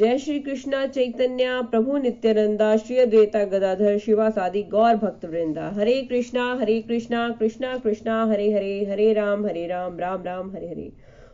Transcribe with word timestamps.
जय 0.00 0.18
श्री 0.18 0.38
कृष्णा, 0.40 0.86
चैतन्य, 0.86 1.44
प्रभु 1.70 1.98
नित्यानंदा, 1.98 2.76
श्री 2.76 2.96
अद्वैता 2.98 3.44
गदाधर 3.44 3.84
शिवा 3.84 3.98
शिवासादि 3.98 4.62
गौर 4.62 4.94
भक्त 4.94 5.24
वृंदा 5.24 5.68
हरे 5.68 6.02
कृष्णा 6.02 6.54
हरे 6.60 6.80
कृष्णा 6.80 7.36
कृष्णा 7.38 7.78
कृष्णा, 7.78 8.24
हरे 8.24 8.52
हरे 8.52 8.84
हरे 8.84 9.12
राम 9.12 9.46
हरे 9.46 9.66
राम 9.66 9.98
राम 9.98 10.22
राम, 10.22 10.50
हरे 10.50 10.68
हरे। 10.68 10.92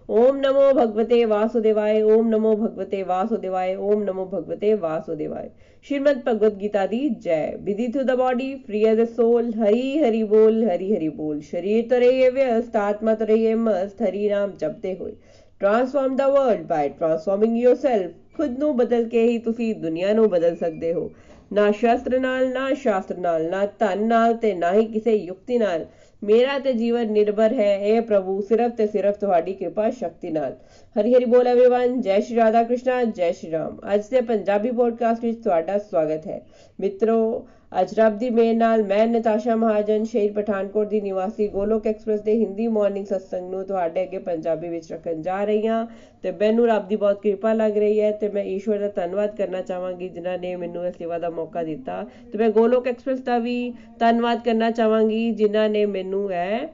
ओम 0.08 0.36
नमो 0.36 0.72
भगवते 0.72 1.24
वासुदेवाय, 1.24 2.02
ओम 2.02 2.28
नमो 2.28 2.56
भगवते 2.56 3.02
वासुदेवाय, 3.02 3.76
ओम 3.76 4.02
नमो 4.02 4.24
भगवते 4.24 4.74
वासुदेवाय। 4.74 5.50
श्रीमद 5.88 6.22
भगवद 6.26 6.58
गीता 6.58 6.86
दी 6.86 7.10
जय। 7.10 7.58
विधि 7.62 7.88
to 7.88 8.02
the 8.02 8.10
body 8.10 8.54
free 8.54 8.84
as 8.84 9.00
the 9.00 9.04
soul 9.04 9.52
Hari 9.54 9.98
Hari 9.98 10.24
बोल, 10.24 10.64
हरि 10.64 10.92
हरि 10.92 11.08
बोल। 11.08 11.40
शरीर 11.40 11.88
तो 11.90 11.98
रहिए 11.98 12.30
व्यस्त, 12.30 12.76
आत्मा 12.76 13.14
तो 13.14 13.24
रहिए 13.24 13.54
मस्त, 13.54 14.02
हरि 14.02 14.28
नाम 14.28 14.52
जपते 14.52 14.98
हुए। 15.00 15.12
Transform 15.60 16.16
the 16.16 16.20
world 16.20 16.66
by 16.66 16.88
transforming 16.88 17.58
yourself 17.58 18.14
ਖੁਦ 18.35 18.57
ਨੂੰ 18.59 18.75
ਬਦਲ 18.77 19.07
ਕੇ 19.09 19.23
ਹੀ 19.23 19.37
ਤੁਸੀਂ 19.37 19.75
ਦੁਨੀਆ 19.75 20.13
ਨੂੰ 20.13 20.29
ਬਦਲ 20.29 20.55
ਸਕਦੇ 20.55 20.93
ਹੋ 20.93 21.09
ਨਾ 21.53 21.71
ਸ਼ਾਸਤਰ 21.71 22.19
ਨਾਲ 22.19 22.49
ਨਾ 22.49 22.73
ਸ਼ਾਸਤਰ 22.73 23.17
ਨਾਲ 23.17 23.49
ਨਾ 23.49 23.65
ਧਨ 23.79 24.07
ਨਾਲ 24.07 24.33
ਤੇ 24.33 24.53
ਨਾ 24.53 24.73
ਹੀ 24.73 24.85
ਕਿਸੇ 24.85 25.15
ਯੁਕਤੀ 25.15 25.57
ਨਾਲ 25.57 25.85
ਮੇਰਾ 26.21 26.57
ਤੇ 26.59 26.73
ਜੀਵਨ 26.73 27.11
ਨਿਰਭਰ 27.11 27.53
ਹੈ 27.53 27.77
اے 27.79 28.01
ਪ੍ਰਭੂ 28.03 28.41
ਸਿਰਫ 28.41 28.71
ਤੇ 28.71 28.87
ਸਿਰਫ 28.87 29.17
ਤੁਹਾਡੀ 29.17 29.53
ਕਿਰਪਾ 29.53 29.89
ਸ਼ਕਤੀ 29.89 30.29
ਨਾਲ 30.29 30.55
ਹਰੀ 30.95 31.13
ਹਰੀ 31.13 31.25
ਬੋਲ 31.25 31.47
एवरीवन 31.47 32.01
ਜੈ 32.01 32.19
ਸ਼੍ਰੀ 32.19 32.37
ਰਾਧਾ 32.37 32.63
ਕ੍ਰਿਸ਼ਨਾ 32.63 33.03
ਜੈ 33.03 33.31
ਸ਼੍ਰੀ 33.31 33.51
ਰਾਮ 33.51 33.77
ਅੱਜ 33.93 34.07
ਦੇ 34.07 34.21
ਪੰਜਾਬੀ 34.21 34.71
ਪੋਡਕਾਸਟ 34.71 35.23
ਵਿੱਚ 35.23 35.43
ਤੁਹਾਡਾ 35.43 35.77
ਸਵਾਗਤ 35.77 36.27
ਹੈ 36.27 36.41
ਮਿੱਤਰੋ 36.79 37.47
ਅੱਜ 37.80 37.94
ਰੱਬ 37.94 38.18
ਦੀ 38.18 38.30
ਮੇਰ 38.30 38.54
ਨਾਲ 38.56 38.82
ਮੈਂ 38.82 39.06
ਨਤਾਸ਼ਾ 39.06 39.56
ਮਹਾਜਨ 39.56 40.04
ਸ਼ਹਿਰ 40.04 40.32
ਪਠਾਨਕੋਟ 40.32 40.88
ਦੀ 40.88 41.00
ਨਿਵਾਸੀ 41.00 41.48
ਗੋਲੋਕ 41.48 41.86
ਐਕਸਪ੍ਰੈਸ 41.86 42.20
ਦੇ 42.20 42.34
ਹਿੰਦੀ 42.34 42.68
ਮਾਰਨਿੰਗ 42.68 43.06
ਸਤਸੰਗ 43.06 43.50
ਨੂੰ 43.50 43.64
ਤੁਹਾਡੇ 43.64 44.02
ਅੱਗੇ 44.02 44.18
ਪੰਜਾਬੀ 44.18 44.68
ਵਿੱਚ 44.68 44.92
ਰੱਖਣ 44.92 45.22
ਜਾ 45.22 45.44
ਰਹੀ 45.44 45.66
ਹਾਂ 45.66 45.86
ਤੇ 46.22 46.30
ਮੈਨੂੰ 46.30 46.66
ਰੱਬ 46.66 46.88
ਦੀ 46.88 46.96
ਬਹੁਤ 46.96 47.22
ਕਿਰਪਾ 47.22 47.52
ਲੱਗ 47.52 47.78
ਰਹੀ 47.78 48.00
ਹੈ 48.00 48.12
ਤੇ 48.12 48.28
ਮੈਂ 48.28 48.44
ਈਸ਼ਵਰ 48.44 48.78
ਦਾ 48.78 48.88
ਧੰਨਵਾਦ 48.88 49.36
ਕਰਨਾ 49.36 49.60
ਚਾਹਾਂਗੀ 49.60 50.08
ਜਿਨ੍ਹਾਂ 50.08 50.38
ਨੇ 50.38 50.56
ਮੈਨੂੰ 50.56 50.86
ਇਸ 50.86 50.96
ਸੇਵਾ 50.98 51.18
ਦਾ 51.18 51.30
ਮੌਕਾ 51.30 51.62
ਦਿੱਤਾ 51.62 52.06
ਤੇ 52.32 52.38
ਮੈਂ 52.38 52.50
ਗੋਲੋਕ 52.50 52.88
ਐਕਸਪ੍ਰੈਸ 52.88 53.20
ਦਾ 53.20 53.38
ਵੀ 53.38 53.72
ਧੰਨਵਾਦ 53.98 54.44
ਕਰਨਾ 54.44 54.70
ਚਾਹਾਂਗੀ 54.70 55.30
ਜਿਨ੍ਹਾਂ 55.30 55.68
ਨੇ 55.68 55.86
ਮੈਨੂੰ 55.86 56.32
ਇਹ 56.32 56.66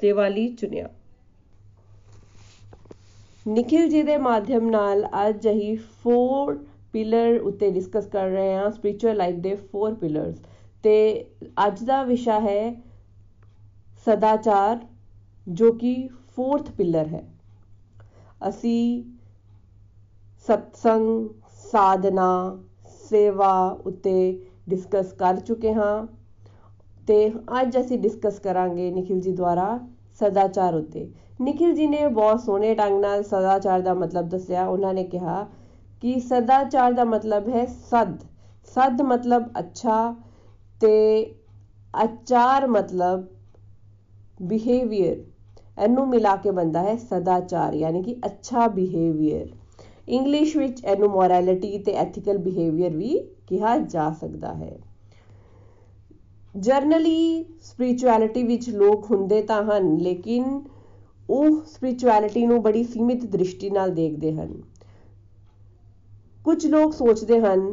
ਸੇਵਾ 0.00 0.28
ਲਈ 0.28 0.48
ਚੁਣਿਆ। 0.48 0.88
ਨਿਖਿਲ 3.48 3.88
ਜੀ 3.88 4.02
ਦੇ 4.02 4.16
ਮਾਧਿਅਮ 4.16 4.70
ਨਾਲ 4.70 5.06
ਅੱਜ 5.28 5.48
ਅਸੀਂ 5.48 5.76
4 6.08 6.54
ਪਿਲਰ 6.92 7.40
ਉੱਤੇ 7.40 7.70
ਡਿਸਕਸ 7.70 8.06
ਕਰ 8.06 8.28
ਰਹੇ 8.28 8.54
ਹਾਂ 8.54 8.70
ਸਪਿਰਚੁਅਲ 8.70 9.16
ਲਾਈਫ 9.16 9.36
ਦੇ 9.36 9.56
4 9.74 9.94
ਪਿਲਰਸ 9.94 10.36
ਤੇ 10.82 11.24
ਅੱਜ 11.66 11.82
ਦਾ 11.84 12.02
ਵਿਸ਼ਾ 12.02 12.40
ਹੈ 12.40 12.72
ਸਦਾਚਾਰ, 14.06 14.78
ਜੋ 15.48 15.72
ਕਿ 15.72 16.08
4th 16.36 16.70
ਪਿਲਰ 16.72 17.06
ਹੈ। 17.06 17.24
ਅਸੀਂ 18.48 19.02
ਸਤਸੰਗ, 20.46 21.28
ਸਾਧਨਾ, 21.72 22.58
ਸੇਵਾ 23.10 23.78
ਉੱਤੇ 23.86 24.46
ਡਿਸਕਸ 24.68 25.12
ਕਰ 25.12 25.40
ਚੁੱਕੇ 25.40 25.74
ਹਾਂ। 25.74 26.06
ਤੇ 27.06 27.32
ਅੱਜ 27.60 27.78
ਅਸੀਂ 27.80 27.98
ਡਿਸਕਸ 27.98 28.38
ਕਰਾਂਗੇ 28.38 28.90
ਨਿਖਿਲ 28.90 29.20
ਜੀ 29.20 29.32
ਦੁਆਰਾ 29.32 29.78
ਸਦਾਚਾਰ 30.20 30.74
ਉੱਤੇ। 30.74 31.10
ਨਿਖਿਲ 31.40 31.74
ਜੀ 31.74 31.86
ਨੇ 31.86 32.06
ਬਹੁਤ 32.08 32.40
ਸੋਹਣੇ 32.40 32.74
ਢੰਗ 32.74 33.00
ਨਾਲ 33.00 33.22
ਸਦਾਚਾਰ 33.22 33.80
ਦਾ 33.80 33.94
ਮਤਲਬ 33.94 34.28
ਦੱਸਿਆ। 34.28 34.66
ਉਹਨਾਂ 34.66 34.94
ਨੇ 34.94 35.04
ਕਿਹਾ 35.04 35.46
ਕਿ 36.02 36.18
ਸਦਾਚਾਰ 36.20 36.92
ਦਾ 36.92 37.04
ਮਤਲਬ 37.04 37.48
ਹੈ 37.48 37.64
ਸਦ। 37.66 38.16
ਸਦ 38.68 39.02
ਮਤਲਬ 39.02 39.48
ਅੱਛਾ 39.58 40.14
ਤੇ 40.80 41.34
ਆਚਾਰ 41.94 42.66
ਮਤਲਬ 42.66 43.26
ਬਿਹੇਵੀਅਰ 44.42 45.16
ਇਹਨੂੰ 45.78 46.08
ਮਿਲਾ 46.08 46.36
ਕੇ 46.36 46.50
ਬੰਦਾ 46.50 46.82
ਹੈ 46.82 46.96
ਸਦਾਚਾਰ, 46.96 47.74
ਯਾਨੀ 47.74 48.02
ਕਿ 48.02 48.16
ਅੱਛਾ 48.26 48.66
ਬਿਹੇਵੀਅਰ 48.68 49.48
ਇੰਗਲਿਸ਼ 50.08 50.56
ਵਿੱਚ 50.56 50.84
ਇਹਨੂੰ 50.84 51.08
ਮੋਰੈਲਿਟੀ 51.10 51.78
ਤੇ 51.78 51.92
ਐਥੀਕਲ 51.92 52.38
ਬਿਹੇਵੀਅਰ 52.38 52.96
ਵੀ 52.96 53.18
ਕਿਹਾ 53.46 53.76
ਜਾ 53.78 54.10
ਸਕਦਾ 54.10 54.54
ਹੈ। 54.54 54.76
ਜਰਨਲੀ 56.56 57.44
ਸਪਿਰਚੁਅਲਿਟੀ 57.62 58.42
ਵਿੱਚ 58.42 58.68
ਲੋਕ 58.70 59.10
ਹੁੰਦੇ 59.10 59.42
ਤਾਂ 59.42 59.62
ਹਨ, 59.62 59.96
ਲੇਕਿਨ 59.96 60.60
ਉਹ 61.30 61.64
ਸਪਿਰਚੁਅਲਿਟੀ 61.64 62.46
ਨੂੰ 62.46 62.62
ਬੜੀ 62.62 62.84
ਸੀਮਿਤ 62.84 63.24
ਦ੍ਰਿਸ਼ਟੀ 63.24 63.70
ਨਾਲ 63.70 63.90
ਦੇਖਦੇ 63.90 64.32
ਹਨ। 64.32 64.62
ਕੁਝ 66.44 66.66
ਲੋਕ 66.66 66.92
ਸੋਚਦੇ 66.92 67.40
ਹਨ 67.40 67.72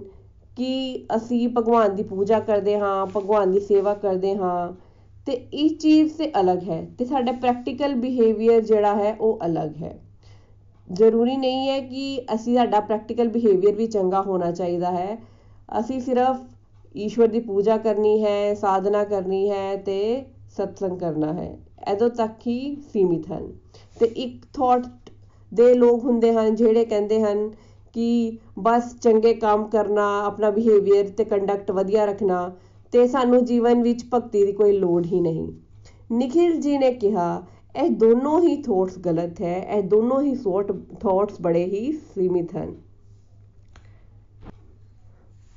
ਕਿ 0.58 1.06
ਅਸੀਂ 1.16 1.48
ਭਗਵਾਨ 1.50 1.96
ਦੀ 1.96 2.04
ਪੂਜਾ 2.04 2.40
ਕਰਦੇ 2.40 2.78
ਹਾਂ, 2.80 3.06
ਭਗਵਾਨ 3.06 3.52
ਦੀ 3.52 3.60
ਸੇਵਾ 3.60 3.94
ਕਰਦੇ 3.94 4.36
ਹਾਂ, 4.36 4.74
ਤੇ 5.28 5.34
ਇਹ 5.34 5.70
ਚੀਜ਼ 5.70 6.14
ਤੇ 6.14 6.32
ਅਲੱਗ 6.40 6.64
ਹੈ 6.64 6.82
ਤੇ 7.00 7.06
ਸਾਡਾ 7.06 7.32
ਪ੍ਰੈਕਟੀਕਲ 7.32 7.96
ਬਿਹੇਵੀਅਰ 7.96 8.62
ਜਿਹੜਾ 8.62 8.96
ਹੈ 8.96 9.16
ਉਹ 9.22 9.40
ਅਲੱਗ 9.46 9.76
ਹੈ। 9.84 9.98
ਜ਼ਰੂਰੀ 10.88 11.36
ਨਹੀਂ 11.38 11.70
ਹੈ 11.70 11.80
ਕਿ 11.80 12.22
ਅਸੀਂ 12.34 12.56
ਸਾਡਾ 12.56 12.80
ਪ੍ਰੈਕਟੀਕਲ 12.80 13.28
ਬਿਹੇਵੀਅਰ 13.28 13.76
ਵੀ 13.76 13.88
ਚੰਗਾ 13.88 14.22
ਹੋਣਾ 14.22 14.52
ਚਾਹੀਦਾ 14.52 14.92
ਹੈ। 14.92 15.18
ਅਸੀਂ 15.80 16.00
ਸਿਰਫ 16.02 16.38
ਈਸ਼ਵਰ 16.96 17.28
ਦੀ 17.28 17.40
ਪੂਜਾ 17.40 17.78
ਕਰਨੀ 17.78 18.24
ਹੈ, 18.24 18.54
ਸਾਧਨਾ 18.54 19.04
ਕਰਨੀ 19.04 19.50
ਹੈ 19.50 19.76
ਤੇ 19.76 20.26
ਸਤਸੰਗ 20.50 21.00
ਕਰਨਾ 21.00 21.34
ਹੈ, 21.34 21.58
ਇਦੋਂ 21.92 22.10
ਤੱਕ 22.10 22.48
ਹੀ 22.48 22.76
ਸੀਮਿਤ 22.94 23.32
ਹਨ। 23.32 23.52
ਤੇ 24.00 24.06
ਇੱਕ 24.06 24.46
ਥਾਟ 24.54 24.86
ਦੇ 25.52 25.74
ਲੋਕ 25.74 26.04
ਹੁੰਦੇ 26.04 26.34
ਹਨ 26.34 26.56
ਜਿਹੜੇ 26.56 26.86
ਕਹਿੰਦੇ 26.86 27.22
ਹਨ 27.22 27.50
ਕਿ 27.98 28.38
ਬਸ 28.60 28.96
ਚੰਗੇ 28.96 29.34
ਕੰਮ 29.34 29.68
ਕਰਨਾ, 29.68 30.24
ਆਪਣਾ 30.26 30.50
ਬਿਹੇਵੀਅਰ 30.50 31.08
ਤੇ 31.08 31.26
ਕੰਡਕਟ 31.26 31.72
ਵਧੀਆ 31.72 32.06
ਰੱਖਣਾ 32.06 32.56
ਤੇ 32.92 33.08
ਸਾਨੂੰ 33.08 33.46
ਜੀਵਨ 33.46 33.82
ਵਿੱਚ 33.84 34.06
ਭਗਤੀ 34.14 34.46
ਦੀ 34.46 34.52
ਕੋਈ 34.52 34.72
ਲੋੜ 34.72 35.06
ਹੀ 35.06 35.22
ਨਹੀਂ। 35.22 35.48
ਨikhil 36.14 36.54
ji 36.60 36.80
ਨੇ 36.80 36.92
ਕਿਹਾ, 36.92 37.46
ਇਹ 37.84 37.90
ਦੋਨੋਂ 37.90 38.42
ਹੀ 38.42 38.62
ਥੋਟਸ 38.62 38.98
ਗਲਤ 38.98 39.42
ਹੈ, 39.42 39.78
ਇਹ 39.78 39.84
ਦੋਨੋਂ 39.84 40.22
ਹੀ 40.22 40.36
ਸੋਟ 40.36 40.72
ਥੋਟਸ 41.00 41.42
ਬੜੇ 41.42 41.66
ਹੀ 41.66 41.92
ਸੀਮਿਤ 41.92 42.56
ਹਨ। 42.56 42.76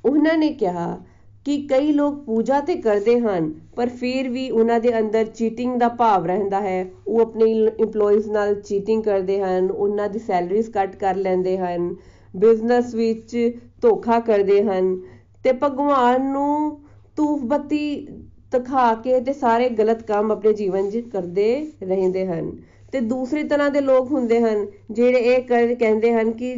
ਉਹਨਾਂ 0.05 0.37
ਨੇ 0.37 0.49
ਕਿਹਾ 0.49 1.01
ਕਿ 1.45 1.67
ਕਈ 1.67 1.91
ਲੋਕ 1.91 2.15
ਪੂਜਾ 2.15 2.59
ਤੇ 2.59 2.75
ਕਰਦੇ 2.75 3.19
ਹਨ, 3.19 3.53
ਪਰ 3.75 3.89
ਫਿਰ 3.89 4.29
ਵੀ 4.29 4.49
ਉਹਨਾਂ 4.51 4.79
ਦੇ 4.79 4.99
ਅੰਦਰ 4.99 5.25
ਚੀਟਿੰਗ 5.25 5.79
ਦਾ 5.79 5.87
ਭਾਵ 5.87 6.25
ਰਹਿੰਦਾ 6.25 6.61
ਹੈ। 6.61 6.91
ਉਹ 7.07 7.21
ਆਪਣੇ 7.21 7.67
EMPLOYEES 7.67 8.31
ਨਾਲ 8.31 8.61
ਚੀਟਿੰਗ 8.61 9.03
ਕਰਦੇ 9.03 9.41
ਹਨ, 9.41 9.71
ਉਹਨਾਂ 9.71 10.09
ਦੀ 10.09 10.19
ਸੈਲਰੀਜ਼ 10.19 10.69
ਕੱਟ 10.69 10.95
ਕਰ 10.95 11.15
ਲੈਂਦੇ 11.15 11.57
ਹਨ 11.57 11.95
ਬਿਜ਼ਨਸ 12.35 12.95
ਵਿੱਚ 12.95 13.37
ਧੋਖਾ 13.81 14.19
ਕਰਦੇ 14.19 14.61
ਹਨ 14.63 14.95
ਤੇ 15.43 15.51
ਭਗਵਾਨ 15.63 16.31
ਨੂੰ 16.31 16.81
ਧੂਫ 17.17 17.43
ਬੱਤੀ 17.43 18.07
ਦਿਖਾ 18.51 18.93
ਕੇ 18.93 19.19
ਤੇ 19.19 19.33
ਸਾਰੇ 19.33 19.69
ਗਲਤ 19.69 20.01
ਕੰਮ 20.03 20.31
ਆਪਣੇ 20.31 20.53
ਜੀਵਨ 20.53 20.89
'ਚ 20.89 20.97
ਕਰਦੇ 21.13 21.71
ਰਹਿੰਦੇ 21.83 22.25
ਹਨ 22.27 22.51
ਤੇ 22.93 22.99
ਦੂਸਰੀ 22.99 23.43
ਤਰ੍ਹਾਂ 23.43 23.69
ਦੇ 23.69 23.81
ਲੋਕ 23.81 24.11
ਹੁੰਦੇ 24.11 24.39
ਹਨ 24.39 24.65
ਜਿਹੜੇ 24.91 25.19
ਇਹ 25.19 25.75
ਕਹਿੰਦੇ 25.75 26.13
ਹਨ 26.13 26.31
ਕਿ 26.31 26.55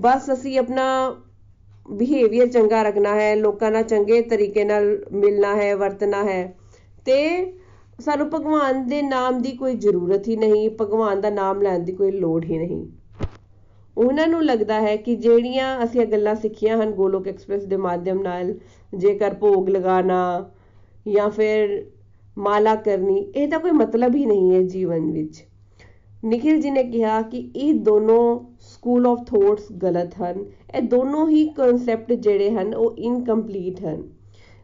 ਬਸ 0.00 0.32
ਅਸੀਂ 0.32 0.58
ਆਪਣਾ 0.58 0.84
ਬਿਹੇਵੀਅਰ 1.90 2.46
ਚੰਗਾ 2.46 2.82
ਰੱਖਣਾ 2.82 3.14
ਹੈ, 3.14 3.34
ਲੋਕਾਂ 3.36 3.70
ਨਾਲ 3.70 3.82
ਚੰਗੇ 3.82 4.20
ਤਰੀਕੇ 4.22 4.64
ਨਾਲ 4.64 4.98
ਮਿਲਣਾ 5.12 5.54
ਹੈ, 5.56 5.74
ਵਰਤਣਾ 5.76 6.22
ਹੈ 6.24 6.56
ਤੇ 7.06 7.52
ਸਾਨੂੰ 8.00 8.28
ਭਗਵਾਨ 8.30 8.86
ਦੇ 8.86 9.02
ਨਾਮ 9.02 9.40
ਦੀ 9.42 9.52
ਕੋਈ 9.52 9.74
ਜ਼ਰੂਰਤ 9.74 10.28
ਹੀ 10.28 10.36
ਨਹੀਂ, 10.36 10.70
ਭਗਵਾਨ 10.80 11.20
ਦਾ 11.20 11.30
ਨਾਮ 11.30 11.62
ਲੈਣ 11.62 11.78
ਦੀ 11.78 11.92
ਕੋਈ 11.92 12.10
ਲੋੜ 12.10 12.44
ਹੀ 12.44 12.58
ਨਹੀਂ। 12.58 12.86
ਉਹਨਾਂ 13.96 14.26
ਨੂੰ 14.26 14.44
ਲੱਗਦਾ 14.44 14.80
ਹੈ 14.80 14.96
ਕਿ 14.96 15.16
ਜਿਹੜੀਆਂ 15.16 15.84
ਅਸੀਂ 15.84 16.00
ਇਹ 16.00 16.06
ਗੱਲਾਂ 16.06 16.34
ਸਿੱਖੀਆਂ 16.34 16.82
ਹਨ 16.82 16.90
ਗੋਲੋਕ 16.90 17.28
ਐਕਸਪ੍ਰੈਸ 17.28 17.64
ਦੇ 17.64 17.76
ਮਾਧਿਅਮ 17.76 18.22
ਨਾਲ, 18.22 18.54
ਜੇਕਰ 18.94 19.34
ਭੋਗ 19.34 19.68
ਲਗਾਣਾ 19.68 20.50
ਜਾਂ 21.08 21.30
ਫਿਰ 21.30 21.86
ਮਾਲਾ 22.38 22.74
ਕਰਨੀ, 22.74 23.32
ਇਹ 23.36 23.48
ਤਾਂ 23.48 23.60
ਕੋਈ 23.60 23.70
ਮਤਲਬ 23.70 24.14
ਹੀ 24.14 24.26
ਨਹੀਂ 24.26 24.54
ਹੈ 24.54 24.62
ਜੀਵਨ 24.62 25.12
ਵਿੱਚ। 25.12 25.44
ਨikhil 26.24 26.56
ji 26.56 26.72
ਨੇ 26.72 26.84
ਕਿਹਾ 26.84 27.22
ਕਿ 27.22 27.50
ਇਹ 27.56 27.74
ਦੋਨੋਂ 27.74 28.40
ਸਕੂਲ 28.60 29.06
ਆਫ 29.06 29.18
ਥੋਟਸ 29.26 29.72
ਗਲਤ 29.72 30.14
ਹਨ। 30.22 30.44
ਇਹ 30.76 30.82
ਦੋਨੋਂ 30.82 31.28
ਹੀ 31.28 31.48
ਕਨਸੈਪਟ 31.48 32.12
ਜਿਹੜੇ 32.12 32.50
ਹਨ, 32.50 32.74
ਉਹ 32.74 32.96
ਇਨਕੰਪਲੀਟ 32.98 33.84
ਹਨ। 33.84 34.02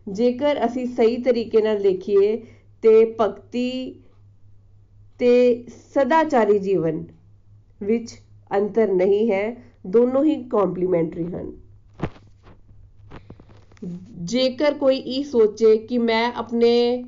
ਜੇਕਰ 0.09 0.67
ਅਸੀਂ 0.67 0.87
ਸਹੀ 0.87 1.17
ਤਰੀਕੇ 1.17 1.63
ਨਾਲ 1.63 1.79
ਦੇਖੀਏ 1.79 2.43
ਤੇ 2.83 3.17
ਭਗਤੀ 3.21 4.01
ਤੇ 5.19 5.65
ਸਦਾਚਾਰੀ 5.95 6.59
ਜੀਵਨ 6.59 7.05
ਵਿੱਚ 7.83 8.22
ਅੰਤਰ 8.57 8.89
ਨਹੀਂ 8.89 9.31
ਹੈ, 9.31 9.57
ਦੋਨੋਂ 9.87 10.25
ਹੀ 10.25 10.43
ਕੰਪਲੀਮੈਂਟਰੀ 10.45 11.25
ਹਨ। 11.25 11.53
ਜੇਕਰ 14.25 14.75
ਕੋਈ 14.75 14.97
ਇਹ 14.97 15.25
ਸੋਚੇ 15.25 15.77
ਕਿ 15.77 15.99
ਮੈਂ 15.99 16.33
ਆਪਣੇ 16.37 17.05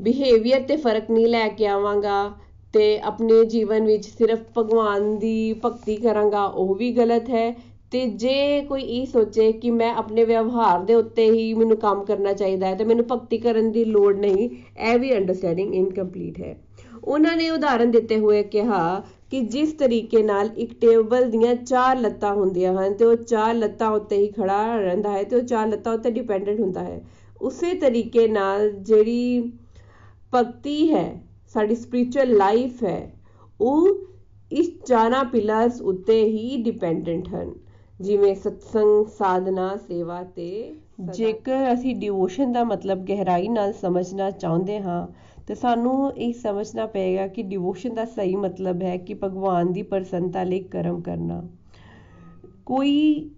ਬਿਹੇਵੀਅਰ 0.00 0.60
ਤੇ 0.60 0.76
ਫ਼ਰਕ 0.76 1.10
ਨਹੀਂ 1.10 1.26
ਲੈ 1.26 1.48
ਕੇ 1.48 1.66
ਆਵਾਂਗਾ 1.66 2.32
ਤੇ 2.72 2.98
ਆਪਣੇ 2.98 3.44
ਜੀਵਨ 3.44 3.84
ਵਿੱਚ 3.84 4.06
ਸਿਰਫ 4.06 4.38
ਭਗਵਾਨ 4.58 5.18
ਦੀ 5.18 5.54
ਭਗਤੀ 5.64 5.96
ਕਰਾਂਗਾ, 5.96 6.44
ਉਹ 6.44 6.74
ਵੀ 6.74 6.92
ਗਲਤ 6.92 7.30
ਹੈ। 7.30 7.74
ਤੇ 7.90 8.06
ਜੇ 8.06 8.60
ਕੋਈ 8.60 8.82
ਇਹ 8.82 9.06
ਸੋਚੇ 9.06 9.52
ਕਿ 9.52 9.70
ਮੈਂ 9.70 9.94
ਆਪਣੇ 9.94 10.24
ਵਿਵਹਾਰ 10.24 10.80
ਦੇ 10.80 10.94
ਉੱਤੇ 10.94 11.30
ਹੀ 11.30 11.54
ਮੈਨੂੰ 11.54 11.76
ਕੰਮ 11.76 12.04
ਕਰਨਾ 12.04 12.32
ਚਾਹੀਦਾ 12.32 12.66
ਹੈ 12.66 12.74
ਤੇ 12.74 12.84
ਮੈਨੂੰ 12.84 13.04
ਭਗਤੀ 13.12 13.38
ਕਰਨ 13.38 13.70
ਦੀ 13.72 13.84
ਲੋੜ 13.84 14.16
ਨਹੀਂ, 14.16 14.48
ਇਹ 14.92 14.98
ਵੀ 14.98 15.16
ਅੰਡਰਸਟੈਂਡਿੰਗ 15.16 15.74
ਇਨਕੰਪਲੀਟ 15.74 16.40
ਹੈ। 16.40 16.56
ਉਹਨਾਂ 17.04 17.36
ਨੇ 17.36 17.50
ਉਦਾਹਰਨ 17.50 17.90
ਦਿੱਤੇ 17.90 18.18
ਹੋਏ 18.18 18.42
ਕਿਹਾ 18.42 19.04
ਕਿ 19.30 19.40
ਜਿਸ 19.40 19.72
ਤਰੀਕੇ 19.72 20.22
ਨਾਲ 20.22 20.48
ਇੱਕ 20.56 20.72
ਟੇਬਲ 20.80 21.30
ਦੀਆਂ 21.30 21.54
ਚਾਰ 21.54 21.96
ਲੱਤਾਂ 21.96 22.34
ਹੁੰਦੀਆਂ 22.34 22.72
ਹਨ 22.74 22.94
ਤੇ 22.94 23.04
ਉਹ 23.04 23.16
ਚਾਰ 23.16 23.54
ਲੱਤਾਂ 23.54 23.90
ਉੱਤੇ 23.90 24.16
ਹੀ 24.16 24.28
ਖੜਾ 24.28 24.76
ਰਹਿੰਦਾ 24.76 25.10
ਹੈ 25.10 25.22
ਤੇ 25.22 25.36
ਉਹ 25.36 25.42
ਚਾਰ 25.42 25.68
ਲੱਤਾਂ 25.68 25.92
ਉੱਤੇ 25.92 26.10
ਡਿਪੈਂਡੈਂਟ 26.10 26.60
ਹੁੰਦਾ 26.60 26.80
ਹੈ। 26.80 27.00
ਉਸੇ 27.42 27.74
ਤਰੀਕੇ 27.74 28.28
ਨਾਲ 28.28 28.70
ਜਿਹੜੀ 28.70 29.52
ਭਗਤੀ 30.34 30.94
ਹੈ, 30.94 31.22
ਸਾਡੀ 31.54 31.74
ਸਪਿਰਚੁਅਲ 31.74 32.36
ਲਾਈਫ 32.36 32.84
ਹੈ, 32.84 33.12
ਉਹ 33.60 33.88
ਇਸ 34.52 34.70
ਚਾਰਾਂ 34.86 35.24
ਪਿਲਰਸ 35.24 35.80
ਉੱਤੇ 35.80 36.22
ਹੀ 36.24 36.62
ਡਿਪੈਂਡੈਂਟ 36.62 37.28
ਹਨ। 37.28 37.54
ਜਿਵੇਂ 38.00 38.34
ਸਤਸੰਗ, 38.34 39.06
ਸਾਧਨਾ, 39.06 39.76
ਸੇਵਾ 39.76 40.22
ਤੇ 40.22 40.74
ਜੇਕਰ 41.00 41.72
ਅਸੀਂ 41.72 41.94
ਡਿਵੋਸ਼ਨ 41.96 42.52
ਦਾ 42.52 42.64
ਮਤਲਬ 42.64 43.04
ਗਹਿਰਾਈ 43.04 43.48
ਨਾਲ 43.48 43.72
ਸਮਝਣਾ 43.72 44.30
ਚਾਹੁੰਦੇ 44.30 44.80
ਹਾਂ 44.80 45.06
ਤੇ 45.46 45.54
ਸਾਨੂੰ 45.54 46.16
ਇਹ 46.16 46.32
ਸਮਝਣਾ 46.32 46.86
ਪਏਗਾ 46.86 47.26
ਕਿ 47.26 47.42
ਡਿਵੋਸ਼ਨ 47.42 47.94
ਦਾ 47.94 48.04
ਸਹੀ 48.04 48.36
ਮਤਲਬ 48.36 48.82
ਹੈ 48.82 48.96
ਕਿ 48.96 49.14
ਭਗਵਾਨ 49.14 49.72
ਦੀ 49.72 49.82
ਪ੍ਰਸੰਨਤਾ 49.82 50.42
ਲਈ 50.42 50.60
ਕਰਮ 50.60 51.00
ਕਰਨਾ। 51.00 51.48
ਕੋਈ 52.66 53.30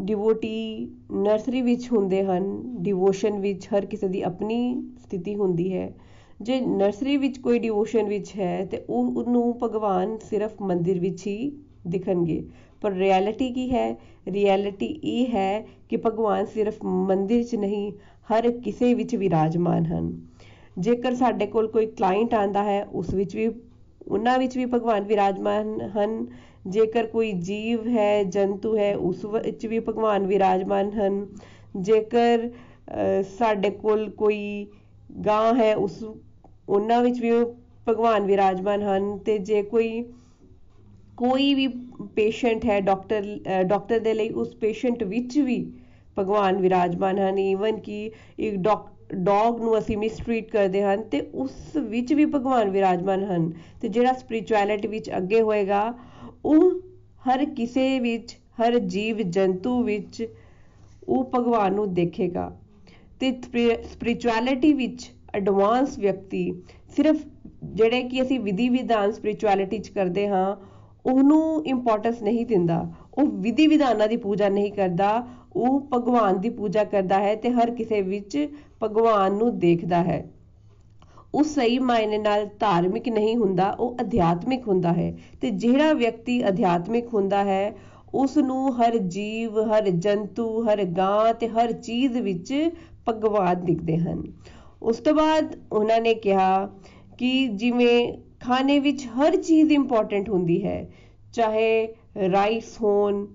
ਡਿਵੋਟੀ 0.00 0.88
ਨਰਸਰੀ 1.12 1.62
ਵਿੱਚ 1.62 1.92
ਹੁੰਦੇ 1.92 2.24
ਹਨ 2.24 2.62
ਡਿਵੋਸ਼ਨ 2.76 3.38
ਵਿੱਚ 3.38 3.66
ਹਰ 3.66 3.86
ਕਿਸੇ 3.86 4.08
ਦੀ 4.08 4.22
ਆਪਣੀ 4.22 4.82
ਸਥਿਤੀ 5.04 5.36
ਹੁੰਦੀ 5.36 5.72
ਹੈ। 5.72 5.94
ਜੇ 6.40 6.60
ਨਰਸਰੀ 6.60 7.16
ਵਿੱਚ 7.16 7.38
ਕੋਈ 7.38 7.58
ਡਿਵੋਸ਼ਨ 7.58 8.08
ਵਿੱਚ 8.08 8.32
ਹੈ 8.38 8.64
ਤੇ 8.64 8.84
ਉਹ, 8.90 9.06
ਉਹਨੂੰ 9.06 9.58
ਭਗਵਾਨ 9.62 10.18
ਸਿਰਫ 10.18 10.62
ਮੰਦਿਰ 10.62 11.00
ਵਿੱਚ 11.00 11.26
ਹੀ 11.26 11.52
ਦਿਖਣਗੇ। 11.86 12.48
ਪਰ 12.80 12.92
ਰਿਐਲਿਟੀ 12.92 13.50
ਕੀ 13.50 13.70
ਹੈ? 13.70 14.00
ਰਿਐਲਿਟੀ 14.28 14.86
ਇਹ 14.86 15.26
ਹੈ 15.26 15.66
ਕਿ 15.88 15.96
ਭਗਵਾਨ 15.96 16.46
ਸਿਰਫ 16.46 16.76
ਮੰਦਿਰ 16.84 17.44
'ਚ 17.44 17.54
ਨਹੀਂ, 17.54 17.92
ਹਰ 18.32 18.50
ਕਿਸੇ 18.50 18.94
ਵਿੱਚ 18.94 19.16
ਵਿਰਾਜਮਾਨ 19.16 19.86
ਹਨ। 19.86 20.33
ਜੇਕਰ 20.76 21.14
ਸਾਡੇ 21.14 21.46
ਕੋਲ 21.46 21.66
ਕੋਈ 21.68 21.86
ਕਲਾਇੰਟ 21.88 22.34
ਆਂਦਾ 22.34 22.62
ਹੈ, 22.64 22.82
ਉਸ 22.84 23.12
ਵਿੱਚ 23.14 23.34
ਵੀ, 23.36 23.48
ਉਹਨਾਂ 24.08 24.38
ਵਿੱਚ 24.38 24.56
ਵੀ 24.56 24.66
ਭਗਵਾਨ 24.66 25.04
ਵਿਰਾਜਮਾਨ 25.04 25.80
ਹਨ। 25.96 26.26
ਜੇਕਰ 26.66 27.06
ਕੋਈ 27.06 27.32
ਜੀਵ 27.42 27.86
ਹੈ, 27.88 28.22
ਜੰਤੂ 28.24 28.76
ਹੈ, 28.76 28.94
ਉਸ 28.96 29.24
ਵਿੱਚ 29.24 29.66
ਵੀ 29.66 29.78
ਭਗਵਾਨ 29.80 30.26
ਵਿਰਾਜਮਾਨ 30.26 30.90
ਹਨ। 30.92 31.26
ਜੇਕਰ 31.76 32.48
ਸਾਡੇ 33.38 33.70
ਕੋਲ 33.70 34.08
ਕੋਈ 34.10 34.66
ਗਾਂ 35.26 35.54
ਹੈ, 35.54 35.74
ਉਸ, 35.76 36.02
ਉਹਨਾਂ 36.68 37.02
ਵਿੱਚ 37.02 37.20
ਵੀ 37.20 37.30
ਭਗਵਾਨ 37.88 38.26
ਵਿਰਾਜਮਾਨ 38.26 38.82
ਹਨ। 38.82 39.16
ਤੇ 39.18 39.38
ਜੇ 39.38 39.62
ਕੋਈ 39.62 40.04
ਕੋਈ 41.16 41.52
ਵੀ 41.54 41.66
ਪੇਸ਼ੈਂਟ 42.16 42.64
ਹੈ 42.64 42.80
ਡਾਕਟਰ 42.80 43.24
ਡਾਕਟਰ 43.64 43.98
ਦੇ 43.98 44.14
ਲਈ, 44.14 44.28
ਉਸ 44.30 44.54
ਪੇਸ਼ੈਂਟ 44.56 45.02
ਵਿੱਚ 45.04 45.38
ਵੀ 45.38 45.58
ਭਗਵਾਨ 46.18 46.56
ਵਿਰਾਜਮਾਨ 46.56 47.18
ਹਨ। 47.18 47.38
ਈਵਨ 47.38 47.78
ਕਿ 47.80 48.10
ਇੱਕ 48.38 48.56
ਡੌਗ 49.10 49.60
ਨੂੰ 49.60 49.76
ਅਸੀਂ 49.78 49.96
ਮਿਸਟ੍ਰੀਟ 49.98 50.50
ਕਰਦੇ 50.50 50.82
ਹਨ 50.82 51.02
ਤੇ 51.02 51.20
ਉਸ 51.34 51.76
ਵਿੱਚ 51.78 52.12
ਵੀ 52.12 52.24
ਭਗਵਾਨ 52.26 52.70
ਵਿਰਾਜਮਾਨ 52.70 53.24
ਹਨ 53.24 53.50
ਤੇ 53.80 53.88
ਜਿਹੜਾ 53.88 54.12
ਸਪਿਰਚੁਅਲਿਟੀ 54.12 54.88
ਵਿੱਚ 54.88 55.10
ਅੱਗੇ 55.16 55.40
ਹੋਏਗਾ, 55.40 55.94
ਉਹ 56.44 56.70
ਹਰ 57.24 57.44
ਕਿਸੇ 57.46 57.98
ਵਿੱਚ, 58.00 58.36
ਹਰ 58.60 58.78
ਜੀਵ 58.78 59.22
ਜੰਤੂ 59.30 59.82
ਵਿੱਚ 59.82 60.26
ਉਹ 61.08 61.24
ਭਗਵਾਨ 61.34 61.74
ਨੂੰ 61.74 61.92
ਦੇਖੇਗਾ। 61.94 62.50
ਤੇ 63.20 63.30
ਸਪਿਰਚੁਅਲਿਟੀ 63.84 64.72
ਵਿੱਚ 64.72 65.10
ਐਡਵਾਂਸ 65.34 65.98
ਵਿਅਕਤੀ 65.98 66.50
ਸਿਰਫ 66.96 67.16
ਜਿਹੜੇ 67.74 68.02
ਕਿ 68.02 68.22
ਅਸੀਂ 68.22 68.38
ਵਿਧੀ 68.40 68.68
ਵਿਧਾਨ 68.68 69.12
ਸਪਿਰਚੁਅਲਿਟੀ 69.12 69.78
ਚ 69.78 69.88
ਕਰਦੇ 69.88 70.26
ਹਾਂ, 70.28 70.56
ਉਹਨੂੰ 71.06 71.64
ਇੰਪੋਰਟੈਂਸ 71.66 72.22
ਨਹੀਂ 72.22 72.44
ਦਿੰਦਾ। 72.46 72.86
ਉਹ 73.14 73.26
ਵਿਧੀ 73.42 73.66
ਵਿਧਾਨਾਂ 73.66 74.08
ਦੀ 74.08 74.16
ਪੂਜਾ 74.16 74.48
ਨਹੀਂ 74.48 74.72
ਕਰਦਾ 74.72 75.26
ਉਹ 75.54 75.80
ਭਗਵਾਨ 75.92 76.40
ਦੀ 76.40 76.50
ਪੂਜਾ 76.50 76.84
ਕਰਦਾ 76.84 77.18
ਹੈ 77.18 77.34
ਤੇ 77.36 77.50
ਹਰ 77.50 77.70
ਕਿਸੇ 77.70 78.00
ਵਿੱਚ 78.02 78.36
ਭਗਵਾਨ 78.82 79.34
ਨੂੰ 79.34 79.58
ਦੇਖਦਾ 79.58 80.02
ਹੈ। 80.02 80.24
ਉਹ 81.34 81.42
ਸਹੀ 81.44 81.78
ਮਾਇਨੇ 81.78 82.18
ਨਾਲ 82.18 82.46
ਧਾਰਮਿਕ 82.60 83.08
ਨਹੀਂ 83.08 83.36
ਹੁੰਦਾ, 83.36 83.70
ਉਹ 83.70 83.96
ਅਧਿਆਤਮਿਕ 84.00 84.68
ਹੁੰਦਾ 84.68 84.92
ਹੈ 84.92 85.14
ਤੇ 85.40 85.50
ਜਿਹੜਾ 85.50 85.92
ਵਿਅਕਤੀ 85.92 86.42
ਅਧਿਆਤਮਿਕ 86.48 87.14
ਹੁੰਦਾ 87.14 87.42
ਹੈ 87.44 87.74
ਉਸ 88.14 88.36
ਨੂੰ 88.38 88.74
ਹਰ 88.76 88.96
ਜੀਵ, 88.98 89.60
ਹਰ 89.62 89.88
ਜੰਤੂ, 89.90 90.62
ਹਰ 90.62 90.84
ਗਾਂ 90.96 91.32
ਤੇ 91.34 91.48
ਹਰ 91.48 91.72
ਚੀਜ਼ 91.72 92.18
ਵਿੱਚ 92.18 92.52
ਭਗਵਾਨ 93.08 93.64
ਦਿਖਦੇ 93.64 93.96
ਹਨ। 93.98 94.22
ਉਸ 94.82 94.98
ਤੋਂ 94.98 95.14
ਬਾਅਦ 95.14 95.56
ਉਹਨਾਂ 95.72 96.00
ਨੇ 96.00 96.14
ਕਿਹਾ 96.14 96.68
ਕਿ 97.18 97.46
ਜਿਵੇਂ 97.48 98.12
ਖਾਣੇ 98.40 98.78
ਵਿੱਚ 98.80 99.06
ਹਰ 99.08 99.36
ਚੀਜ਼ 99.36 99.72
ਇੰਪੋਰਟੈਂਟ 99.72 100.28
ਹੁੰਦੀ 100.28 100.64
ਹੈ, 100.64 100.86
ਚਾਹੇ 101.34 101.94
ਰਾਈਸ 102.32 102.76
ਹੋਣ, 102.82 103.26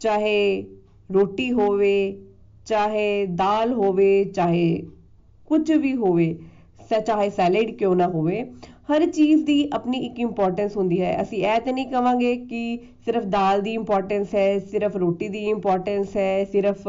ਚਾਹੇ 0.00 0.62
ਰੋਟੀ 1.14 1.50
ਹੋਵੇ, 1.52 2.16
ਚਾਹੇ 2.66 3.26
ਦਾਲ 3.26 3.72
ਹੋਵੇ, 3.72 4.24
ਚਾਹੇ 4.24 4.82
ਕੁਝ 5.48 5.72
ਵੀ 5.72 5.94
ਹੋਵੇ 5.94 6.36
ਚਾਹੇ 7.06 7.28
ਸੈਲਡ 7.30 7.70
ਕਿਉਂ 7.70 7.94
ਨਾ 7.96 8.06
ਹੋਵੇ, 8.08 8.42
ਹਰ 8.90 9.04
ਚੀਜ਼ 9.06 9.44
ਦੀ 9.44 9.68
ਆਪਣੀ 9.72 9.98
ਇੱਕ 9.98 10.18
ਇੰਪੋਰਟੈਂਸ 10.20 10.76
ਹੁੰਦੀ 10.76 11.00
ਹੈ। 11.00 11.16
ਅਸੀਂ 11.22 11.42
ਇਹ 11.46 11.60
ਤੇ 11.60 11.72
ਨਹੀਂ 11.72 11.86
ਕਵਾਂਗੇ 11.86 12.34
ਕਿ 12.36 12.78
ਸਿਰਫ 13.04 13.24
ਦਾਲ 13.24 13.60
ਦੀ 13.60 13.74
ਇੰਪੋਰਟੈਂਸ 13.74 14.34
ਹੈ, 14.34 14.58
ਸਿਰਫ 14.60 14.96
ਰੋਟੀ 14.96 15.28
ਦੀ 15.28 15.44
ਇੰਪੋਰਟੈਂਸ 15.48 16.16
ਹੈ, 16.16 16.44
ਸਿਰਫ 16.44 16.88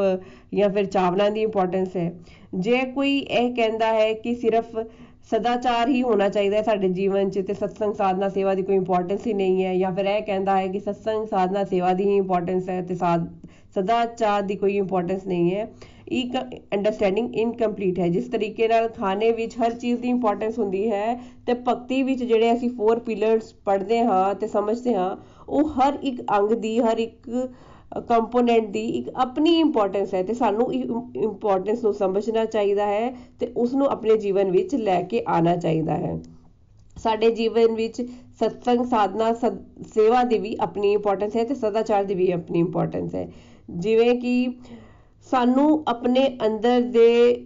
ਜਾਂ 0.54 0.70
ਫਿਰ 0.70 0.86
ਚਾਵਲਾਂ 0.86 1.30
ਦੀ 1.32 1.42
ਇੰਪੋਰਟੈਂਸ 1.42 1.96
ਹੈ। 1.98 2.12
ਜੇ 2.56 2.82
ਕੋਈ 2.96 3.18
ਇਹ 3.20 3.54
ਕਹਿੰਦਾ 3.56 3.94
ਹੈ 3.94 4.14
ਕਿ 4.14 4.36
ਸਿਰਫ 4.36 4.78
ਸਦਾਚਾਰ 5.32 5.90
ਹੀ 5.90 6.02
ਹੋਣਾ 6.04 6.30
ਚਾਹੀਦਾ 6.30 6.58
ਹੈ 6.58 6.62
ਸਾਡੇ 6.62 6.90
ਜੀਵਨ 6.90 7.30
'ਚ, 7.30 7.40
ਤੇ 7.40 7.54
ਸਤਸੰਗ 7.54 7.94
ਸਾਧਨਾ 7.94 8.30
ਸੇਵਾ 8.30 8.54
ਦੀ 8.56 8.62
ਕੋਈ 8.62 8.76
ਇੰਪੋਰਟੈਂਸ 8.76 9.28
ਹੀ 9.28 9.34
ਨਹੀਂ 9.34 9.64
ਹੈ, 9.64 9.76
ਜਾਂ 9.76 9.92
ਫਿਰ 9.92 10.06
ਇਹ 10.06 10.22
ਕਹਿੰਦਾ 10.22 10.58
ਹੈ 10.58 10.68
ਕਿ 10.68 10.80
ਸਤਸੰਗ 10.80 11.28
ਸਾਧਨਾ 11.28 11.64
ਸੇਵਾ 11.64 11.94
ਦੀ 11.94 12.04
ਹੀ 12.04 12.16
ਇੰਪੋਰਟੈਂਸ 12.16 12.70
ਹੈ, 12.70 12.82
ਤੇ 12.82 12.96
ਸਦਾਚਾਰ 13.76 14.42
ਦੀ 14.42 14.56
ਕੋਈ 14.56 14.78
ਇੰਪੋਰਟੈਂਸ 14.78 15.26
ਨਹੀਂ 15.28 15.56
ਹੈ। 15.56 15.68
ਇੱਕ 16.10 16.36
ਅੰਡਰਸਟੈਂਡਿੰਗ 16.74 17.36
ਇਨਕੰਪਲੀਟ 17.36 18.00
ਹੈ। 18.00 18.08
ਜਿਸ 18.10 18.28
ਤਰੀਕੇ 18.30 18.68
ਨਾਲ 18.68 18.88
ਖਾਣੇ 18.90 19.32
ਵਿੱਚ 19.32 19.56
ਹਰ 19.58 19.74
ਚੀਜ਼ 19.74 20.00
ਦੀ 20.02 20.10
ਇੰਪੋਰਟੈਂਸ 20.10 20.58
ਹੁੰਦੀ 20.60 20.90
ਹੈ 20.92 21.14
ਤੇ 21.48 21.54
ਭਗਤੀ 21.68 22.02
ਵਿੱਚ 22.04 22.24
ਜਿਹੜੇ 22.24 22.54
ਅਸੀਂ 22.54 22.70
ਫੋਰ 22.70 23.00
ਪਿਲਰਸ 23.00 23.54
ਪੜ੍ਹਦੇ 23.66 24.00
ਹਾਂ 24.02 24.34
ਤੇ 24.36 24.48
ਸਮਝਦੇ 24.48 24.96
ਹਾਂ, 24.96 25.16
ਉਹ 25.50 25.70
ਹਰ 25.72 25.98
ਇੱਕ 26.04 26.22
ਅੰਗ 26.32 26.52
ਦੀ, 26.52 26.80
ਹਰ 26.80 26.98
ਇੱਕ 26.98 27.30
ਕੰਪੋਨੈਂਟ 28.10 28.68
ਦੀ 28.68 28.86
ਇੱਕ 28.90 29.10
ਆਪਣੀ 29.18 29.60
ਇੰਪੋਰਟੈਂਸ 29.60 30.14
ਹੈ 30.14 30.22
ਤੇ 30.24 30.34
ਸਾਨੂੰ 30.34 30.74
ਇੰਪੋਰਟੈਂਸ 30.74 31.84
ਨੂੰ 31.84 31.94
ਸਮਝਣਾ 31.94 32.46
ਚਾਹੀਦਾ 32.46 32.86
ਹੈ 32.86 33.10
ਤੇ 33.40 33.52
ਉਸ 33.58 33.74
ਨੂੰ 33.74 33.88
ਆਪਣੇ 33.88 34.18
ਜੀਵਨ 34.18 34.52
ਵਿੱਚ 34.52 34.76
ਲੈ 34.76 35.02
ਕੇ 35.04 35.24
ਆਣਾ 35.28 35.56
ਚਾਹੀਦਾ 35.56 35.96
ਹੈ। 35.96 36.20
ਸਾਡੇ 36.98 37.30
ਜੀਵਨ 37.32 37.74
ਵਿੱਚ 37.76 38.02
ਸਤਸੰਗ, 38.02 38.86
ਸਾਧਨਾ 38.86 39.34
ਸੇਵਾ 39.34 40.24
ਦੀ 40.24 40.38
ਵੀ 40.38 40.56
ਆਪਣੀ 40.60 40.92
ਇੰਪੋਰਟੈਂਸ 40.94 41.36
ਹੈ 41.36 41.44
ਤੇ 41.44 41.56
ਸਦਾਚਾਰ 41.56 42.04
ਦੀ 42.04 42.16
ਵੀ 42.16 42.32
ਆਪਣੀ 42.32 42.60
ਇੰਪੋਰਟੈਂਸ 42.60 43.16
ਹੈ। 43.16 43.30
ਜਿਵੇਂ 43.72 44.16
ਕਿ 44.16 44.48
ਸਾਨੂੰ 45.28 45.84
ਆਪਣੇ 45.88 46.28
ਅੰਦਰ 46.46 46.82
ਦੇ 46.82 47.46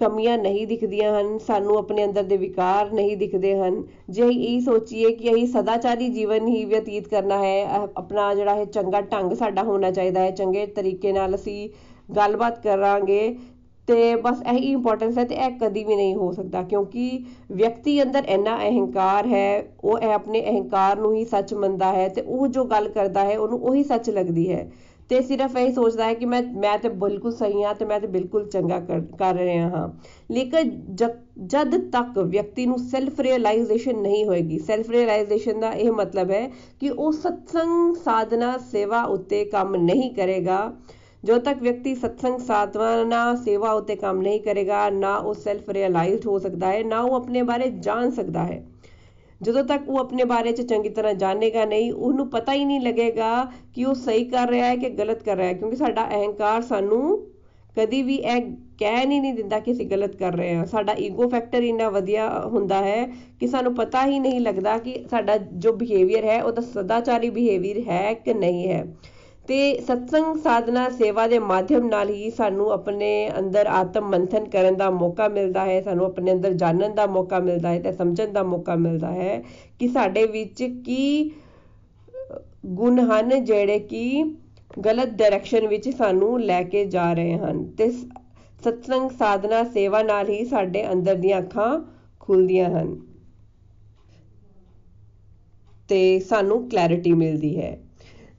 ਕਮੀਆਂ 0.00 0.36
ਨਹੀਂ 0.38 0.66
ਦਿਖਦੀਆਂ 0.66 1.20
ਹਨ, 1.20 1.38
ਸਾਨੂੰ 1.38 1.76
ਆਪਣੇ 1.78 2.04
ਅੰਦਰ 2.04 2.22
ਦੇ 2.22 2.36
ਵਿਕਾਰ 2.36 2.92
ਨਹੀਂ 2.92 3.16
ਦਿਖਦੇ 3.16 3.54
ਹਨ। 3.58 3.82
ਜੇ 4.10 4.28
ਅਸੀਂ 4.28 4.40
ਇਹ 4.48 4.60
ਸੋਚੀਏ 4.60 5.10
ਕਿ 5.10 5.32
ਅਸੀਂ 5.34 5.46
ਸਦਾਚਾਰੀ 5.46 6.08
ਜੀਵਨ 6.08 6.46
ਹੀ 6.46 6.64
ਬਤੀਤ 6.64 7.08
ਕਰਨਾ 7.08 7.38
ਹੈ 7.38 7.64
ਆਪਣਾ 7.96 8.34
ਜਿਹੜਾ 8.34 8.54
ਹੈ 8.54 8.64
ਚੰਗਾ 8.64 9.00
ਢੰਗ 9.00 9.32
ਸਾਡਾ 9.32 9.62
ਹੋਣਾ 9.62 9.90
ਚਾਹੀਦਾ 9.90 10.20
ਹੈ, 10.20 10.30
ਚੰਗੇ 10.30 10.66
ਤਰੀਕੇ 10.66 11.12
ਨਾਲ 11.12 11.34
ਅਸੀਂ 11.34 11.68
ਗੱਲਬਾਤ 12.16 12.62
ਕਰਾਂਗੇ, 12.62 13.36
ਤੇ 13.88 14.14
ਬਸ 14.16 14.42
ਇਹੀ 14.52 14.72
ਇੰਪੋਰਟੈਂਸ 14.72 15.18
ਹੈ 15.18 15.24
ਤੇ 15.24 15.34
ਇਹ 15.34 15.58
ਕਦੀ 15.58 15.84
ਵੀ 15.84 15.96
ਨਹੀਂ 15.96 16.14
ਹੋ 16.16 16.32
ਸਕਦਾ, 16.32 16.62
ਕਿਉਂਕਿ 16.62 17.24
ਵਿਅਕਤੀ 17.52 18.02
ਅੰਦਰ 18.02 18.24
ਇੰਨਾ 18.28 18.56
ਅਹੰਕਾਰ 18.68 19.26
ਹੈ, 19.26 19.64
ਉਹ 19.84 19.98
ਇਹ 19.98 20.12
ਆਪਣੇ 20.12 20.42
ਅਹੰਕਾਰ 20.50 20.98
ਨੂੰ 20.98 21.14
ਹੀ 21.14 21.24
ਸੱਚ 21.24 21.54
ਮੰਨਦਾ 21.54 21.92
ਹੈ 21.92 22.08
ਤੇ 22.08 22.20
ਉਹ 22.20 22.46
ਜੋ 22.48 22.64
ਗੱਲ 22.64 22.88
ਕਰਦਾ 22.88 23.24
ਹੈ, 23.24 23.38
ਉਹਨੂੰ 23.38 23.60
ਉਹੀ 23.60 23.82
ਸੱਚ 23.84 24.10
ਲੱਗਦੀ 24.10 24.52
ਹੈ। 24.52 24.70
ਤੇ 25.12 25.20
ਸਿਰਫ 25.22 25.56
ਇਹ 25.56 25.72
ਸੋਚਦਾ 25.72 26.04
ਹੈ 26.04 26.12
ਕਿ 26.14 26.26
ਮੈਂ 26.26 26.40
ਮੈਂ 26.56 26.76
ਤੇ 26.78 26.88
ਬਿਲਕੁਲ 27.00 27.32
ਸਹੀ 27.32 27.62
ਹਾਂ 27.62 27.74
ਤੇ 27.74 27.84
ਮੈਂ 27.84 27.98
ਤੇ 28.00 28.06
ਬਿਲਕੁਲ 28.06 28.48
ਚੰਗਾ 28.50 28.78
ਕਰ 29.18 29.34
ਰਿਹਾ 29.34 29.68
ਹਾਂ। 29.68 29.88
ਲੇਕਿਨ 30.30 30.70
ਜਦ 31.46 31.76
ਤੱਕ 31.90 32.18
ਵਿਅਕਤੀ 32.18 32.66
ਨੂੰ 32.66 32.78
ਸੈਲਫ 32.80 33.20
ਰਿਅਲਾਈਜੇਸ਼ਨ 33.20 34.00
ਨਹੀਂ 34.02 34.24
ਹੋਏਗੀ 34.24 34.58
ਸੈਲਫ 34.58 34.90
ਰਿਅਲਾਈਜੇਸ਼ਨ 34.90 35.60
ਦਾ 35.60 35.72
ਇਹ 35.74 35.90
ਮਤਲਬ 35.92 36.30
ਹੈ 36.30 36.46
ਕਿ 36.80 36.90
ਉਹ 36.90 37.12
ਸਤਸੰਗ 37.12 37.94
ਸਾਧਨਾ 37.96 38.56
ਸੇਵਾ 38.70 39.02
ਉੱਤੇ 39.10 39.44
ਕੰਮ 39.44 39.76
ਨਹੀਂ 39.76 40.10
ਕਰੇਗਾ। 40.14 40.72
ਜਦੋਂ 41.24 41.40
ਤੱਕ 41.40 41.62
ਵਿਅਕਤੀ 41.62 41.94
ਸਤਸੰਗ 41.94 42.38
ਸਾਧਨਾ 42.38 43.34
ਸੇਵਾ 43.34 43.72
ਉੱਤੇ 43.72 43.96
ਕੰਮ 43.96 44.20
ਨਹੀਂ 44.22 44.40
ਕਰੇਗਾ, 44.40 44.88
ਨਾ 44.90 45.16
ਉਹ 45.16 45.34
ਸੈਲਫ 45.34 45.70
ਰਿਅਲਾਈਜ਼ਡ 45.70 46.26
ਹੋ 46.26 46.38
ਸਕਦਾ 46.38 46.72
ਹੈ, 46.72 46.82
ਨਾ 46.84 47.00
ਉਹ 47.00 47.14
ਆਪਣੇ 47.14 47.42
ਬਾਰੇ 47.42 47.70
ਜਾਣ 47.80 48.10
ਸਕਦਾ 48.10 48.44
ਹੈ। 48.44 48.62
ਜਦੋਂ 49.42 49.62
ਤੱਕ 49.64 49.88
ਉਹ 49.88 49.98
ਆਪਣੇ 49.98 50.24
ਬਾਰੇ 50.24 50.52
'ਚ 50.52 50.60
ਚੰਗੀ 50.62 50.88
ਤਰ੍ਹਾਂ 50.88 51.14
ਜਾਣੇਗਾ 51.14 51.64
ਨਹੀਂ, 51.64 51.92
ਉਹਨੂੰ 51.92 52.28
ਪਤਾ 52.30 52.52
ਹੀ 52.52 52.64
ਨਹੀਂ 52.64 52.80
ਲੱਗੇਗਾ 52.80 53.44
ਕਿ 53.74 53.84
ਉਹ 53.84 53.94
ਸਹੀ 53.94 54.24
ਕਰ 54.24 54.48
ਰਿਹਾ 54.48 54.66
ਹੈ 54.66 54.76
ਕਿ 54.76 54.90
ਗਲਤ 54.90 55.22
ਕਰ 55.22 55.36
ਰਿਹਾ 55.36 55.48
ਹੈ, 55.48 55.52
ਕਿਉਂਕਿ 55.52 55.76
ਸਾਡਾ 55.76 56.04
ਅਹੰਕਾਰ 56.10 56.62
ਸਾਨੂੰ 56.62 57.18
ਕਦੀ 57.76 58.02
ਵੀ 58.02 58.14
ਇਹ 58.14 58.40
ਕਹਿ 58.78 59.04
ਨਹੀਂ 59.06 59.20
ਨਹੀਂ 59.20 59.34
ਦਿੰਦਾ 59.34 59.58
ਕਿ 59.58 59.72
ਅਸੀਂ 59.72 59.86
ਗਲਤ 59.86 60.16
ਕਰ 60.16 60.32
ਰਹੇ 60.32 60.54
ਹਾਂ। 60.54 60.64
ਸਾਡਾ 60.66 60.94
ਈਗੋ 60.98 61.28
ਫੈਕਟਰ 61.28 61.62
ਇੰਨਾ 61.62 61.88
ਵਧੀਆ 61.88 62.28
ਹੁੰਦਾ 62.44 62.80
ਹੈ 62.82 63.06
ਕਿ 63.40 63.46
ਸਾਨੂੰ 63.46 63.74
ਪਤਾ 63.74 64.04
ਹੀ 64.06 64.18
ਨਹੀਂ 64.18 64.40
ਲੱਗਦਾ 64.40 64.76
ਕਿ 64.78 64.94
ਸਾਡਾ 65.10 65.36
ਜੋ 65.36 65.72
ਬਿਹੇਵੀਅਰ 65.72 66.24
ਹੈ, 66.24 66.42
ਉਹਦਾ 66.42 66.62
ਸਦਾਚਾਰੀ 66.62 67.30
ਬਿਹੇਵੀਅਰ 67.30 67.80
ਹੈ 67.88 68.12
ਕਿ 68.14 68.34
ਨਹੀਂ 68.34 68.68
ਹੈ। 68.68 68.84
ਤੇ 69.48 69.56
ਸਤਸੰਗ 69.80 70.36
ਸਾਧਨਾ 70.36 70.88
ਸੇਵਾ 70.88 71.26
ਦੇ 71.26 71.38
ਮਾਧਿਅਮ 71.38 71.86
ਨਾਲ 71.88 72.08
ਹੀ 72.10 72.30
ਸਾਨੂੰ 72.30 72.70
ਆਪਣੇ 72.72 73.08
ਅੰਦਰ 73.38 73.66
ਆਤਮ 73.66 74.08
ਮੰਥਨ 74.10 74.44
ਕਰਨ 74.44 74.76
ਦਾ 74.76 74.90
ਮੌਕਾ 74.90 75.28
ਮਿਲਦਾ 75.28 75.64
ਹੈ, 75.64 75.80
ਸਾਨੂੰ 75.82 76.04
ਆਪਣੇ 76.06 76.32
ਅੰਦਰ 76.32 76.52
ਜਾਣਨ 76.52 76.94
ਦਾ 76.94 77.06
ਮੌਕਾ 77.06 77.38
ਮਿਲਦਾ 77.38 77.68
ਹੈ 77.68 77.80
ਤੇ 77.80 77.92
ਸਮਝਣ 77.92 78.32
ਦਾ 78.32 78.42
ਮੌਕਾ 78.42 78.76
ਮਿਲਦਾ 78.76 79.10
ਹੈ 79.12 79.42
ਕਿ 79.78 79.88
ਸਾਡੇ 79.88 80.26
ਵਿੱਚ 80.26 80.62
ਕੀ 80.84 81.30
ਗੁਣ 82.66 83.00
ਹਨ 83.00 83.44
ਜਿਹੜੇ 83.44 83.78
ਕਿ 83.78 84.24
ਗਲਤ 84.86 85.08
ਡਾਇਰੈਕਸ਼ਨ 85.08 85.66
ਵਿੱਚ 85.66 85.88
ਸਾਨੂੰ 85.88 86.40
ਲੈ 86.40 86.62
ਕੇ 86.62 86.84
ਜਾ 86.84 87.12
ਰਹੇ 87.12 87.36
ਹਨ 87.38 87.64
ਤੇ 87.64 87.90
ਸਤਸੰਗ 87.90 89.10
ਸਾਧਨਾ 89.10 89.64
ਸੇਵਾ 89.64 90.02
ਨਾਲ 90.02 90.28
ਹੀ 90.28 90.44
ਸਾਡੇ 90.44 90.86
ਅੰਦਰ 90.92 91.14
ਦੀਆਂ 91.14 91.38
ਅੱਖਾਂ 91.38 91.80
ਖੁੱਲਦੀਆਂ 92.20 92.70
ਹਨ 92.70 92.96
ਤੇ 95.88 96.18
ਸਾਨੂੰ 96.20 96.68
ਕਲੈਰਿਟੀ 96.68 97.12
ਮਿਲਦੀ 97.12 97.56
ਹੈ। 97.60 97.81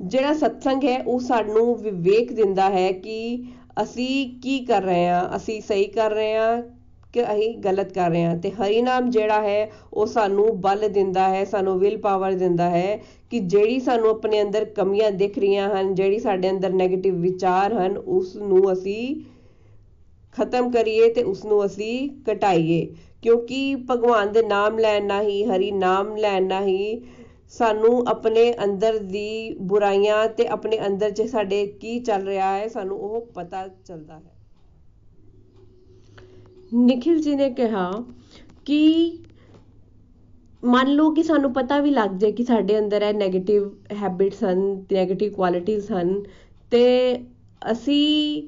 ਜਿਹੜਾ 0.04 0.34
ਸਤਸੰਗ 0.34 0.84
ਹੈ, 0.84 1.02
ਉਹ 1.08 1.20
ਸਾਨੂੰ 1.20 1.76
ਵਿਵੇਕ 1.76 2.34
ਦਿੰਦਾ 2.34 2.70
ਹੈ 2.70 2.92
ਕਿ 2.92 3.44
ਅਸੀਂ 3.84 4.40
ਕੀ 4.42 4.60
ਕਰ 4.60 4.82
ਰਹੇ 4.82 5.08
ਹਾਂ, 5.08 5.36
ਅਸੀਂ 5.36 5.62
ਸਹੀ 5.62 5.86
ਕਰ 5.86 6.12
ਰਹੇ 6.12 6.36
ਹਾਂ 6.36 6.62
ਕਿ 7.14 7.24
ਅਸੀਂ 7.24 7.58
ਗਲਤ 7.58 7.94
ਕਰ 7.94 8.10
ਰਹੇ 8.10 8.24
ਹਾਂ। 8.24 8.36
ਤੇ 8.36 8.52
ਹਰੀ 8.52 8.82
ਨਾਮ 8.82 9.10
ਜਿਹੜਾ 9.10 9.42
ਹੈ, 9.42 9.72
ਉਹ 9.94 10.06
ਸਾਨੂੰ 10.06 10.62
ਬਲ 10.62 10.88
ਦਿੰਦਾ 10.90 11.28
ਹੈ, 11.30 11.44
ਸਾਨੂੰ 11.46 11.80
ਵਿਲ 11.80 11.98
ਪਾਵਰ 11.98 12.34
ਦਿੰਦਾ 12.34 12.70
ਹੈ 12.70 13.00
ਕਿ 13.32 13.40
ਜਿਹੜੀ 13.40 13.80
ਸਾਨੂੰ 13.80 14.10
ਆਪਣੇ 14.10 14.42
ਅੰਦਰ 14.42 14.66
ਕਮੀਆਂ 14.66 15.12
ਦਿਖ 15.12 15.40
ਰਹੀਆਂ 15.40 15.70
ਹਨ, 15.70 15.96
ਜਿਹੜੀ 15.96 16.20
ਸਾਡੇ 16.20 16.50
ਅੰਦਰ 16.50 16.72
네ਗੇਟਿਵ 16.72 17.16
ਵਿਚਾਰ 17.16 17.74
ਹਨ 17.74 17.98
ਉਸ 17.98 18.36
ਨੂੰ 18.36 18.74
ਅਸੀਂ 18.74 19.16
ਖਤਮ 20.38 20.72
ਕਰੀਏ 20.72 21.10
ਤੇ 21.10 21.24
ਉਸ 21.24 21.46
ਨੂੰ 21.46 21.66
ਅਸੀਂ 21.66 22.10
ਘਟਾਈਏ। 22.32 22.88
ਕਿਉਂਕਿ 23.22 23.76
ਭਗਵਾਨ 23.92 24.32
ਦੇ 24.32 24.42
ਨਾਮ 24.42 24.78
ਲੈਣ 24.80 25.06
ਨਾਲ 25.06 25.28
ਹੀ 25.28 25.44
ਹਰੀ 25.44 25.72
ਨਾਮ 25.72 26.16
ਲੈਣ 26.16 26.48
ਨਾਲ 26.48 26.68
ਹੀ 26.68 27.02
ਸਾਨੂੰ 27.54 28.04
ਆਪਣੇ 28.08 28.54
ਅੰਦਰ 28.64 28.98
ਦੀ 28.98 29.56
ਬੁਰਾਈਆਂ 29.62 30.28
ਤੇ 30.28 30.48
ਆਪਣੇ 30.48 30.80
ਅੰਦਰ 30.88 31.12
'ਚ 31.12 31.22
ਸਾਡੇ 31.22 31.66
ਕੀ 31.82 32.00
ਚੱਲ 32.00 32.26
ਰਿਹਾ 32.26 32.54
ਹੈ, 32.54 32.68
ਸਾਨੂੰ 32.68 32.98
ਉਹ 32.98 33.26
ਪਤਾ 33.26 33.68
ਚੱਲਦਾ 33.68 34.14
ਹੈ। 34.14 34.32
ਨਿਖਿਲ 36.74 37.20
ਜੀ 37.20 37.36
ਨੇ 37.36 37.50
ਕਿਹਾ 37.50 37.92
ਕਿ 38.66 39.20
ਮੰਨ 40.64 40.88
ਲਓ 40.88 41.12
ਕਿ 41.12 41.24
ਸਾਨੂੰ 41.24 41.54
ਪਤਾ 41.54 41.80
ਵੀ 41.80 41.92
ਲੱਗ 41.92 42.10
ਜਾਏ 42.10 42.32
ਕਿ 42.32 42.44
ਸਾਡੇ 42.44 42.80
ਅੰਦਰ 42.80 43.02
ਇਹ 43.02 43.14
네ਗੇਟਿਵ 43.14 43.70
ਹੈਬਿਟਸ 43.94 44.44
ਹਨ 44.44 44.62
네ਗੇਟਿਵ 44.94 45.34
ਕੁਆਲਿਟੀਆਂ 45.34 46.02
ਹਨ, 46.02 46.24
ਤੇ 46.72 47.16
ਅਸੀਂ 47.72 48.48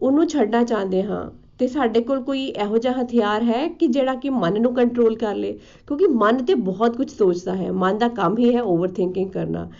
ਉਹਨੂੰ 0.00 0.28
ਛੱਡਣਾ 0.28 0.62
ਚਾਹੁੰਦੇ 0.64 1.02
ਹਾਂ। 1.02 1.45
ਤੇ 1.60 1.68
ਸਾਡੇ 1.68 2.00
ਕੋਲ 2.00 2.22
ਕੋਈ 2.22 2.44
ਇਹੋ 2.46 2.78
ਜਿਹਾ 2.78 3.02
ਹਥਿਆਰ 3.02 3.42
ਹੈ 3.42 3.68
ਕਿ 3.68 3.86
ਜਿਹੜਾ 3.86 4.14
ਕਿ 4.14 4.30
ਮਨ 4.30 4.60
ਨੂੰ 4.62 4.74
ਕੰਟਰੋਲ 4.74 5.16
ਕਰ 5.16 5.34
ਲੇ? 5.34 5.52
ਕਿਉਂਕਿ 5.86 6.06
ਮਨ 6.06 6.44
ਤੇ 6.44 6.54
ਬਹੁਤ 6.54 6.96
ਕੁਝ 6.96 7.10
ਸੋਚਦਾ 7.10 7.54
ਹੈ। 7.54 7.72
ਮਨ 7.72 7.98
ਦਾ 7.98 8.08
ਕੰਮ 8.08 8.38
ਹੀ 8.38 8.54
ਹੈ 8.54 8.62
ਓਵਰਥਿੰਕਿੰਗ 8.62 9.30
ਕਰਨਾ। 9.30 9.70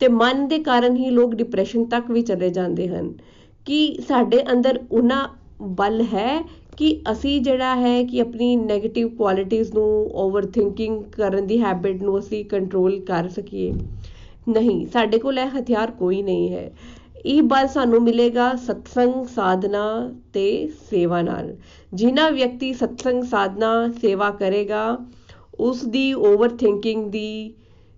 ਤੇ 0.00 0.08
ਮਨ 0.08 0.48
ਦੇ 0.48 0.58
ਕਾਰਨ 0.58 0.96
ਹੀ 0.96 1.10
ਲੋਕ 1.10 1.34
ਡਿਪਰੈਸ਼ਨ 1.34 1.84
ਤੱਕ 1.84 2.10
ਵੀ 2.10 2.22
ਚਲੇ 2.22 2.50
ਜਾਂਦੇ 2.50 2.88
ਹਨ। 2.88 3.12
ਕਿ 3.66 3.98
ਸਾਡੇ 4.08 4.44
ਅੰਦਰ 4.52 4.80
ਉਹਨਾਂ 4.92 5.28
ਬਲ 5.62 6.02
ਹੈ 6.02 6.42
ਕਿ 6.76 7.00
ਅਸੀਂ 7.12 7.40
ਜਿਹੜਾ 7.40 7.74
ਹੈ 7.76 8.02
ਕਿ 8.02 8.20
ਆਪਣੀ 8.20 8.56
네ਗੇਟਿਵ 8.56 9.08
ਕੁਆਲਿਟੀਆਂ 9.08 9.64
ਨੂੰ 9.74 10.10
ਓਵਰਥਿੰਕਿੰਗ 10.14 11.02
ਕਰਨ 11.04 11.46
ਦੀ 11.46 11.60
ਹੈਬਿਟ 11.62 12.02
ਨੂੰ 12.02 12.18
ਅਸੀਂ 12.18 12.44
ਕੰਟਰੋਲ 12.44 13.00
ਕਰ 13.00 13.28
ਸਕੀਏ। 13.28 13.72
ਨਹੀਂ, 14.48 14.86
ਸਾਡੇ 14.86 15.18
ਕੋਲ 15.18 15.38
ਇਹ 15.38 15.58
ਹਥਿਆਰ 15.60 15.90
ਕੋਈ 15.90 16.22
ਨਹੀਂ 16.22 16.52
ਹੈ। 16.52 16.72
ਇਹ 17.26 17.42
ਬਲ 17.42 17.66
ਸਾਨੂੰ 17.68 18.02
ਮਿਲੇਗਾ 18.02 18.54
ਸਤਸੰਗ 18.56 19.24
ਸਾਧਨਾ 19.26 19.84
ਤੇ 20.32 20.68
ਸੇਵਾ 20.90 21.22
ਨਾਲ। 21.22 21.54
ਜਿਨ੍ਹਾਂ 21.94 22.30
ਵਿਅਕਤੀ 22.30 22.72
ਸਤਸੰਗ 22.72 23.22
ਸਾਧਨਾ, 23.24 23.88
ਸੇਵਾ 24.00 24.30
ਕਰੇਗਾ 24.30 24.98
ਉਸ 25.58 25.84
ਦੀ 25.84 26.12
ਓਵਰਥਿੰਕਿੰਗ 26.12 27.10
ਦੀ 27.10 27.54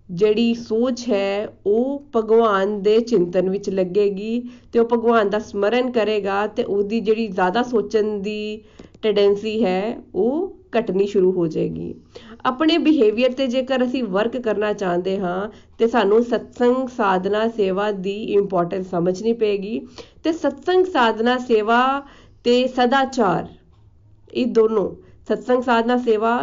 ਜਿਹੜੀ 0.09 0.55
ਸੋਚ 0.55 1.05
ਹੈ, 1.09 1.49
ਉਹ 1.67 2.05
ਭਗਵਾਨ 2.17 2.81
ਦੇ 2.83 2.99
ਚਿੰਤਨ 3.01 3.51
ਵਿੱਚ 3.51 3.69
ਲੱਗੇਗੀ 3.71 4.43
ਤੇ 4.73 4.79
ਉਹ 4.79 4.89
ਭਗਵਾਨ 4.93 5.31
ਦਾ 5.31 5.39
ਸਮਰਨ 5.39 5.91
ਕਰੇਗਾ 5.91 6.47
ਤੇ 6.47 6.65
ਉਹਦੀ 6.65 7.01
ਜਿਹੜੀ 7.01 7.27
ਜ਼ਿਆਦਾ 7.27 7.63
ਸੋਚਣ 7.63 8.19
ਦੀ 8.19 8.63
ਟੈਂਡੈਂਸੀ 9.03 9.65
ਹੈ, 9.65 10.01
ਉਹ 10.15 10.57
ਘਟਣੀ 10.79 11.07
ਸ਼ੁਰੂ 11.07 11.33
ਹੋ 11.33 11.47
ਜਾਏਗੀ। 11.47 11.95
ਆਪਣੇ 12.47 12.77
ਬਿਹੇਵੀਅਰ 12.79 13.33
ਤੇ 13.33 13.47
ਜੇਕਰ 13.47 13.85
ਅਸੀਂ 13.85 14.03
ਵਰਕ 14.05 14.37
ਕਰਨਾ 14.37 14.73
ਚਾਹੁੰਦੇ 14.73 15.19
ਹਾਂ, 15.19 15.49
ਤੇ 15.79 15.87
ਸਾਨੂੰ 15.87 16.23
ਸਤਸੰਗ 16.23 16.89
ਸਾਧਨਾ 16.89 17.49
ਸੇਵਾ 17.49 17.91
ਦੀ 17.91 18.23
ਇੰਪੋਰਟੈਂਸ 18.33 18.91
ਸਮਝਣੀ 18.91 19.33
ਪਏਗੀ। 19.33 19.81
ਤੇ 20.25 20.33
ਸਤਸੰਗ 20.33 20.87
ਸਾਧਨਾ 20.87 21.37
ਸੇਵਾ 21.39 21.81
ਤੇ 22.45 22.67
ਸਦਾਚਾਰ, 22.69 23.47
ਇਹ 24.35 24.47
ਦੋਨੋਂ, 24.47 24.91
ਸਤਸੰਗ 25.29 25.63
ਸਾਧਨਾ 25.63 25.97
ਸੇਵਾ 25.97 26.39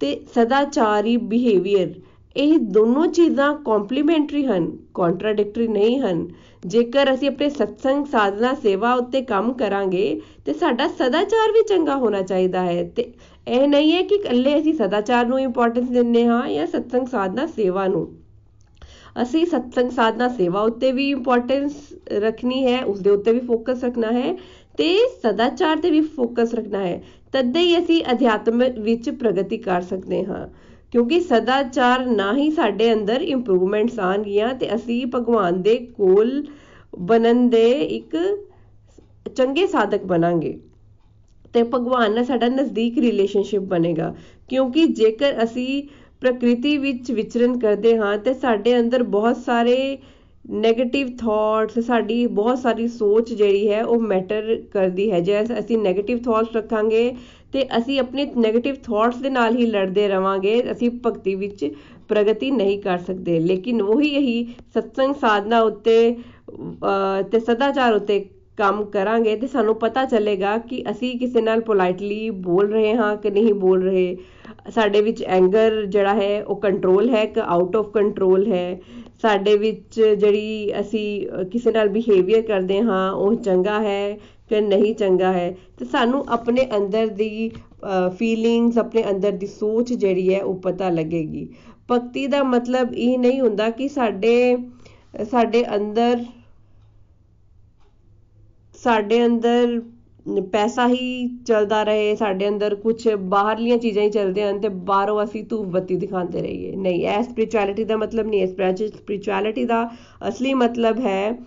ਤੇ 0.00 0.20
ਸਦਾਚਾਰੀ 0.34 1.16
ਬਿਹੇਵੀਅਰ 1.16 1.94
ਇਹ 2.36 2.58
ਦੋਨੋਂ 2.58 3.06
ਚੀਜ਼ਾਂ 3.06 3.54
ਕੰਪਲੀਮੈਂਟਰੀ 3.56 4.44
ਹਨ 4.46 4.70
ਕੰਟਰਾਡਿਕਟਰੀ 4.94 5.66
ਨਹੀਂ 5.68 5.98
ਹਨ। 6.00 6.28
ਜੇਕਰ 6.66 7.14
ਅਸੀਂ 7.14 7.28
ਆਪਣੇ 7.28 7.48
ਸਤਸੰਗ 7.50 8.06
ਸਾਧਨਾ 8.06 8.54
ਸੇਵਾ 8.54 8.94
ਉੱਤੇ 8.94 9.22
ਕੰਮ 9.22 9.52
ਕਰਾਂਗੇ, 9.52 10.20
ਤੇ 10.44 10.52
ਸਾਡਾ 10.52 10.88
ਸਦਾਚਾਰ 10.88 11.52
ਵੀ 11.52 11.62
ਚੰਗਾ 11.62 11.96
ਹੋਣਾ 11.96 12.22
ਚਾਹੀਦਾ 12.22 12.62
ਹੈ। 12.62 12.82
ਤੇ 12.96 13.12
ਇਹ 13.48 13.68
ਨਹੀਂ 13.68 13.92
ਹੈ 13.92 14.02
ਕਿ 14.02 14.14
ਇਕੱਲੇ 14.14 14.58
ਅਸੀਂ 14.58 14.74
ਸਦਾਚਾਰ 14.74 15.26
ਨੂੰ 15.26 15.40
ਇੰਪੋਰਟੈਂਸ 15.40 15.88
ਦਿੰਦੇ 15.88 16.26
ਹਾਂ 16.26 16.48
ਜਾਂ 16.48 16.66
ਸਤਸੰਗ 16.66 17.06
ਸਾਧਨਾ 17.06 17.46
ਸੇਵਾ 17.46 17.86
ਨੂੰ। 17.86 18.06
ਅਸੀਂ 19.22 19.46
ਸਤਸੰਗ 19.46 19.90
ਸਾਧਨਾ 19.90 20.28
ਸੇਵਾ 20.28 20.60
ਉੱਤੇ 20.62 20.92
ਵੀ 20.92 21.10
ਇੰਪੋਰਟੈਂਸ 21.10 21.72
ਰੱਖਣੀ 22.12 22.66
ਹੈ 22.66 22.84
ਉਸ 22.84 23.00
ਦੇ 23.00 23.10
ਉੱਤੇ 23.10 23.32
ਵੀ 23.32 23.40
ਫੋਕਸ 23.40 23.84
ਰੱਖਣਾ 23.84 24.12
ਹੈ 24.12 24.36
ਤੇ 24.76 24.98
ਸਦਾਚਾਰ 25.22 25.76
ਤੇ 25.76 25.90
ਵੀ 25.90 26.00
ਫੋਕਸ 26.00 26.54
ਰੱਖਣਾ 26.54 26.78
ਹੈ। 26.78 27.02
ਤਦ 27.32 27.56
ਹੀ 27.56 27.78
ਅਸੀਂ 27.78 28.02
ਅਧਿਆਤਮ 28.12 28.62
ਵਿੱਚ 28.78 29.10
ਪ੍ਰਗਤੀ 29.10 29.58
ਕਰ 29.58 29.82
ਸਕਦੇ 29.82 30.24
ਹਾਂ। 30.24 30.48
ਕਿਉਂਕਿ 30.92 31.20
ਸਦਾਚਾਰ 31.20 32.04
ਨਾ 32.06 32.32
ਹੀ 32.36 32.50
ਸਾਡੇ 32.50 32.92
ਅੰਦਰ 32.92 33.20
ਇੰਪਰੂਵਮੈਂਟਸ 33.22 33.98
ਆਣਗੀਆਂ 34.00 34.54
ਤੇ 34.54 34.74
ਅਸੀਂ 34.74 35.04
ਭਗਵਾਨ 35.14 35.62
ਦੇ 35.62 35.76
ਕੋਲ 35.96 36.42
ਬਣਨ 36.98 37.48
ਦੇ 37.50 37.70
ਇੱਕ 37.96 38.16
ਚੰਗੇ 39.36 39.66
ਸਾਧਕ 39.66 40.04
ਬਣਾਂਗੇ। 40.04 40.58
ਤੇ 41.54 41.62
ਭਗਵਾਨ 41.64 42.14
ਨਾਲ 42.14 42.24
ਸਾਡਾ 42.24 42.48
ਨਜ਼ਦੀਕ 42.48 42.98
ਰਿਲੇਸ਼ਨਸ਼ਿਪ 42.98 43.62
ਬਣੇਗਾ। 43.64 44.14
ਕਿਉਂਕਿ 44.48 44.86
ਜੇਕਰ 44.92 45.42
ਅਸੀਂ 45.44 45.82
ਪ੍ਰਕਿਰਤੀ 46.20 46.76
ਵਿੱਚ 46.78 47.10
ਵਿਚਰਨ 47.12 47.58
ਕਰਦੇ 47.58 47.96
ਹਾਂ 47.98 48.16
ਤੇ 48.18 48.32
ਸਾਡੇ 48.34 48.78
ਅੰਦਰ 48.80 49.02
ਬਹੁਤ 49.08 49.36
ਸਾਰੇ 49.36 49.76
네ਗੇਟਿਵ 50.44 51.08
ਥਾਟਸ 51.18 51.78
ਸਾਡੀ 51.86 52.26
ਬਹੁਤ 52.26 52.58
ਸਾਰੀ 52.58 52.86
ਸੋਚ 52.88 53.32
ਜਿਹੜੀ 53.32 53.68
ਹੈ 53.70 53.82
ਉਹ 53.84 54.00
ਮੈਟਰ 54.02 54.54
ਕਰਦੀ 54.72 55.10
ਹੈ। 55.10 55.20
ਜੇ 55.20 55.40
ਅਸੀਂ 55.58 55.78
네ਗੇਟਿਵ 55.78 56.18
ਥਾਟਸ 56.18 56.56
ਰੱਖਾਂਗੇ 56.56 57.10
ਤੇ 57.52 57.66
ਅਸੀਂ 57.78 57.98
ਆਪਣੇ 58.00 58.24
네ਗੇਟਿਵ 58.38 58.74
ਥਾਟਸ 58.84 59.16
ਦੇ 59.16 59.30
ਨਾਲ 59.30 59.56
ਹੀ 59.56 59.66
ਲੜਦੇ 59.66 60.08
ਰਵਾਂਗੇ, 60.08 60.62
ਅਸੀਂ 60.72 60.90
ਭਗਤੀ 61.06 61.34
ਵਿੱਚ 61.34 61.70
ਪ੍ਰਗਤੀ 62.08 62.50
ਨਹੀਂ 62.50 62.80
ਕਰ 62.82 62.98
ਸਕਦੇ। 62.98 63.38
ਲੇਕਿਨ 63.40 63.82
ਉਹੀ 63.82 64.08
ਇਹੀ 64.16 64.44
ਸਤਸੰਗ 64.74 65.14
ਸਾਧਨਾ 65.20 65.60
ਉੱਤੇ 65.62 66.16
ਤੇ 67.32 67.40
ਸਦਾਚਾਰ 67.40 67.94
ਉੱਤੇ 67.94 68.24
ਕੰਮ 68.58 68.84
ਕਰਾਂਗੇ 68.84 69.34
ਤੇ 69.36 69.46
ਸਾਨੂੰ 69.46 69.74
ਪਤਾ 69.78 70.04
ਚੱਲੇਗਾ 70.04 70.56
ਕਿ 70.60 70.82
ਅਸੀਂ 70.90 71.18
ਕਿਸੇ 71.18 71.40
ਨਾਲ 71.40 71.60
ਪੋਲਾਈਟਲੀ 71.60 72.28
ਬੋਲ 72.46 72.72
ਰਹੇ 72.72 72.94
ਹਾਂ 72.94 73.16
ਕਿ 73.16 73.30
ਨਹੀਂ 73.30 73.52
ਬੋਲ 73.56 73.82
ਰਹੇ। 73.82 74.16
ਸਾਡੇ 74.74 75.00
ਵਿੱਚ 75.02 75.22
ਐਂਗਰ 75.24 75.84
ਜਿਹੜਾ 75.86 76.14
ਹੈ, 76.14 76.42
ਉਹ 76.42 76.56
ਕੰਟਰੋਲ 76.56 77.10
ਹੈ 77.10 77.24
ਕਿ 77.26 77.40
ਆਊਟ 77.40 77.76
ਆਫ 77.76 77.90
ਕੰਟਰੋਲ 77.92 78.46
ਹੈ। 78.52 78.80
ਸਾਡੇ 79.22 79.56
ਵਿੱਚ 79.56 80.00
ਜਿਹੜੀ 80.00 80.72
ਅਸੀਂ 80.80 81.44
ਕਿਸੇ 81.52 81.72
ਨਾਲ 81.72 81.88
ਬਿਹੇਵੀਅਰ 81.88 82.42
ਕਰਦੇ 82.42 82.80
ਹਾਂ, 82.82 83.12
ਉਹ 83.12 83.34
ਚੰਗਾ 83.36 83.78
ਹੈ। 83.80 84.18
ਕਿ 84.50 84.60
ਨਹੀਂ 84.60 84.94
ਚੰਗਾ 84.94 85.32
ਹੈ, 85.32 85.50
ਤੇ 85.78 85.84
ਸਾਨੂੰ 85.84 86.24
ਆਪਣੇ 86.28 86.66
ਅੰਦਰ 86.76 87.06
ਦੀ 87.08 87.50
ਫੀਲਿੰਗਸ 88.18 88.78
ਆਪਣੇ 88.78 89.04
ਅੰਦਰ 89.10 89.32
ਦੀ 89.32 89.46
ਸੋਚ 89.48 89.92
ਜਿਹੜੀ 89.94 90.34
ਹੈ 90.34 90.42
ਉਹ 90.42 90.54
ਪਤਾ 90.60 90.88
ਲੱਗੇਗੀ। 90.90 91.48
ਭਗਤੀ 91.88 92.26
ਦਾ 92.26 92.42
ਮਤਲਬ 92.44 92.92
ਇਹ 92.94 93.18
ਨਹੀਂ 93.18 93.40
ਹੁੰਦਾ 93.40 93.68
ਕਿ 93.70 93.88
ਸਾਡੇ 93.88 94.56
ਸਾਡੇ 95.24 95.64
ਅੰਦਰ 95.76 96.24
ਸਾਡੇ 98.74 99.24
ਅੰਦਰ 99.26 99.80
ਪੈਸਾ 100.52 100.86
ਹੀ 100.88 101.26
ਚੱਲਦਾ 101.46 101.82
ਰਹੇ, 101.82 102.14
ਸਾਡੇ 102.16 102.48
ਅੰਦਰ 102.48 102.74
ਕੁਝ 102.74 103.08
ਬਾਹਰਲੀਆਂ 103.10 103.76
ਚੀਜ਼ਾਂ 103.78 104.02
ਹੀ 104.04 104.10
ਚੱਲਦੇ 104.10 104.42
ਹਨ 104.44 104.58
ਤੇ 104.60 104.68
ਬਾਹਰੋਂ 104.68 105.22
ਅਸੀਂ 105.24 105.42
ਧੂਪ 105.44 105.66
ਬੱਤੀ 105.68 105.96
ਦਿਖਾਉਂਦੇ 105.96 106.40
ਰਹੀਏ। 106.40 106.74
ਨਹੀਂ, 106.76 107.06
ਇਹ 107.06 107.22
ਸਪਿਰਚੁਅਲਿਟੀ 107.22 107.84
ਦਾ 107.84 107.96
ਮਤਲਬ 107.96 108.26
ਨਹੀਂ 108.26 108.40
ਹੈ। 108.40 108.46
ਸਪਿਰਚੁਅਲਿਟੀ 108.46 109.64
ਦਾ 109.64 109.88
ਅਸਲੀ 110.28 110.54
ਮਤਲਬ 110.56 110.98
ਹੈ 111.00 111.38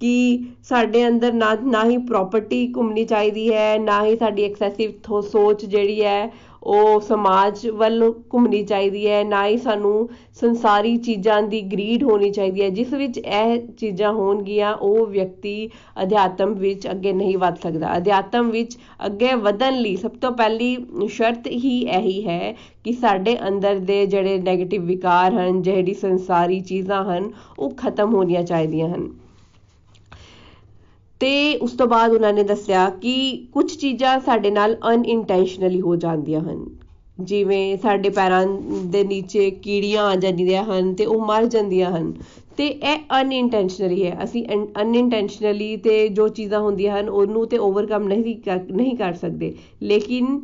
ਕਿ 0.00 0.38
ਸਾਡੇ 0.62 1.06
ਅੰਦਰ 1.08 1.32
ਨਾ 1.32 1.54
ਨਾ 1.64 1.84
ਹੀ 1.84 1.96
ਪ੍ਰਾਪਰਟੀ 1.98 2.66
ਘੁੰਮਣੀ 2.76 3.04
ਚਾਹੀਦੀ 3.04 3.52
ਹੈ, 3.52 3.78
ਨਾ 3.78 4.04
ਹੀ 4.04 4.16
ਸਾਡੀ 4.16 4.44
ਐਕਸੈਸਿਵ 4.44 5.20
ਸੋਚ 5.22 5.64
ਜਿਹੜੀ 5.64 6.02
ਹੈ, 6.02 6.30
ਉਹ 6.62 7.00
ਸਮਾਜ 7.00 7.66
ਵੱਲ 7.70 8.02
ਘੁੰਮਣੀ 8.34 8.62
ਚਾਹੀਦੀ 8.64 9.06
ਹੈ, 9.06 9.22
ਨਾ 9.24 9.46
ਹੀ 9.46 9.56
ਸਾਨੂੰ 9.56 10.08
ਸੰਸਾਰੀ 10.40 10.96
ਚੀਜ਼ਾਂ 10.96 11.40
ਦੀ 11.42 11.60
ਗਰੀਡ 11.62 12.02
ਹੋਣੀ 12.04 12.30
ਚਾਹੀਦੀ 12.30 12.62
ਹੈ। 12.62 12.68
ਜਿਸ 12.68 12.92
ਵਿੱਚ 12.92 13.18
ਇਹ 13.18 13.58
ਚੀਜ਼ਾਂ 13.78 14.12
ਹੋਣਗੀਆਂ, 14.12 14.74
ਉਹ 14.74 15.06
ਵਿਅਕਤੀ 15.06 15.68
ਅਧਿਆਤਮ 16.02 16.54
ਵਿੱਚ 16.54 16.88
ਅੱਗੇ 16.90 17.12
ਨਹੀਂ 17.12 17.36
ਵੱਧ 17.38 17.58
ਸਕਦਾ। 17.58 17.96
ਅਧਿਆਤਮ 17.96 18.50
ਵਿੱਚ 18.50 18.76
ਅੱਗੇ 19.06 19.34
ਵਧਣ 19.34 19.80
ਲਈ 19.80 19.96
ਸਭ 19.96 20.10
ਤੋਂ 20.20 20.30
ਪਹਿਲੀ 20.32 20.76
ਸ਼ਰਤ 21.08 21.46
ਹੀ 21.46 21.78
ਇਹੀ 21.90 22.26
ਹੈ 22.26 22.54
ਕਿ 22.84 22.92
ਸਾਡੇ 22.92 23.36
ਅੰਦਰ 23.48 23.78
ਦੇ 23.82 24.04
ਜਿਹੜੇ 24.06 24.38
네ਗੇਟਿਵ 24.38 24.84
ਵਿਕਾਰ 24.84 25.32
ਹਨ, 25.32 25.62
ਜਿਹੜੀ 25.62 25.94
ਸੰਸਾਰੀ 25.94 26.60
ਚੀਜ਼ਾਂ 26.62 27.04
ਹਨ, 27.04 27.30
ਉਹ 27.58 27.70
ਖਤਮ 27.76 28.14
ਹੋਣੀਆਂ 28.14 28.42
ਚਾਹੀਦੀਆਂ 28.42 28.88
ਹਨ। 28.88 29.08
ਤੇ 31.20 31.56
ਉਸ 31.56 31.72
ਤੋਂ 31.72 31.86
ਬਾਅਦ 31.86 32.12
ਉਹਨਾਂ 32.12 32.32
ਨੇ 32.32 32.42
ਦੱਸਿਆ 32.42 32.88
ਕਿ 32.90 33.14
ਕੁਝ 33.52 33.66
ਚੀਜ਼ਾਂ 33.76 34.18
ਸਾਡੇ 34.20 34.50
ਨਾਲ 34.50 34.76
ਅਨਇੰਟੈਂਸ਼ਨਲੀ 34.94 35.80
ਹੋ 35.80 35.96
ਜਾਂਦੀਆਂ 35.96 36.40
ਹਨ। 36.40 36.64
ਜਿਵੇਂ 37.20 37.76
ਸਾਡੇ 37.76 38.08
ਪੈਰਾਂ 38.10 38.46
ਦੇ 38.86 39.02
ਨੀਚੇ 39.04 39.50
ਕੀੜੀਆਂ 39.50 40.04
ਆ 40.06 40.14
ਜਾਂਦੀਆਂ 40.16 40.64
ਹਨ 40.64 40.94
ਤੇ 40.94 41.04
ਉਹ 41.06 41.24
ਮਰ 41.26 41.46
ਜਾਂਦੀਆਂ 41.46 41.90
ਹਨ। 41.90 42.12
ਤੇ 42.56 42.66
ਇਹ 42.66 42.98
ਅਨਇੰਟੈਂਸ਼ਨਲੀ 43.20 44.04
ਹੈ। 44.06 44.18
ਅਸੀਂ 44.24 44.44
ਅਨਇੰਟੈਂਸ਼ਨਲੀ 44.82 45.76
ਤੇ 45.76 46.08
ਜੋ 46.08 46.28
ਚੀਜ਼ਾਂ 46.28 46.60
ਹੁੰਦੀਆਂ 46.60 47.00
ਹਨ, 47.00 47.08
ਉਹਨੂੰ 47.08 47.46
ਤੇ 47.46 47.58
ਓਵਰਕਮ 47.58 48.08
ਨਹੀਂ 48.08 48.36
ਨਹੀਂ 48.72 48.96
ਕਰ 48.96 49.12
ਸਕਦੇ। 49.14 49.54
ਲੇਕਿਨ 49.82 50.40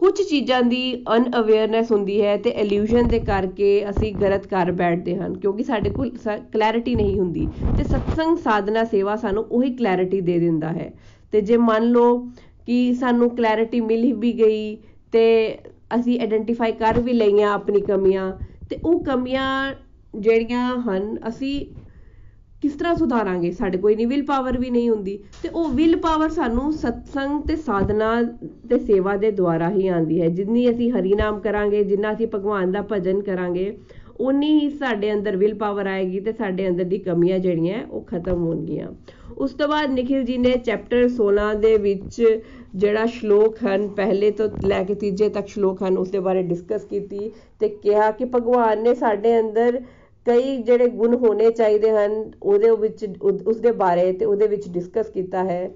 ਕੁਝ 0.00 0.12
ਚੀਜ਼ਾਂ 0.20 0.62
ਦੀ 0.62 0.80
ਅਨਅਵੇਅਰਨੈਸ 1.08 1.90
ਹੁੰਦੀ 1.92 2.20
ਹੈ 2.22 2.36
ਤੇ 2.38 2.50
ਇਲੂਜਨ 2.62 3.08
ਦੇ 3.08 3.18
ਕਰਕੇ 3.20 3.68
ਅਸੀਂ 3.90 4.12
ਗਲਤ 4.16 4.46
ਕਰ 4.46 4.72
ਬੈਠਦੇ 4.72 5.14
ਹਨ 5.16 5.36
ਕਿਉਂਕਿ 5.36 5.64
ਸਾਡੇ 5.64 5.90
ਕੋਲ 5.90 6.10
ਕਲੈਰਿਟੀ 6.52 6.94
ਨਹੀਂ 6.94 7.18
ਹੁੰਦੀ 7.18 7.46
ਤੇ 7.76 7.84
ਸਤਸੰਗ 7.84 8.36
ਸਾਧਨਾ 8.38 8.84
ਸੇਵਾ 8.86 9.16
ਸਾਨੂੰ 9.16 9.44
ਉਹੀ 9.46 9.70
ਕਲੈਰਿਟੀ 9.76 10.20
ਦੇ 10.22 10.38
ਦਿੰਦਾ 10.38 10.72
ਹੈ। 10.72 10.92
ਤੇ 11.32 11.40
ਜੇ 11.42 11.56
ਮੰਨ 11.58 11.90
ਲਓ 11.92 12.18
ਕਿ 12.68 12.92
ਸਾਨੂੰ 12.94 13.30
ਕਲੈਰਿਟੀ 13.30 13.80
ਮਿਲ 13.82 14.12
ਵੀ 14.16 14.32
ਗਈ 14.34 14.76
ਤੇ 15.12 15.24
ਅਸੀਂ 15.90 16.18
ਆਇਡੈਂਟੀਫਾਈ 16.20 16.72
ਕਰ 16.74 17.00
ਵੀ 17.00 17.12
ਲਈਆਂ 17.12 17.48
ਆਪਣੀ 17.50 17.80
ਕਮੀਆਂ 17.82 18.32
ਤੇ 18.70 18.80
ਉਹ 18.84 19.02
ਕਮੀਆਂ 19.04 19.48
ਜਿਹੜੀਆਂ 20.14 20.68
ਹਨ, 20.78 21.16
ਅਸੀਂ 21.28 21.64
ਕਿਸ 22.62 22.72
ਤਰ੍ਹਾਂ 22.72 22.94
ਸੁਧਾਰਾਂਗੇ? 22.94 23.50
ਸਾਡੇ 23.50 23.78
ਕੋਈ 23.78 23.94
ਨਹੀਂ 23.96 24.06
ਵਿਲ 24.06 24.22
ਪਾਵਰ 24.22 24.58
ਵੀ 24.58 24.70
ਨਹੀਂ 24.70 24.88
ਹੁੰਦੀ। 24.90 25.18
ਤੇ 25.42 25.48
ਉਹ 25.48 25.68
ਵਿਲ 25.68 25.96
ਪਾਵਰ 25.96 26.28
ਸਾਨੂੰ 26.28 26.72
ਸਤਸੰਗ 26.72 27.42
ਤੇ 27.48 27.56
ਸਾਧਨਾ 27.56 28.22
ਤੇ 28.70 28.78
ਸੇਵਾ 28.78 29.16
ਦੇ 29.16 29.30
ਦੁਆਰਾ 29.30 29.70
ਹੀ 29.70 29.88
ਆਉਂਦੀ 29.88 30.20
ਹੈ। 30.20 30.28
ਜਿੰਨੀ 30.28 30.70
ਅਸੀਂ 30.70 30.90
ਹਰੀ 30.92 31.12
ਨਾਮ 31.14 31.40
ਕਰਾਂਗੇ, 31.40 31.84
ਜਿੰਨਾ 31.84 32.12
ਅਸੀਂ 32.12 32.26
ਭਗਵਾਨ 32.34 32.72
ਦਾ 32.72 32.82
ਭਜਨ 32.92 33.20
ਕਰਾਂਗੇ 33.20 33.76
ਉਨੀ 34.20 34.48
ਹੀ 34.60 34.68
ਸਾਡੇ 34.70 35.12
ਅੰਦਰ 35.12 35.36
ਵਿਲ 35.36 35.54
ਪਾਵਰ 35.54 35.86
ਆਏਗੀ 35.86 36.20
ਤੇ 36.20 36.32
ਸਾਡੇ 36.32 36.68
ਅੰਦਰ 36.68 36.84
ਦੀ 36.84 36.98
ਕਮੀਆਂ 36.98 37.38
ਜਿਹੜੀਆਂ 37.38 37.82
ਉਹ 37.90 38.02
ਖਤਮ 38.02 38.44
ਹੋਣਗੀਆਂ। 38.44 38.88
ਉਸ 39.38 39.50
ਤੋਂ 39.50 39.68
ਬਾਅਦ 39.68 39.90
ਨikhil 39.90 40.22
ji 40.22 40.38
ਨੇ 40.40 40.52
ਚੈਪਟਰ 40.56 41.08
16 41.08 41.52
ਦੇ 41.54 41.76
ਵਿੱਚ 41.76 42.22
ਜਿਹੜਾ 42.74 43.04
ਸ਼ਲੋਕ 43.06 43.56
ਹਨ, 43.64 43.88
ਪਹਿਲੇ 43.88 44.30
ਤੋਂ 44.30 44.48
ਲੈ 44.64 44.82
ਕੇ 44.84 44.94
ਤੀਜੇ 44.94 45.28
ਤੱਕ 45.28 45.48
ਸ਼ਲੋਕ 45.48 45.82
ਹਨ, 45.82 45.98
ਉਸ 45.98 46.10
ਦੇ 46.10 46.18
ਬਾਰੇ 46.18 46.42
ਡਿਸਕਸ 46.42 46.84
ਕੀਤੀ 46.84 47.30
ਤੇ 47.60 47.68
ਕਿਹਾ 47.68 48.10
ਕਿ 48.10 48.24
ਭਗਵਾਨ 48.24 48.82
ਨੇ 48.82 48.94
ਸਾਡੇ 48.94 49.40
ਅੰਦਰ 49.40 49.80
ਕਈ 50.26 50.56
ਜਿਹੜੇ 50.58 50.86
ਗੁਣ 50.88 51.14
ਹੋਣੇ 51.16 51.50
ਚਾਹੀਦੇ 51.50 51.90
ਹਨ, 51.90 52.30
ਉਹਦੇ 52.42 52.70
ਵਿੱਚ 52.70 53.06
ਉਸ 53.46 53.56
ਦੇ 53.56 53.70
ਬਾਰੇ 53.74 54.12
ਤੇ 54.12 54.24
ਉਹਦੇ 54.24 54.46
ਵਿੱਚ 54.46 54.68
ਡਿਸਕਸ 54.68 55.10
ਕੀਤਾ 55.10 55.44
ਹੈ। 55.44 55.70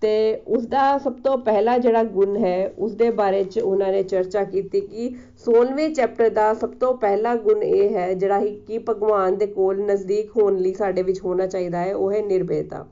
ਤੇ 0.00 0.42
ਉਸ 0.46 0.66
ਦਾ 0.66 0.98
ਸਭ 0.98 1.12
ਤੋਂ 1.24 1.36
ਪਹਿਲਾ 1.38 1.76
ਜਿਹੜਾ 1.78 2.02
ਗੁਣ 2.04 2.36
ਹੈ 2.36 2.72
ਉਸ 2.78 2.94
ਦੇ 2.94 3.10
ਬਾਰੇ 3.10 3.42
ਚ 3.44 3.58
ਉਹਨਾਂ 3.58 3.90
ਨੇ 3.92 4.02
ਚਰਚਾ 4.02 4.42
ਕੀਤੀ 4.44 4.80
ਕਿ 4.80 5.08
16ਵੇਂ 5.38 5.88
ਚੈਪਟਰ 5.90 6.28
ਦਾ 6.30 6.52
ਸਭ 6.54 6.72
ਤੋਂ 6.80 6.92
ਪਹਿਲਾ 6.96 7.34
ਗੁਣ 7.36 7.62
ਇਹ 7.62 7.96
ਹੈ, 7.96 8.12
ਜਿਹੜਾ 8.14 8.40
ਹੀ 8.40 8.54
ਕਿ 8.66 8.78
ਭਗਵਾਨ 8.88 9.36
ਦੇ 9.36 9.46
ਕੋਲ 9.46 9.80
ਨਜ਼ਦੀਕ 9.86 10.30
ਹੋਣ 10.36 10.58
ਲਈ 10.58 10.74
ਸਾਡੇ 10.74 11.02
ਵਿੱਚ 11.02 11.20
ਹੋਣਾ 11.24 11.46
ਚਾਹੀਦਾ 11.46 11.78
ਹੈ, 11.78 11.94
ਉਹ 11.94 12.12
ਹੈ 12.12 12.22
ਨਿਰਭੈਤਾ। 12.22 12.86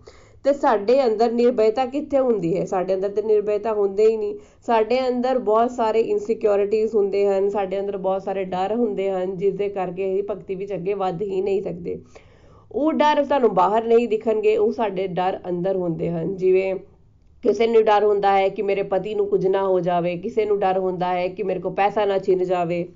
ਤੇ 0.45 0.53
ਸਾਡੇ 0.53 1.01
ਅੰਦਰ 1.05 1.33
ਨਿਰਭੈਤਾ 1.33 1.85
ਕਿੱਥੇ 1.87 2.19
ਹੁੰਦੀ 2.19 2.57
ਹੈ? 2.57 2.65
ਸਾਡੇ 2.65 2.95
ਅੰਦਰ 2.95 3.09
ਤੇ 3.09 3.23
ਨਿਰਭੈਤਾ 3.23 3.73
ਹੁੰਦੇ 3.73 4.07
ਹੀ 4.07 4.17
ਨਹੀਂ। 4.17 4.35
ਸਾਡੇ 4.67 4.99
ਅੰਦਰ 5.09 5.39
ਬਹੁਤ 5.41 5.71
ਸਾਰੇ 5.71 6.01
ਇਨਸਿਕਿਉਰਿਟੀਜ਼ 6.01 6.95
ਹੁੰਦੇ 6.95 7.27
ਹਨ, 7.27 7.49
ਸਾਡੇ 7.51 7.81
ਅੰਦਰ 7.81 7.97
ਬਹੁਤ 7.99 8.23
ਸਾਰੇ 8.23 8.45
ਡਰ 8.45 8.75
ਹੁੰਦੇ 8.75 9.11
ਹਨ 9.11 9.37
ਜਿਸ 9.37 9.55
ਦੇ 9.55 9.69
ਕਰਕੇ 9.69 10.13
ਅਸੀਂ 10.13 10.23
ਭਗਤੀ 10.31 10.55
ਵਿੱਚ 10.55 10.75
ਅੱਗੇ 10.75 10.95
ਵੱਧ 10.95 11.23
ਹੀ 11.23 11.41
ਨਹੀਂ 11.41 11.63
ਸਕਦੇ। 11.63 11.99
ਉਹ 12.73 12.93
ਡਰ 12.93 13.25
ਤੁਹਾਨੂੰ 13.25 13.55
ਬਾਹਰ 13.55 13.85
ਨਹੀਂ 13.85 14.09
ਦਿਖਣਗੇ, 14.09 14.57
ਉਹ 14.57 14.73
ਸਾਡੇ 14.73 15.07
ਡਰ 15.07 15.39
ਅੰਦਰ 15.49 15.77
ਹੁੰਦੇ 15.77 16.11
ਹਨ। 16.11 16.37
ਜਿਵੇਂ 16.37 16.75
ਕਿਸੇ 17.45 17.67
ਨੂੰ 17.67 17.83
ਡਰ 17.85 18.05
ਹੁੰਦਾ 18.05 18.31
ਹੈ 18.33 18.49
ਕਿ 18.49 18.63
ਮੇਰੇ 18.63 18.83
ਪਤੀ 18.83 19.15
ਨੂੰ 19.15 19.27
ਕੁਝ 19.27 19.47
ਨਾ 19.47 19.63
ਹੋ 19.63 19.81
ਜਾਵੇ, 19.81 20.17
ਕਿਸੇ 20.17 20.45
ਨੂੰ 20.45 20.59
ਡਰ 20.59 20.79
ਹੁੰਦਾ 20.79 21.13
ਹੈ 21.13 21.27
ਕਿ 21.29 21.43
ਮੇਰੇ 21.43 21.61
ਕੋ 21.61 21.71
ਪੈਸਾ 21.71 22.05
ਨਾ 22.05 22.19
ਛਿਨ 22.19 22.45
ਜਾਵੇ, 22.45 22.87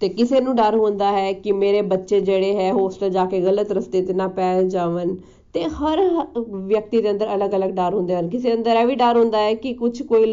ਤੇ 0.00 0.08
ਕਿਸੇ 0.08 0.40
ਨੂੰ 0.40 0.54
ਡਰ 0.56 0.76
ਹੁੰਦਾ 0.76 1.10
ਹੈ 1.12 1.32
ਕਿ 1.32 1.52
ਮੇਰੇ 1.52 1.82
ਬੱਚੇ 1.82 2.20
ਜਿਹੜੇ 2.20 2.54
ਹੈ 2.56 2.72
ਹੋਸਟਲ 2.72 3.10
ਜਾ 3.10 3.24
ਕੇ 3.24 3.40
ਗਲਤ 3.40 3.72
ਰਸਤੇ 3.72 4.02
ਤੇ 4.02 4.12
ਨਾ 4.12 4.28
ਪੈ 4.28 4.62
ਜਾਵਣ। 4.62 5.16
ਤੇ 5.54 5.64
ਹਰ 5.64 6.00
ਵਿਅਕਤੀ 6.38 7.00
ਦੇ 7.02 7.10
ਅੰਦਰ 7.10 7.34
ਅਲੱਗ-ਅਲੱਗ 7.34 7.70
ਡਰ 7.70 7.94
ਹੁੰਦੇ 7.94 8.14
ਹਨ। 8.14 8.28
ਕਿਸੇ 8.28 8.54
ਅੰਦਰ 8.54 8.76
ਇਹ 8.76 8.86
ਵੀ 8.86 8.94
ਡਰ 8.94 9.16
ਹੁੰਦਾ 9.16 9.38
ਹੈ 9.38 9.54
ਕਿ 9.54 9.72
ਕੁਝ 9.74 10.02
ਕੋਈ 10.02 10.26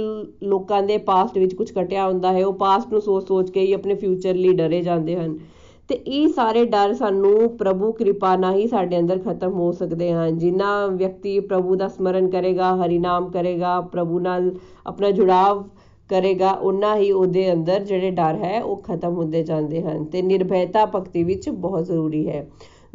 ਲੋਕਾਂ 0.44 0.84
ਦੇ 0.84 0.98
ਪਾਸਟ 0.98 1.38
ਵਿੱਚ 1.38 1.56
ਕੁਝ 1.56 1.72
ਘਟਿਆ 1.82 2.08
ਹੁੰਦਾ 2.08 2.34
ਹੈ, 2.34 2.46
ਉਹ 2.46 2.54
ਪਾਸਟ 2.54 2.92
ਨੂੰ 2.92 3.02
ਸੋਚ-ਸੋਚ 3.02 3.50
ਕੇ 3.52 3.62
ਹੀ 3.62 3.74
ਆਪਣੇ 3.74 3.96
ਫਿਊਚਰ 3.96 4.36
ਲਈ 4.36 4.54
ਡਰੇ 4.54 4.82
ਜਾਂਦੇ 4.82 5.16
ਹਨ। 5.16 5.38
ਤੇ 5.90 5.96
ਇਹ 5.96 6.28
ਸਾਰੇ 6.28 6.66
ਡਰ 6.66 6.94
ਸਾਨੂੰ 6.94 7.58
ਪ੍ਰਭੂ 7.58 7.92
ਕਿਰਪਾ 7.92 8.36
ਨਾਲ 8.36 8.56
ਹੀ 8.56 8.68
ਸਾਡੇ 8.68 9.00
ਅੰਦਰ 9.00 9.20
ਖਤਮ 9.20 9.54
ਹੋ 9.54 9.72
ਸਕਦੇ 9.72 10.12
ਹਨ। 10.12 10.38
ਜਿੰਨਾ 10.38 10.88
ਵਿਅਕਤੀ 10.88 11.40
ਪ੍ਰਭੂ 11.40 11.76
ਦਾ 11.76 11.88
ਸਮਰਨ 11.88 12.30
ਕਰੇਗਾ 12.30 12.76
ਹਰੀ 12.76 13.00
ਨਾਮ 13.00 13.30
ਕਰੇਗਾ, 13.32 13.82
ਪ੍ਰਭੂ 13.82 14.20
ਨਾਲ 14.20 14.56
ਆਪਣਾ 14.88 15.12
ਜੁੜਾਵ 15.12 15.64
ਕਰੇਗਾ 16.10 16.52
ਉਨਾ 16.52 16.96
ਹੀ 16.96 17.12
ਉਹਦੇ 17.12 17.54
ਅੰਦਰ 17.54 17.80
ਜਿਹੜੇ 17.80 18.12
ਡਰ 18.12 18.36
ਹੈ, 18.36 18.64
ਉਹ 18.64 18.78
ਖਤਮ 18.78 19.14
ਹੁੰਦੇ 19.14 19.44
ਜਾਂਦੇ 19.44 19.82
ਹਨ। 19.82 20.06
ਤੇ 20.06 20.22
ਨਿਰਭੈਤਾ 20.22 20.86
ਭਗਤੀ 20.86 21.24
ਵਿੱਚ 21.24 21.50
ਬਹੁਤ 21.50 21.86
ਜ਼ਰੂਰੀ 21.86 22.28
ਹੈ। 22.28 22.48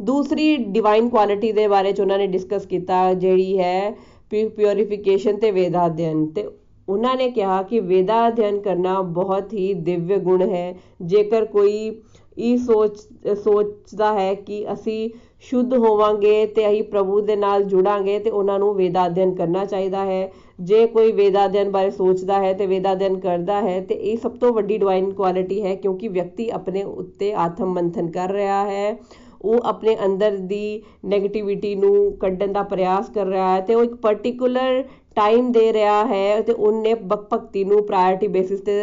ਦੂਸਰੀ 0.03 0.55
ਡਿਵਾਈਨ 0.57 1.09
ਕੁਆਲਿਟੀ 1.09 1.51
ਦੇ 1.51 1.67
ਬਾਰੇ 1.67 1.91
ਚ 1.91 2.01
ਉਹਨਾਂ 2.01 2.17
ਨੇ 2.17 2.27
ਡਿਸਕਸ 2.27 2.65
ਕੀਤਾ, 2.65 3.13
ਜਿਹੜੀ 3.13 3.57
ਹੈ 3.59 3.95
ਪਿਉਰੀਫਿਕੇਸ਼ਨ 4.31 5.37
ਤੇ 5.39 5.51
ਵੇਦਾ 5.51 5.85
ਅਧਿਐਨ। 5.85 6.25
ਤੇ 6.27 6.47
ਉਹਨਾਂ 6.87 7.15
ਨੇ 7.15 7.29
ਕਿਹਾ 7.31 7.61
ਕਿ 7.63 7.79
ਵੇਦਾ 7.81 8.27
ਅਧਿਐਨ 8.27 8.59
ਕਰਨਾ 8.61 9.01
ਬਹੁਤ 9.11 9.53
ਹੀ 9.53 9.73
ਦਿਵਯ 9.73 10.17
ਗੁਣ 10.19 10.41
ਹੈ। 10.49 10.73
ਜੇਕਰ 11.03 11.45
ਕੋਈ 11.45 11.91
ਇਹ 12.37 12.57
ਸੋਚ, 12.57 12.97
ਸੋਚਦਾ 13.43 14.13
ਹੈ 14.13 14.33
ਕਿ 14.35 14.65
ਅਸੀਂ 14.73 15.09
ਸ਼ੁੱਧ 15.43 15.73
ਹੋਵਾਂਗੇ 15.75 16.45
ਤੇ 16.45 16.67
ਅਸੀਂ 16.67 16.83
ਪ੍ਰਭੂ 16.83 17.19
ਦੇ 17.21 17.35
ਨਾਲ 17.35 17.63
ਜੁੜਾਂਗੇ 17.63 18.17
ਤੇ 18.19 18.29
ਉਹਨਾਂ 18.29 18.57
ਨੂੰ 18.59 18.73
ਵੇਦਾ 18.75 19.05
ਅਧਿਐਨ 19.07 19.33
ਕਰਨਾ 19.35 19.65
ਚਾਹੀਦਾ 19.65 20.05
ਹੈ। 20.05 20.31
ਜੇ 20.61 20.85
ਕੋਈ 20.87 21.11
ਵੇਦਾ 21.11 21.45
ਅਧਿਐਨ 21.45 21.69
ਬਾਰੇ 21.71 21.89
ਸੋਚਦਾ 21.91 22.39
ਹੈ 22.41 22.53
ਤੇ 22.53 22.65
ਵੇਦਾ 22.67 22.91
ਅਧਿਐਨ 22.93 23.19
ਕਰਦਾ 23.19 23.61
ਹੈ 23.61 23.79
ਤੇ 23.81 23.95
ਇਹ 23.95 24.17
ਸਭ 24.17 24.35
ਤੋਂ 24.37 24.51
ਵੱਡੀ 24.53 24.77
ਡਿਵਾਈਨ 24.77 25.11
ਕੁਆਲਿਟੀ 25.13 25.61
ਹੈ 25.61 25.75
ਕਿਉਂਕਿ 25.75 26.07
ਵਿਅਕਤੀ 26.07 26.49
ਆਪਣੇ 26.49 26.83
ਉੱਤੇ 26.83 27.33
ਆਤਮ 27.35 27.73
ਮੰਥਨ 27.73 28.09
ਕਰ 28.11 28.31
ਰਿਹਾ 28.31 28.63
ਹੈ। 28.65 28.97
ਉਹ 29.43 29.61
ਆਪਣੇ 29.63 29.95
ਅੰਦਰ 30.05 30.35
ਦੀ 30.47 30.81
네ਗੇਟਿਵਿਟੀ 31.07 31.73
ਨੂੰ 31.75 32.11
ਕੱਢਣ 32.17 32.51
ਦਾ 32.53 32.63
ਪ੍ਰਯਾਸ 32.63 33.09
ਕਰ 33.09 33.25
ਰਿਹਾ 33.25 33.53
ਹੈ 33.55 33.61
ਤੇ 33.61 33.75
ਉਹ 33.75 33.83
ਇੱਕ 33.83 33.95
ਪਾਰਟਿਕੂਲਰ 33.95 34.83
ਟਾਈਮ 35.15 35.51
ਦੇ 35.51 35.71
ਰਿਹਾ 35.73 36.05
ਹੈ 36.05 36.41
ਤੇ 36.41 36.53
ਉਹਨੇ 36.53 36.93
ਭਗਤੀ 37.05 37.63
ਨੂੰ 37.63 37.85
ਪ੍ਰਾਇੋਰਟੀ 37.85 38.27
ਬੇਸਿਸ 38.27 38.61
ਤੇ 38.61 38.77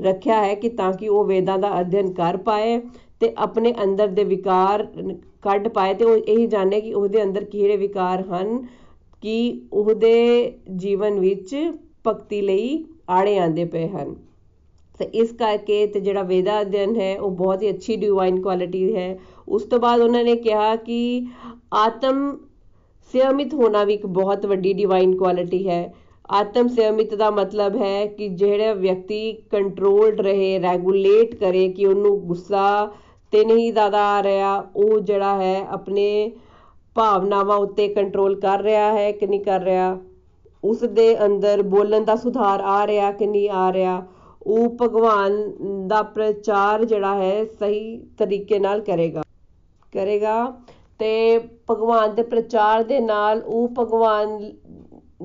ਰੱਖਿਆ 0.00 0.42
ਹੈ 0.44 0.54
ਕਿ 0.54 0.68
ਤਾਂ 0.68 0.92
ਕਿ 0.92 1.08
ਉਹ 1.08 1.24
ਵੇਦਾਂ 1.24 1.58
ਦਾ 1.58 1.80
ਅਧਿਐਨ 1.80 2.12
ਕਰ 2.12 2.36
ਪਾਏ 2.36 2.78
ਤੇ 3.20 3.32
ਆਪਣੇ 3.38 3.72
ਅੰਦਰ 3.84 4.08
ਦੇ 4.08 4.24
ਵਿਕਾਰ 4.24 4.86
ਕੱਢ 5.42 5.68
ਪਾਏ 5.68 5.94
ਤੇ 5.94 6.04
ਉਹ 6.04 6.16
ਇਹੀ 6.16 6.46
ਜਾਣੇ 6.46 6.80
ਕਿ 6.80 6.92
ਉਹਦੇ 6.94 7.22
ਅੰਦਰ 7.22 7.44
ਕਿਹੜੇ 7.44 7.76
ਵਿਕਾਰ 7.76 8.22
ਹਨ 8.22 8.58
ਕਿ 9.22 9.60
ਉਹਦੇ 9.72 10.14
ਜੀਵਨ 10.76 11.18
ਵਿੱਚ 11.20 11.54
ਭਗਤੀ 12.06 12.40
ਲਈ 12.40 12.84
ਆੜੇ 13.10 13.38
ਆਂਦੇ 13.38 13.64
ਪਏ 13.64 13.88
ਹਨ। 13.88 14.14
ਤੇ 15.00 15.04
ਇਸ 15.14 15.32
ਕਰਕੇ 15.32 15.86
ਤੇ 15.86 16.00
ਜਿਹੜਾ 16.00 16.22
ਵੇਦਾ 16.22 16.60
ਅਧਿਐਨ 16.60 16.96
ਹੈ 16.96 17.18
ਉਹ 17.20 17.30
ਬਹੁਤ 17.30 17.62
ਹੀ 17.62 17.70
ਅੱਛੀ 17.70 17.96
ਡਿਵਾਈਨ 17.96 18.40
ਕੁਆਲਿਟੀ 18.40 18.94
ਹੈ। 18.96 19.16
ਉਸ 19.48 19.62
ਤੋਂ 19.62 19.78
ਬਾਅਦ 19.78 20.00
ਉਹਨਾਂ 20.00 20.22
ਨੇ 20.24 20.34
ਕਿਹਾ 20.36 20.74
ਕਿ 20.76 21.26
ਆਤਮ 21.74 22.36
ਸੰਯਮਿਤ 23.14 23.54
ਹੋਣਾ 23.54 23.84
ਵੀ 23.84 23.94
ਇੱਕ 23.94 24.06
ਬਹੁਤ 24.08 24.46
ਵੱਡੀ 24.46 24.72
ਡਿਵਾਈਨ 24.72 25.16
ਕੁਆਲਿਟੀ 25.16 25.68
ਹੈ। 25.68 25.92
ਆਤਮ 26.30 26.68
ਸੰਯਮਿਤ 26.68 27.14
ਦਾ 27.14 27.30
ਮਤਲਬ 27.30 27.76
ਹੈ 27.76 28.06
ਕਿ 28.06 28.28
ਜਿਹੜਾ 28.28 28.72
ਵਿਅਕਤੀ 28.74 29.32
ਕੰਟਰੋਲਡ 29.50 30.20
ਰਹੇ 30.20 30.58
ਰੈਗੂਲੇਟ 30.60 31.34
ਕਰੇ 31.34 31.68
ਕਿ 31.68 31.86
ਉਹਨੂੰ 31.86 32.18
ਗੁੱਸਾ 32.20 32.92
ਤੇ 33.32 33.44
ਨਹੀਂ 33.44 33.72
ਜ਼ਿਆਦਾ 33.72 34.04
ਆ 34.08 34.22
ਰਿਹਾ, 34.22 34.56
ਉਹ 34.76 34.98
ਜਿਹੜਾ 35.00 35.36
ਹੈ 35.36 35.66
ਆਪਣੇ 35.68 36.32
ਭਾਵਨਾਵਾਂ 36.96 37.56
ਉੱਤੇ 37.56 37.88
ਕੰਟਰੋਲ 37.88 38.40
ਕਰ 38.40 38.62
ਰਿਹਾ 38.62 38.92
ਹੈ 38.92 39.10
ਕਿ 39.12 39.26
ਨਹੀਂ 39.26 39.40
ਕਰ 39.40 39.60
ਰਿਹਾ। 39.60 39.98
ਉਸ 40.64 40.84
ਦੇ 40.84 41.24
ਅੰਦਰ 41.26 41.62
ਬੋਲਣ 41.62 42.04
ਦਾ 42.04 42.16
ਸੁਧਾਰ 42.16 42.60
ਆ 42.60 42.86
ਰਿਹਾ 42.86 43.10
ਕਿ 43.12 43.26
ਨਹੀਂ 43.26 43.48
ਆ 43.50 43.72
ਰਿਹਾ, 43.72 44.02
ਉਹ 44.42 44.76
ਭਗਵਾਨ 44.82 45.86
ਦਾ 45.88 46.02
ਪ੍ਰਚਾਰ 46.02 46.84
ਜਿਹੜਾ 46.84 47.14
ਹੈ 47.14 47.44
ਸਹੀ 47.44 47.98
ਤਰੀਕੇ 48.18 48.58
ਨਾਲ 48.58 48.80
ਕਰੇਗਾ। 48.80 49.22
ਕਰੇਗਾ 49.92 50.52
ਤੇ 50.98 51.38
ਭਗਵਾਨ 51.70 52.14
ਦੇ 52.14 52.22
ਪ੍ਰਚਾਰ 52.22 52.82
ਦੇ 52.82 53.00
ਨਾਲ 53.00 53.42
ਉਹ 53.46 53.68
ਭਗਵਾਨ 53.78 54.38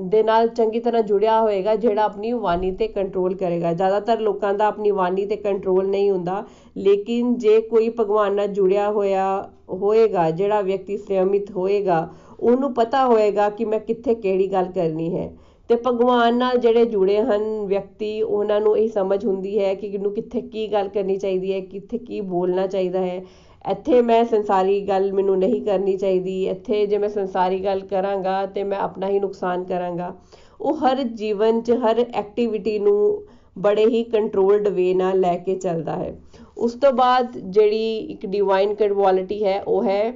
ਦੇ 0.09 0.21
ਨਾਲ 0.23 0.47
ਚੰਗੀ 0.47 0.79
ਤਰ੍ਹਾਂ 0.79 1.01
ਜੁੜਿਆ 1.01 1.39
ਹੋਏਗਾ, 1.41 1.75
ਜਿਹੜਾ 1.75 2.03
ਆਪਣੀ 2.03 2.31
ਵਾਣੀ 2.31 2.71
ਤੇ 2.71 2.87
ਕੰਟਰੋਲ 2.87 3.35
ਕਰੇਗਾ। 3.35 3.73
ਜ਼ਿਆਦਾਤਰ 3.73 4.19
ਲੋਕਾਂ 4.19 4.53
ਦਾ 4.53 4.67
ਆਪਣੀ 4.67 4.91
ਵਾਣੀ 4.91 5.25
ਤੇ 5.25 5.35
ਕੰਟਰੋਲ 5.35 5.87
ਨਹੀਂ 5.87 6.11
ਹੁੰਦਾ, 6.11 6.43
ਲੇਕਿਨ 6.77 7.33
ਜੇ 7.37 7.59
ਕੋਈ 7.61 7.89
ਭਗਵਾਨ 7.89 8.35
ਨਾਲ 8.35 8.47
ਜੁੜਿਆ 8.47 8.89
ਹੋਇਆ 8.91 9.49
ਹੋਏਗਾ, 9.71 10.29
ਜਿਹੜਾ 10.31 10.61
ਵਿਅਕਤੀ 10.61 10.97
ਸੰਯਮਿਤ 10.97 11.51
ਹੋਏਗਾ, 11.51 12.07
ਉਹਨੂੰ 12.39 12.73
ਪਤਾ 12.73 13.05
ਹੋਏਗਾ 13.07 13.49
ਕਿ 13.49 13.65
ਮੈਂ 13.65 13.79
ਕਿੱਥੇ 13.79 14.15
ਕਿਹੜੀ 14.15 14.51
ਗੱਲ 14.51 14.71
ਕਰਨੀ 14.71 15.13
ਹੈ। 15.15 15.31
ਤੇ 15.69 15.75
ਭਗਵਾਨ 15.87 16.37
ਨਾਲ 16.37 16.57
ਜਿਹੜੇ 16.57 16.85
ਜੁੜੇ 16.85 17.19
ਹਨ 17.21 17.65
ਵਿਅਕਤੀ, 17.65 18.21
ਉਹਨਾਂ 18.21 18.61
ਨੂੰ 18.61 18.77
ਇਹ 18.77 18.89
ਸਮਝ 18.89 19.25
ਹੁੰਦੀ 19.25 19.59
ਹੈ 19.59 19.73
ਕਿ 19.73 19.89
ਕਿਨੂੰ 19.89 20.13
ਕਿੱਥੇ 20.13 20.41
ਕੀ 20.41 20.67
ਗੱਲ 20.71 20.87
ਕਰਨੀ 20.87 21.17
ਚਾਹੀਦੀ 21.17 21.53
ਹੈ, 21.53 21.59
ਕਿੱਥੇ 21.59 21.97
ਕੀ 21.97 22.21
ਬੋਲਣਾ 22.21 22.67
ਚਾਹੀਦਾ 22.67 22.99
ਹੈ। 22.99 23.21
ਇੱਥੇ 23.71 24.01
ਮੈਂ 24.01 24.23
ਸੰਸਾਰੀ 24.25 24.79
ਗੱਲ 24.81 25.11
ਮੈਨੂੰ 25.13 25.37
ਨਹੀਂ 25.37 25.61
ਕਰਨੀ 25.61 25.95
ਚਾਹੀਦੀ, 25.97 26.43
ਇੱਥੇ 26.47 26.85
ਜੇ 26.85 26.97
ਮੈਂ 26.97 27.09
ਸੰਸਾਰੀ 27.09 27.63
ਗੱਲ 27.63 27.79
ਕਰਾਂਗਾ 27.79 28.45
ਤੇ 28.45 28.63
ਮੈਂ 28.63 28.77
ਆਪਣਾ 28.77 29.07
ਹੀ 29.07 29.19
ਨੁਕਸਾਨ 29.19 29.63
ਕਰਾਂਗਾ। 29.63 30.13
ਉਹ 30.61 30.77
ਹਰ 30.77 31.03
ਜੀਵਨ 31.03 31.61
'ਚ, 31.61 31.71
ਹਰ 31.71 31.99
ਐਕਟੀਵਿਟੀ 31.99 32.77
ਨੂੰ 32.79 33.23
ਬੜੇ 33.57 33.85
ਹੀ 33.85 34.03
ਕੰਟਰੋਲਡ 34.03 34.67
ਵੇ 34.67 34.93
ਨਾਲ 34.93 35.19
ਲੈ 35.19 35.35
ਕੇ 35.37 35.55
ਚੱਲਦਾ 35.55 35.95
ਹੈ। 35.95 36.15
ਉਸ 36.57 36.73
ਤੋਂ 36.73 36.91
ਬਾਅਦ 36.91 37.37
ਜਿਹੜੀ 37.37 37.97
ਇੱਕ 37.97 38.25
ਡਿਵਾਈਨ 38.25 38.73
ਕੁਆਲਿਟੀ 38.75 39.43
ਹੈ, 39.43 39.61
ਉਹ 39.61 39.83
ਹੈ 39.83 40.13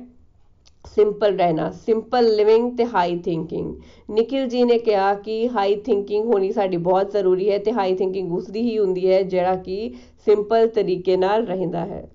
ਸਿੰਪਲ 0.85 1.37
ਰਹਿਣਾ 1.37 1.69
ਸਿੰਪਲ 1.71 2.27
ਲਿਵਿੰਗ 2.35 2.71
ਤੇ 2.77 2.85
ਹਾਈ 2.85 3.17
ਥਿੰਕਿੰਗ 3.19 3.73
ਨikhil 4.11 4.47
ji 4.47 4.65
ਨੇ 4.65 4.77
ਕਿਹਾ 4.77 5.13
ਕਿ 5.13 5.49
ਹਾਈ 5.49 5.75
ਥਿੰਕਿੰਗ 5.75 6.25
ਹੋਣੀ 6.25 6.51
ਸਾਡੀ 6.51 6.77
ਬਹੁਤ 6.77 7.11
ਜ਼ਰੂਰੀ 7.11 7.49
ਹੈ 7.51 7.57
ਤੇ 7.57 7.71
ਹਾਈ 7.71 7.95
ਥਿੰਕਿੰਗ 7.95 8.33
ਉਸ 8.33 8.49
ਦੀ 8.49 8.61
ਹੀ 8.61 8.77
ਹੁੰਦੀ 8.79 9.11
ਹੈ, 9.11 9.21
ਜਿਹੜਾ 9.21 9.55
ਕਿ 9.55 9.93
ਸਿੰਪਲ 10.25 10.67
ਤਰੀਕੇ 10.67 11.17
ਨਾਲ 11.17 11.45
ਰਹਿੰਦਾ 11.45 11.85
ਹੈ। 11.85 12.09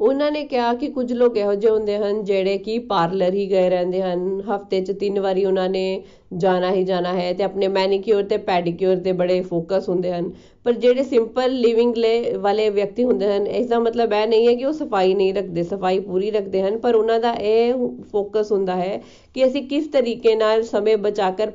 ਉਹਨਾਂ 0.00 0.30
ਨੇ 0.32 0.42
ਕਿਹਾ 0.44 0.72
ਕਿ 0.74 0.88
ਕੁਝ 0.90 1.12
ਲੋਕ 1.12 1.36
ਇਹੋ 1.36 1.54
ਜਿਹੇ 1.54 1.72
ਹੁੰਦੇ 1.72 1.96
ਹਨ 1.98 2.22
ਜਿਹੜੇ 2.24 2.56
ਕਿ 2.58 2.78
ਪਾਰਲਰ 2.88 3.34
ਹੀ 3.34 3.46
ਗਏ 3.50 3.68
ਰਹਿੰਦੇ 3.70 4.00
ਹਨ। 4.02 4.40
ਹਫ਼ਤੇ 4.48 4.80
'ਚ 4.80 4.92
ਤਿੰਨ 5.00 5.20
ਵਾਰੀ 5.20 5.44
ਉਹਨਾਂ 5.44 5.68
ਨੇ 5.68 6.02
ਜਾਣਾ 6.36 6.70
ਹੀ 6.72 6.82
ਜਾਣਾ 6.84 7.12
ਹੈ 7.14 7.32
ਤੇ 7.32 7.44
ਆਪਣੇ 7.44 7.68
ਮੈਨੀਕਿਉਰ 7.68 8.22
ਤੇ 8.22 8.36
ਪੈਡੀਕਿਉਰ 8.46 8.96
ਤੇ 8.96 9.12
ਬੜੇ 9.12 9.40
ਫੋਕਸ 9.40 9.88
ਹੁੰਦੇ 9.88 10.12
ਹਨ। 10.12 10.30
ਪਰ 10.66 10.72
ਜਿਹੜੇ 10.74 11.02
ਸਿੰਪਲ 11.02 11.52
ਲਿਵਿੰਗ 11.52 11.94
ਵਾਲੇ 12.40 12.68
ਵਿਅਕਤੀ 12.70 13.04
ਹੁੰਦੇ 13.04 13.26
ਹਨ 13.26 13.46
ਇਸ 13.46 13.66
ਦਾ 13.66 13.78
ਮਤਲਬ 13.78 14.12
ਇਹ 14.12 14.26
ਨਹੀਂ 14.26 14.48
ਹੈ 14.48 14.54
ਕਿ 14.54 14.64
ਉਹ 14.64 14.72
ਸਫ਼ਾਈ 14.72 15.14
ਨਹੀਂ 15.14 15.34
ਰੱਖਦੇ, 15.34 15.62
ਸਫ਼ਾਈ 15.62 15.98
ਪੂਰੀ 16.00 16.30
ਰੱਖਦੇ 16.30 16.62
ਹਨ, 16.62 16.78
ਪਰ 16.78 16.94
ਉਹਨਾਂ 16.94 17.20
ਦਾ 17.20 17.32
ਇਹ 17.32 17.74
ਫੋਕਸ 18.12 18.52
ਹੁੰਦਾ 18.52 18.76
ਹੈ 18.76 19.02
ਕਿ 19.34 19.46
ਅਸੀਂ 19.46 19.62
ਕਿਸ 19.68 19.86
ਤਰੀਕੇ 19.86 20.34
ਨਾਲ 20.34 20.62
ਸਮੇਂ 20.64 20.96
ਬਚਾ 20.96 21.30
ਕਰ 21.30 21.52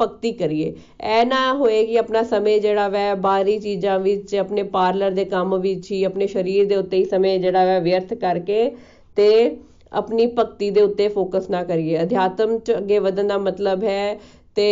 ਭਗਤੀ 0.00 0.32
ਕਰੀਏ। 0.32 0.74
ਐ 1.00 1.24
ਨਾ 1.24 1.52
ਹੋਏ 1.54 1.84
ਕਿ 1.86 1.98
ਆਪਣਾ 1.98 2.22
ਸਮੇਂ 2.22 2.58
ਜਿਹੜਾ 2.60 2.88
ਵੈ, 2.88 3.14
ਬਾਹਰੀ 3.16 3.58
ਚੀਜ਼ਾਂ 3.58 3.98
ਵਿੱਚ, 3.98 4.34
ਆਪਣੇ 4.36 4.62
ਪਾਰਲਰ 4.62 5.10
ਦੇ 5.10 5.24
ਕੰਮ 5.24 5.56
ਵਿੱਚ 5.58 5.90
ਹੀ, 5.92 6.02
ਆਪਣੇ 6.04 6.26
ਸਰੀਰ 6.26 6.66
ਦੇ 6.66 6.76
ਉੱਤੇ 6.76 6.96
ਹੀ 6.96 7.04
ਸਮੇਂ 7.04 7.38
ਜਿਹੜਾ 7.40 7.64
ਵੈ 7.64 7.78
ਵਿਅਰਥ 7.80 8.14
ਕਰਕੇ 8.14 8.70
ਤੇ 9.16 9.56
ਆਪਣੀ 9.92 10.26
ਭਗਤੀ 10.38 10.70
ਦੇ 10.70 10.80
ਉੱਤੇ 10.80 11.08
ਫੋਕਸ 11.08 11.50
ਨਾ 11.50 11.62
ਕਰੀਏ। 11.64 12.02
ਅਧਿਆਤਮ 12.02 12.58
ਚ 12.58 12.72
ਅੱਗੇ 12.78 12.98
ਵਧਣ 12.98 13.28
ਦਾ 13.28 13.38
ਮਤਲਬ 13.38 13.84
ਹੈ 13.84 14.18
ਤੇ 14.54 14.66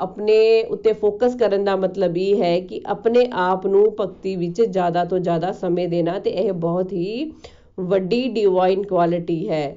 ਆਪਣੇ 0.00 0.62
ਉੱਤੇ 0.64 0.92
ਫੋਕਸ 0.92 1.34
ਕਰਨ 1.34 1.64
ਦਾ 1.64 1.76
ਮਤਲਬ 1.76 2.16
ਇਹ 2.16 2.42
ਹੈ 2.42 2.58
ਕਿ 2.60 2.80
ਆਪਣੇ 2.86 3.28
ਆਪ 3.32 3.66
ਨੂੰ 3.66 3.84
ਭਗਤੀ 4.00 4.34
ਵਿੱਚ 4.36 4.60
ਜ਼ਿਆਦਾ 4.62 5.04
ਤੋਂ 5.04 5.18
ਜ਼ਿਆਦਾ 5.18 5.52
ਸਮੇਂ 5.52 5.88
ਦੇਣਾ 5.88 6.18
ਤੇ 6.18 6.30
ਇਹ 6.30 6.52
ਬਹੁਤ 6.52 6.92
ਹੀ 6.92 7.32
ਵੱਡੀ 7.80 8.22
ਡਿਵਾਈਨ 8.28 8.82
ਕੁਆਲਿਟੀ 8.82 9.48
ਹੈ। 9.48 9.76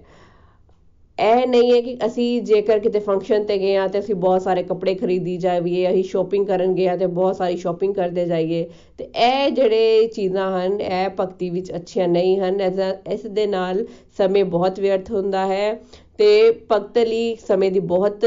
ਇਹ 1.18 1.46
ਨਹੀਂ 1.48 1.72
ਹੈ 1.74 1.80
ਕਿ 1.82 1.96
ਅਸੀਂ 2.06 2.42
ਜੇਕਰ 2.44 2.80
ਕਿਤੇ 2.80 3.00
ਫੰਕਸ਼ਨ 3.00 3.44
ਤੇ 3.44 3.58
ਗਏ 3.58 3.76
ਆ 3.76 3.88
ਤੇ 3.88 4.00
ਅਸੀਂ 4.00 4.16
ਬਹੁਤ 4.16 4.42
ਸਾਰੇ 4.42 4.64
ਕੱਪੜੇ 4.64 4.94
ਖਰੀਦੀ 4.96 5.38
ਜਾਈਏ, 5.38 5.90
ਅਸੀਂ 5.90 6.04
ਸ਼ਾਪਿੰਗ 6.04 6.46
ਕਰਨ 6.48 6.74
ਗਏ 6.76 6.88
ਆ 6.88 6.96
ਤੇ 6.98 7.06
ਬਹੁਤ 7.08 7.36
ਸਾਰੀ 7.36 7.58
ਸ਼ਾਪਿੰਗ 7.58 7.94
ਕਰਦੇ 7.96 8.26
ਜਾਈਏ, 8.26 8.64
ਤੇ 9.00 9.10
ਇਹ 9.16 9.50
ਜਿਹੜੇ 9.52 10.06
ਚੀਜ਼ਾਂ 10.16 10.50
ਹਨ, 10.52 10.80
ਇਹ 10.82 11.10
ਭਗਤੀ 11.20 11.50
ਵਿੱਚ 11.50 11.74
ਅੱਛੀਆਂ 11.76 12.08
ਨਹੀਂ 12.08 12.40
ਹਨ। 12.40 12.62
ਇਸ 13.08 13.26
ਦੇ 13.28 13.46
ਨਾਲ 13.48 13.86
ਸਮੇਂ 14.18 14.46
ਬਹੁਤ 14.46 14.80
ਵਿਅਰਥ 14.80 15.12
ਹੁੰਦਾ 15.12 15.46
ਹੈ 15.48 15.74
ਤੇ 16.20 16.30
ਭਗਤ 16.72 16.98
ਲਈ 17.00 17.36
ਸਮੇਂ 17.48 17.72
ਦੀ 17.72 17.80
ਬਹੁਤ 17.88 18.26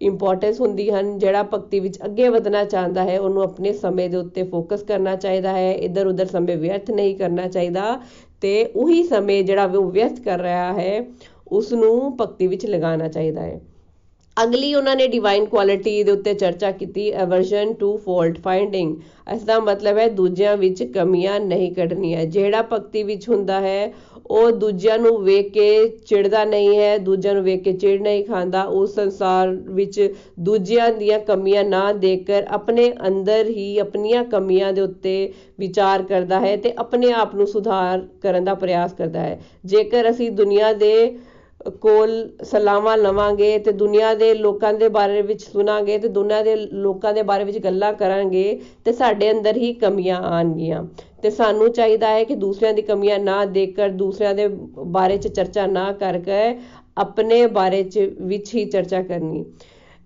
ਇੰਪੋਰਟੈਂਸ 0.00 0.60
ਹੁੰਦੀ 0.60 0.90
ਹਨ। 0.90 1.18
ਜਿਹੜਾ 1.18 1.42
ਭਗਤੀ 1.54 1.80
ਵਿੱਚ 1.80 1.98
ਅੱਗੇ 2.04 2.28
ਵਧਣਾ 2.28 2.64
ਚਾਹੁੰਦਾ 2.64 3.04
ਹੈ, 3.04 3.18
ਉਹਨੂੰ 3.20 3.42
ਆਪਣੇ 3.42 3.72
ਸਮੇਂ 3.72 4.08
ਦੇ 4.10 4.16
ਉੱਤੇ 4.16 4.42
ਫੋਕਸ 4.42 4.82
ਕਰਨਾ 4.82 5.16
ਚਾਹੀਦਾ 5.16 5.52
ਹੈ। 5.52 5.72
ਇੱਧਰ 5.74 6.06
ਉੱਧਰ 6.06 6.26
ਸਮੇਂ 6.26 6.56
ਵਿਅਰਥ 6.56 6.90
ਨਹੀਂ 6.90 7.16
ਕਰਨਾ 7.16 7.48
ਚਾਹੀਦਾ 7.48 8.00
ਤੇ 8.42 8.64
ਉਹੀ 8.66 9.02
ਸਮੇਂ 9.04 9.42
ਜਿਹੜਾ 9.44 9.64
ਉਹ 9.66 9.90
ਵਿਅਰਥ 9.90 10.20
ਕਰ 10.20 10.40
ਰਿਹਾ 10.40 10.72
ਹੈ 10.72 11.00
ਉਸ 11.52 11.72
ਨੂੰ 11.72 12.16
ਭਗਤੀ 12.16 12.46
ਵਿੱਚ 12.46 12.66
ਲਗਾਉਣਾ 12.66 13.08
ਚਾਹੀਦਾ 13.08 13.40
ਹੈ। 13.40 13.60
ਅਗਲੀ 14.44 14.74
ਉਹਨਾਂ 14.74 14.96
ਨੇ 14.96 15.06
ਡਿਵਾਈਨ 15.08 15.44
ਕੁਆਲਿਟੀ 15.44 16.02
ਦੇ 16.02 16.12
ਉੱਤੇ 16.12 16.34
ਚਰਚਾ 16.34 16.70
ਕੀਤੀ 16.70 17.22
ਅਵਰਜਨ 17.22 17.72
ਟੂ 17.72 17.96
ਫਾਲਟ 17.96 18.38
ਫਾਈਂਡਿੰਗ 18.40 18.96
ਇਸ 19.34 19.42
ਦਾ 19.42 19.58
ਮਤਲਬ 19.60 19.98
ਹੈ 19.98 20.08
ਦੂਜਿਆਂ 20.08 20.56
ਵਿੱਚ 20.56 20.82
ਕਮੀਆਂ 20.82 21.40
ਨਹੀਂ 21.40 21.72
ਕੱਢਣੀਆਂ। 21.74 22.24
ਜਿਹੜਾ 22.24 22.62
ਭਗਤੀ 22.62 23.02
ਵਿੱਚ 23.02 23.28
ਹੁੰਦਾ 23.28 23.60
ਹੈ, 23.60 23.92
ਉਹ 24.26 24.50
ਦੂਜਿਆਂ 24.50 24.98
ਨੂੰ 24.98 25.22
ਵੇਖ 25.24 25.52
ਕੇ 25.52 25.88
ਚਿੜਦਾ 25.88 26.44
ਨਹੀਂ 26.44 26.78
ਹੈ, 26.78 26.98
ਦੂਜਿਆਂ 26.98 27.34
ਨੂੰ 27.34 27.42
ਵੇਖ 27.44 27.62
ਕੇ 27.62 27.72
ਚਿੜ 27.72 28.00
ਨਹੀਂ 28.02 28.24
ਖਾਂਦਾ। 28.24 28.62
ਉਸ 28.62 28.94
ਸੰਸਾਰ 28.94 29.48
ਵਿੱਚ 29.48 30.14
ਦੂਜਿਆਂ 30.40 30.90
ਦੀਆਂ 30.92 31.18
ਕਮੀਆਂ 31.18 31.64
ਨਾ 31.64 31.92
ਦੇਖकर 31.92 32.46
ਆਪਣੇ 32.48 32.92
ਅੰਦਰ 33.06 33.48
ਹੀ 33.48 33.78
ਆਪਣੀਆਂ 33.78 34.24
ਕਮੀਆਂ 34.24 34.72
ਦੇ 34.72 34.80
ਉੱਤੇ 34.80 35.32
ਵਿਚਾਰ 35.58 36.02
ਕਰਦਾ 36.02 36.40
ਹੈ 36.40 36.56
ਤੇ 36.56 36.72
ਆਪਣੇ 36.78 37.12
ਆਪ 37.12 37.34
ਨੂੰ 37.34 37.46
ਸੁਧਾਰ 37.46 38.06
ਕਰਨ 38.22 38.44
ਦਾ 38.44 38.54
ਪ੍ਰਯਾਸ 38.54 38.92
ਕਰਦਾ 38.92 39.20
ਹੈ। 39.20 39.40
ਜੇਕਰ 39.64 40.10
ਅਸੀਂ 40.10 40.30
ਦੁਨੀਆ 40.30 40.72
ਦੇ 40.72 41.18
ਕੋਲ 41.80 42.30
ਸਲਾਹਾਂ 42.42 42.96
ਲਵਾਂਗੇ 42.96 43.58
ਤੇ 43.58 43.72
ਦੁਨੀਆ 43.72 44.14
ਦੇ 44.14 44.34
ਲੋਕਾਂ 44.34 44.72
ਦੇ 44.74 44.88
ਬਾਰੇ 44.88 45.22
ਵਿੱਚ 45.22 45.42
ਸੁਣਾਂਗੇ 45.42 45.98
ਤੇ 45.98 46.08
ਦੁਨੀਆ 46.08 46.42
ਦੇ 46.42 46.56
ਲੋਕਾਂ 46.56 47.12
ਦੇ 47.14 47.22
ਬਾਰੇ 47.22 47.44
ਵਿੱਚ 47.44 47.58
ਗੱਲਾਂ 47.58 47.92
ਕਰਾਂਗੇ 47.92 48.60
ਤੇ 48.84 48.92
ਸਾਡੇ 48.92 49.30
ਅੰਦਰ 49.30 49.56
ਹੀ 49.56 49.72
ਕਮੀਆਂ 49.72 50.20
ਆਣਗੀਆਂ 50.22 50.84
ਤੇ 51.22 51.30
ਸਾਨੂੰ 51.30 51.72
ਚਾਹੀਦਾ 51.72 52.08
ਹੈ 52.08 52.24
ਕਿ 52.24 52.34
ਦੂਸਰਿਆਂ 52.34 52.74
ਦੀ 52.74 52.82
ਕਮੀਆਂ 52.82 53.18
ਨਾ 53.18 53.44
ਦੇਖकर 53.44 53.90
ਦੂਸਰਿਆਂ 53.90 54.34
ਦੇ 54.34 54.48
ਬਾਰੇ 54.86 55.16
'ਚ 55.16 55.28
ਚਰਚਾ 55.28 55.66
ਨਾ 55.66 55.92
ਕਰਕੇ 55.92 56.58
ਆਪਣੇ 56.98 57.46
ਬਾਰੇ 57.46 57.82
'ਚ 57.82 57.98
ਵਿੱਚ 58.20 58.54
ਹੀ 58.54 58.64
ਚਰਚਾ 58.64 59.02
ਕਰਨੀ। 59.02 59.44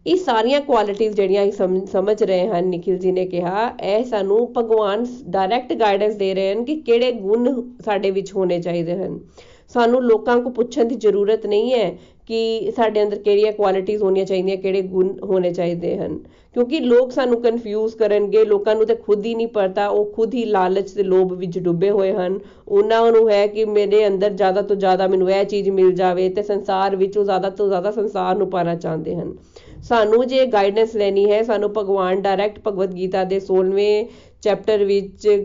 ਇਹ 0.06 0.16
ਸਾਰੀਆਂ 0.16 0.60
ਕੁਆਲਿਟੀਆਂ 0.60 1.12
ਜਿਹੜੀਆਂ 1.12 1.48
ਅਸੀਂ 1.48 1.86
ਸਮਝ 1.86 2.22
ਰਹੇ 2.22 2.46
ਹਨ 2.48 2.70
ਨikhil 2.70 2.98
ji 2.98 3.12
ਨੇ 3.12 3.26
ਕਿਹਾ, 3.26 3.76
ਇਹ 3.82 4.04
ਸਾਨੂੰ 4.04 4.52
ਭਗਵਾਨ 4.58 5.06
ਡਾਇਰੈਕਟ 5.26 5.72
ਗਾਈਡੈਂਸ 5.72 6.14
ਦੇ 6.14 6.34
ਰਹੇ 6.34 6.52
ਹਨ 6.52 6.64
ਕਿ 6.64 6.74
ਕਿਹੜੇ 6.76 7.12
ਗੁਣ 7.12 7.62
ਸਾਡੇ 7.84 8.10
ਵਿੱਚ 8.10 8.32
ਹੋਣੇ 8.34 8.60
ਚਾਹੀਦੇ 8.60 8.96
ਹਨ। 8.96 9.18
ਸਾਨੂੰ 9.68 10.02
ਲੋਕਾਂ 10.02 10.40
ਕੋ 10.40 10.50
ਪੁੱਛਣ 10.50 10.84
ਦੀ 10.84 10.94
ਜ਼ਰੂਰਤ 10.94 11.46
ਨਹੀਂ 11.46 11.72
ਹੈ 11.72 11.98
ਕਿ 12.26 12.72
ਸਾਡੇ 12.76 13.02
ਅੰਦਰ 13.02 13.18
ਕਿਹੜੀਆਂ 13.18 13.52
ਕੁਆਲਿਟੀਆਂ 13.52 13.98
ਹੋਣੀਆਂ 13.98 14.26
ਚਾਹੀਦੀਆਂ, 14.26 14.56
ਕਿਹੜੇ 14.56 14.82
ਗੁਣ 14.82 15.14
ਹੋਣੇ 15.22 15.50
ਚਾਹੀਦੇ 15.50 15.98
ਹਨ। 15.98 16.18
ਕਿਉਂਕਿ 16.54 16.80
ਲੋਕ 16.80 17.12
ਸਾਨੂੰ 17.12 17.42
ਕਨਫਿਊਜ਼ 17.42 17.96
ਕਰਨਗੇ, 17.96 18.44
ਲੋਕਾਂ 18.44 18.74
ਨੂੰ 18.74 18.86
ਤੇ 18.86 18.94
ਖੁਦ 18.94 19.26
ਹੀ 19.26 19.34
ਨਹੀਂ 19.34 19.48
ਪਤਾ, 19.48 19.88
ਉਹ 19.88 20.12
ਖੁਦ 20.12 20.34
ਹੀ 20.34 20.44
ਲਾਲਚ 20.44 20.90
ਤੇ 20.90 21.02
ਲੋਭ 21.02 21.32
ਵਿੱਚ 21.32 21.58
ਡੁੱਬੇ 21.58 21.90
ਹੋਏ 21.90 22.12
ਹਨ। 22.12 22.38
ਉਹਨਾਂ 22.68 23.12
ਨੂੰ 23.12 23.30
ਹੈ 23.30 23.46
ਕਿ 23.46 23.64
ਮੇਰੇ 23.64 24.06
ਅੰਦਰ 24.06 24.30
ਜ਼ਿਆਦਾ 24.30 24.62
ਤੋਂ 24.62 24.76
ਜ਼ਿਆਦਾ 24.76 25.06
ਮੈਨੂੰ 25.06 25.30
ਇਹ 25.30 25.44
ਚੀਜ਼ 25.44 25.70
ਮਿਲ 25.70 25.92
ਜਾਵੇ 25.92 26.28
ਤੇ 26.28 26.42
ਸੰਸਾਰ 26.42 26.96
ਵਿੱਚ 26.96 27.18
ਉਹ 27.18 27.24
ਜ਼ਿਆਦਾ 27.24 27.50
ਤੋਂ 27.50 27.68
ਜ਼ਿਆਦਾ 27.68 27.90
ਸੰਸਾਰ 27.90 28.36
ਨੂੰ 28.36 28.50
ਪਾਣਾ 28.50 28.74
ਚਾਹੁੰਦੇ 28.74 29.16
ਹਨ। 29.16 29.34
ਸਾਨੂੰ 29.82 30.26
ਜੇ 30.26 30.46
ਗਾਈਡੈਂਸ 30.46 30.96
ਲੈਣੀ 30.96 31.30
ਹੈ, 31.30 31.42
ਸਾਨੂੰ 31.42 31.72
ਭਗਵਾਨ 31.78 32.22
ਡਾਇਰੈਕਟ 32.22 32.60
ਭਗਵਦ 32.66 32.94
ਗੀਤਾ 32.96 33.24
ਦੇ 33.24 33.40
16ਵੇਂ 33.40 34.04
ਚੈਪਟਰ 34.42 34.84
ਵਿੱਚ 34.84 35.44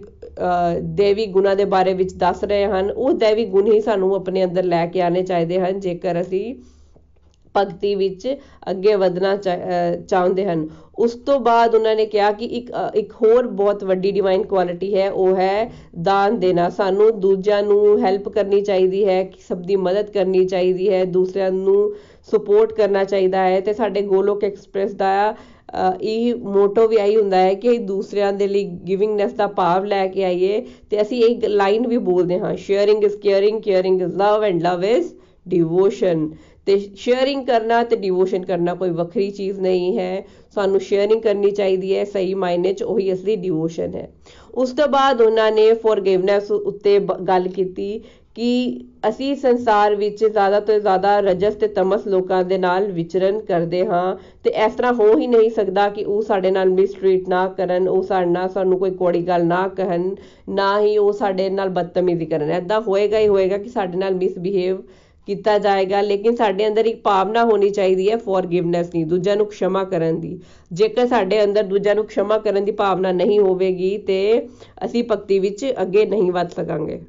ਦੇਵੀ 0.96 1.26
ਗੁਣਾ 1.28 1.54
ਦੇ 1.56 1.66
ਬਾਰੇ 1.66 1.94
ਵਿੱਚ 1.94 2.14
ਦੱਸ 2.16 2.44
ਰਹੇ 2.44 2.66
ਹਨ। 2.66 2.92
ਉਹ 2.92 3.14
ਦੇਵੀ 3.16 3.46
ਗੁਣ 3.46 3.72
ਹੀ 3.72 3.80
ਸਾਨੂੰ 3.82 4.14
ਆਪਣੇ 4.16 4.44
ਅੰਦਰ 4.46 4.64
ਲੈ 4.66 4.86
ਕੇ 4.88 5.02
ਆਣੇ 5.02 5.24
ਚਾਹੀਦੇ 5.24 5.60
ਹਨ, 5.60 5.80
ਜੇਕਰ 5.80 6.22
ਅਸੀਂ 6.22 6.56
ਭਗਤੀ 7.56 7.94
ਵਿੱਚ 7.96 8.28
ਅੱਗੇ 8.72 8.96
ਵਧਣਾ 8.96 9.36
ਚਾਹੁੰਦੇ 9.36 10.46
ਹਨ। 10.46 10.68
ਉਸ 10.98 11.14
ਤੋਂ 11.26 11.40
ਬਾਅਦ 11.40 11.76
ਉਹਨਾਂ 11.76 11.96
ਨੇ 11.96 12.06
ਕਿਹਾ 12.06 12.32
ਕਿ 12.32 12.46
ਇੱਕ 12.48 12.72
ਇੱਕ 12.96 13.14
ਹੋਰ 13.22 13.48
ਬਹੁਤ 13.50 13.84
ਵੱਡੀ 13.84 14.12
ਡਿਵਾਈਨ 14.12 14.44
ਕੁਆਲਿਟੀ 14.44 14.94
ਹੈ, 14.96 15.10
ਉਹ 15.12 15.36
ਹੈ 15.36 15.72
ਦਾਨ 16.04 16.40
ਦੇਣਾ। 16.40 16.70
ਸਾਨੂੰ 16.70 17.20
ਦੂਜਿਆਂ 17.20 17.62
ਨੂੰ 17.64 18.00
ਹੈਲਪ 18.00 18.30
ਕਰਨੀ 18.30 18.62
ਚਾਹੀਦੀ 18.62 19.06
ਹੈ, 19.06 19.30
ਸਭ 19.48 19.62
ਦੀ 19.62 19.76
ਮਦਦ 19.78 20.10
ਕਰਨੀ 20.10 20.46
ਚਾਹੀਦੀ 20.46 20.90
ਹੈ, 20.90 21.04
ਦੂਸਰਿਆਂ 21.08 21.52
ਨੂੰ 21.52 21.94
ਸਪੋਰਟ 22.32 22.74
ਕਰਨਾ 22.74 23.04
ਚਾਹੀਦਾ 23.04 23.44
ਹੈ। 23.44 23.60
ਤੇ 23.62 23.74
ਸਾਡੇ 23.74 24.02
ਗੋਲੋਕ 24.04 24.44
ਐਕਸਪ੍ਰੈਸ 24.44 24.94
ਦਾ 24.94 25.36
ਇਹ 26.02 26.36
ਮੋਟੋ 26.36 26.88
ਵੀ 26.88 26.98
ਆਈ 26.98 27.16
ਹੁੰਦਾ 27.16 27.38
ਹੈ 27.38 27.54
ਕਿ 27.54 27.78
ਦੂਸਰਿਆਂ 27.78 28.34
ਦੇ 28.34 28.48
ਲਈ 28.48 28.64
ਗਿਵਿੰਗਨੈਸ 28.88 29.34
ਦਾ 29.34 29.48
ਭਾਵ 29.48 29.86
ਲੈ 29.86 30.08
ਕੇ 30.08 30.24
ਆਈਏ 30.24 30.62
ਤੇ 30.90 31.02
ਅਸੀਂ 31.02 31.24
ਇੱਕ 31.24 31.46
ਲਾਈਨ 31.46 31.88
ਵੀ 31.88 31.98
ਬੋਲਦੇ 31.98 32.40
ਹਾਂ 32.40 32.56
sharing 32.56 33.04
is 33.04 33.16
caring 33.16 33.62
caring 33.62 34.02
is 34.02 34.16
love 34.16 34.44
and 34.44 34.62
love 34.64 34.84
is 34.84 35.14
devotion 35.48 36.30
ਤੇ 36.66 36.78
ਸ਼ੇਅਰਿੰਗ 36.96 37.46
ਕਰਨਾ 37.46 37.84
ਤੇ 37.84 37.96
ਡਿਵੋਸ਼ਨ 37.96 38.44
ਕਰਨਾ 38.46 38.74
ਕੋਈ 38.74 38.90
ਵੱਖਰੀ 38.90 39.30
ਚੀਜ਼ 39.32 39.60
ਨਹੀਂ 39.60 39.98
ਹੈ, 39.98 40.26
ਸਾਨੂੰ 40.52 40.80
ਸ਼ੇਅਰਿੰਗ 40.80 41.22
ਕਰਨੀ 41.22 41.52
ਚਾਹੀਦੀ 41.52 41.96
ਹੈ, 41.96 42.04
ਸਹੀ 42.04 42.34
ਮਾਇਨੇ 42.34 42.74
'ਚ 42.74 42.84
ਉਹੀ 42.84 43.14
ਅਸਲੀ 43.14 43.36
ਡਿਵੋਸ਼ਨ 43.36 43.96
ਹੈ। 43.96 44.10
ਉਸ 44.54 44.72
ਤੋਂ 44.72 44.88
ਬਾਅਦ 44.88 45.22
ਉਹਨਾਂ 45.22 45.52
ਨੇ 45.52 45.74
ਫੋਰਗਿਵਨੈਸ 45.74 46.52
ਉੱਤੇ 46.52 47.00
ਗੱਲ 47.00 47.48
ਕੀਤੀ 47.48 48.02
ਕਿ 48.40 48.80
ਅਸੀਂ 49.10 49.36
ਸੰਸਾਰ 49.36 49.96
ਵਿੱਚ 49.96 50.24
ਜ਼ਿਆਦਾ 50.26 50.60
ਤੋਂ 50.60 50.80
ਜ਼ਿਆਦਾ 50.80 51.20
ਰਜਸ 51.20 51.56
ਤੇ 51.56 51.68
ਤਮਸ 51.68 52.06
ਲੋਕਾਂ 52.08 52.44
ਦੇ 52.44 52.58
ਨਾਲ 52.58 52.92
ਵਿਚਰਨ 52.92 53.40
ਕਰਦੇ 53.40 53.86
ਹਾਂ 53.86 54.16
ਤੇ 54.44 54.50
ਇਸ 54.66 54.74
ਤਰ੍ਹਾਂ 54.74 54.94
ਹੋ 54.94 55.18
ਹੀ 55.18 55.28
ਨਹੀਂ 55.28 55.50
ਸਕਦਾ 55.50 55.88
ਕਿ 55.90 56.04
ਉਹ 56.04 56.22
ਸਾਡੇ 56.22 56.52
ਨਾਲ 56.52 56.70
ਮਿਸਟ੍ਰੀਟ 56.70 57.28
ਨਾ 57.30 57.48
ਕਰਨ, 57.48 57.88
ਉਹ 57.88 58.04
ਸਾਡੇ 58.04 58.26
ਨਾਲ 58.26 58.50
ਸਾਨੂੰ 58.50 58.80
ਕੋਈ 58.80 58.92
ਕੋੜੀ 58.92 59.22
ਗੱਲ 59.28 59.46
ਨਾ 59.46 59.68
ਕਹਿਣ, 59.68 60.16
ਨਾ 60.50 60.80
ਹੀ 60.80 60.98
ਉਹ 60.98 61.12
ਸਾਡੇ 61.14 61.50
ਨਾਲ 61.50 61.70
ਬਦਤਮੀਜ਼ੀ 61.70 62.26
ਕਰਨ। 62.26 62.52
ਐਦਾਂ 62.52 62.82
ਹੋਏਗਾ 62.82 63.20
ਹੀ 63.20 63.28
ਹੋਏਗਾ 63.28 63.58
ਕਿ 63.58 63.70
ਸਾਡੇ 63.70 63.98
ਨਾਲ 63.98 64.16
ਮਿਸਬਿਹੇਵ 64.16 64.82
ਕੀਤਾ 65.28 65.58
ਜਾਏਗਾ, 65.58 66.02
ਲੇਕਿਨ 66.02 66.36
ਸਾਡੇ 66.36 66.68
ਅੰਦਰ 66.68 66.86
ਇੱਕ 66.86 67.02
ਭਾਵਨਾ 67.04 67.46
ਹੋਣੀ 67.46 67.70
ਚਾਹੀਦੀ 67.70 68.10
ਹੈ 68.12 68.18
ਫੋਰਗਿਵਨੈਸ 68.18 68.90
ਦੀ, 68.90 69.04
ਦੂਜਿਆਂ 69.04 69.36
ਨੂੰ 69.36 69.46
ਖਿਮਾ 69.46 69.84
ਕਰਨ 69.84 70.20
ਦੀ। 70.20 70.40
ਜੇਕਰ 70.72 71.08
ਸਾਡੇ 71.08 71.44
ਅੰਦਰ 71.44 71.64
ਦੂਜਿਆਂ 71.64 71.96
ਨੂੰ 71.96 72.06
ਖਿਮਾ 72.06 72.38
ਕਰਨ 72.38 72.66
ਦੀ 72.66 72.72
ਭਾਵਨਾ 72.72 73.12
ਨਹੀਂ 73.12 73.40
ਹੋਵੇਗੀ 73.40 73.98
ਤੇ 73.98 74.48
ਅਸੀਂ 74.86 75.04
ਭਗਤੀ 75.04 75.40
ਵਿੱਚ 75.40 75.66
ਅੱਗੇ 75.82 76.06
ਨਹੀਂ 76.06 76.32
ਵੱਧ 76.32 76.50
ਸਕਾਂਗੇ। 76.50 77.02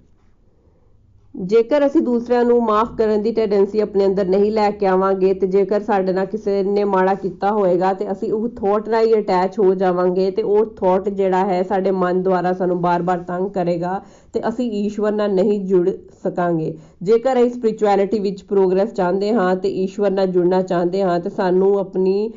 ਜੇਕਰ 1.35 1.85
ਅਸੀਂ 1.87 2.01
ਦੂਸਰਿਆਂ 2.03 2.45
ਨੂੰ 2.45 2.61
ਮਾਫ 2.65 2.89
ਕਰਨ 2.99 3.23
ਦੀ 3.23 3.33
ਟੈਂਡੈਂਸੀ 3.33 3.81
ਆਪਣੇ 3.81 4.07
ਅੰਦਰ 4.07 4.27
ਨਹੀਂ 4.27 4.51
ਲੈ 4.53 4.71
ਕੇ 4.71 4.87
ਆਵਾਂਗੇ 4.87 5.33
ਤੇ 5.35 5.47
ਜੇਕਰ 5.47 5.81
ਸਾਡੇ 5.81 6.13
ਨਾਲ 6.13 6.27
ਕਿਸੇ 6.27 6.63
ਨੇ 6.63 6.85
ਮਾੜਾ 6.85 7.15
ਕੀਤਾ 7.15 7.51
ਹੋਏਗਾ 7.53 7.93
ਤੇ 7.95 8.11
ਅਸੀਂ 8.13 8.33
ਉਹ 8.33 8.49
ਥੋਟ 8.57 8.89
ਨਾਲ 8.89 9.07
ਹੀ 9.07 9.15
ਅਟੈਚ 9.15 9.59
ਹੋ 9.59 9.75
ਜਾਵਾਂਗੇ 9.75 10.31
ਤੇ 10.31 10.43
ਉਹ 10.43 10.67
ਥੋਟ 10.77 11.09
ਜਿਹੜਾ 11.11 11.45
ਹੈ 11.47 11.63
ਸਾਡੇ 11.63 11.91
ਮਨ 11.93 12.23
ਦੁਆਰਾ 12.23 12.53
ਸਾਨੂੰ 12.53 12.81
ਬਾਰ-ਬਾਰ 12.81 13.23
ਤੰਗ 13.29 13.49
ਕਰੇਗਾ 13.51 14.01
ਤੇ 14.35 14.41
ਅਸੀਂ 14.49 14.71
ਈਸ਼ਵਰ 14.83 15.13
ਨਾਲ 15.13 15.35
ਨਹੀਂ 15.35 15.61
ਜੁੜ 15.67 15.89
ਸਕਾਂਗੇ। 16.25 16.75
ਜੇਕਰ 17.03 17.41
ਅਸੀਂ 17.41 17.51
ਸਪਿਰਚੁਅਲਿਟੀ 17.51 18.19
ਵਿੱਚ 18.19 18.43
ਪ੍ਰੋਗਰੈਸ 18.45 18.93
ਚਾਹੁੰਦੇ 18.95 19.33
ਹਾਂ 19.33 19.55
ਤੇ 19.57 19.69
ਈਸ਼ਵਰ 19.85 20.11
ਨਾਲ 20.11 20.27
ਜੁੜਨਾ 20.27 20.63
ਚਾਹੁੰਦੇ 20.63 21.03
ਹਾਂ 21.03 21.19
ਤੇ 21.21 21.31
ਸਾਨੂੰ 21.31 21.79
ਆਪਣੀ 21.79 22.33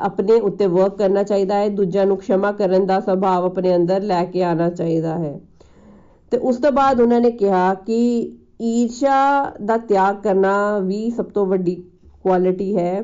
ਆਪਣੇ 0.00 0.40
ਉੱਤੇ 0.40 0.66
ਵਰਕ 0.66 0.96
ਕਰਨਾ 0.98 1.22
ਚਾਹੀਦਾ 1.22 1.54
ਹੈ, 1.54 1.68
ਦੂਜਿਆਂ 1.68 2.06
ਨੂੰ 2.06 2.16
ਖਿਮਾ 2.16 2.50
ਕਰਨ 2.52 2.86
ਦਾ 2.86 2.98
ਸੁਭਾਅ 3.00 3.44
ਆਪਣੇ 3.44 3.74
ਅੰਦਰ 3.76 4.00
ਲੈ 4.02 4.24
ਕੇ 4.24 4.42
ਆਣਾ 4.44 4.68
ਚਾਹੀਦਾ 4.70 5.18
ਹੈ। 5.18 5.40
ਤੇ 6.32 6.38
ਉਸ 6.38 6.56
ਤੋਂ 6.56 6.70
ਬਾਅਦ 6.72 7.00
ਉਹਨਾਂ 7.00 7.20
ਨੇ 7.20 7.30
ਕਿਹਾ 7.30 7.72
ਕਿ 7.86 7.96
ਈਰਸ਼ਾ 8.62 9.16
ਦਾ 9.62 9.76
ਤਿਆਗ 9.78 10.16
ਕਰਨਾ 10.16 10.78
ਵੀ 10.78 11.10
ਸਭ 11.10 11.24
ਤੋਂ 11.24 11.46
ਵੱਡੀ 11.46 11.74
ਕੁਆਲਿਟੀ 12.22 12.76
ਹੈ, 12.76 13.02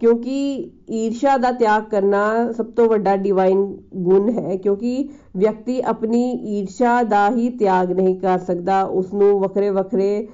ਕਿਉਂਕਿ 0.00 0.70
ਈਰਸ਼ਾ 0.92 1.36
ਦਾ 1.36 1.52
ਤਿਆਗ 1.52 1.82
ਕਰਨਾ 1.82 2.52
ਸਭ 2.52 2.66
ਤੋਂ 2.66 2.88
ਵੱਡਾ 2.88 3.14
ਡਿਵਾਈਨ 3.16 3.64
ਗੁਣ 3.96 4.30
ਹੈ, 4.30 4.56
ਕਿਉਂਕਿ 4.56 5.08
ਵਿਅਕਤੀ 5.36 5.80
ਆਪਣੀ 5.80 6.22
ਈਰਸ਼ਾ 6.32 7.02
ਦਾ 7.02 7.28
ਹੀ 7.30 7.48
ਤਿਆਗ 7.50 7.92
ਨਹੀਂ 7.92 8.18
ਕਰ 8.20 8.38
ਸਕਦਾ। 8.38 8.82
ਉਸ 8.82 9.14
ਨੂੰ 9.14 9.38
ਵੱਖਰੇ 9.40 9.70
ਵੱਖਰੇ 9.70 10.26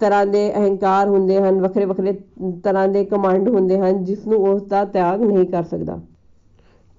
ਤਰ੍ਹਾਂ 0.00 0.26
ਦੇ 0.26 0.50
ਅਹੰਕਾਰ 0.54 1.08
ਹੁੰਦੇ 1.08 1.40
ਹਨ, 1.40 1.60
ਵੱਖਰੇ 1.60 1.84
ਵੱਖਰੇ 1.84 2.12
ਤਰ੍ਹਾਂ 2.64 2.88
ਦੇ 2.88 3.04
ਕਮਾਂਡ 3.04 3.48
ਹੁੰਦੇ 3.48 3.78
ਹਨ 3.78 4.04
ਜਿਸ 4.04 4.26
ਨੂੰ 4.26 4.42
ਉਸ 4.44 4.62
ਦਾ 4.62 4.84
ਤਿਆਗ 4.84 5.22
ਨਹੀਂ 5.22 5.46
ਕਰ 5.46 5.62
ਸਕਦਾ। 5.62 6.00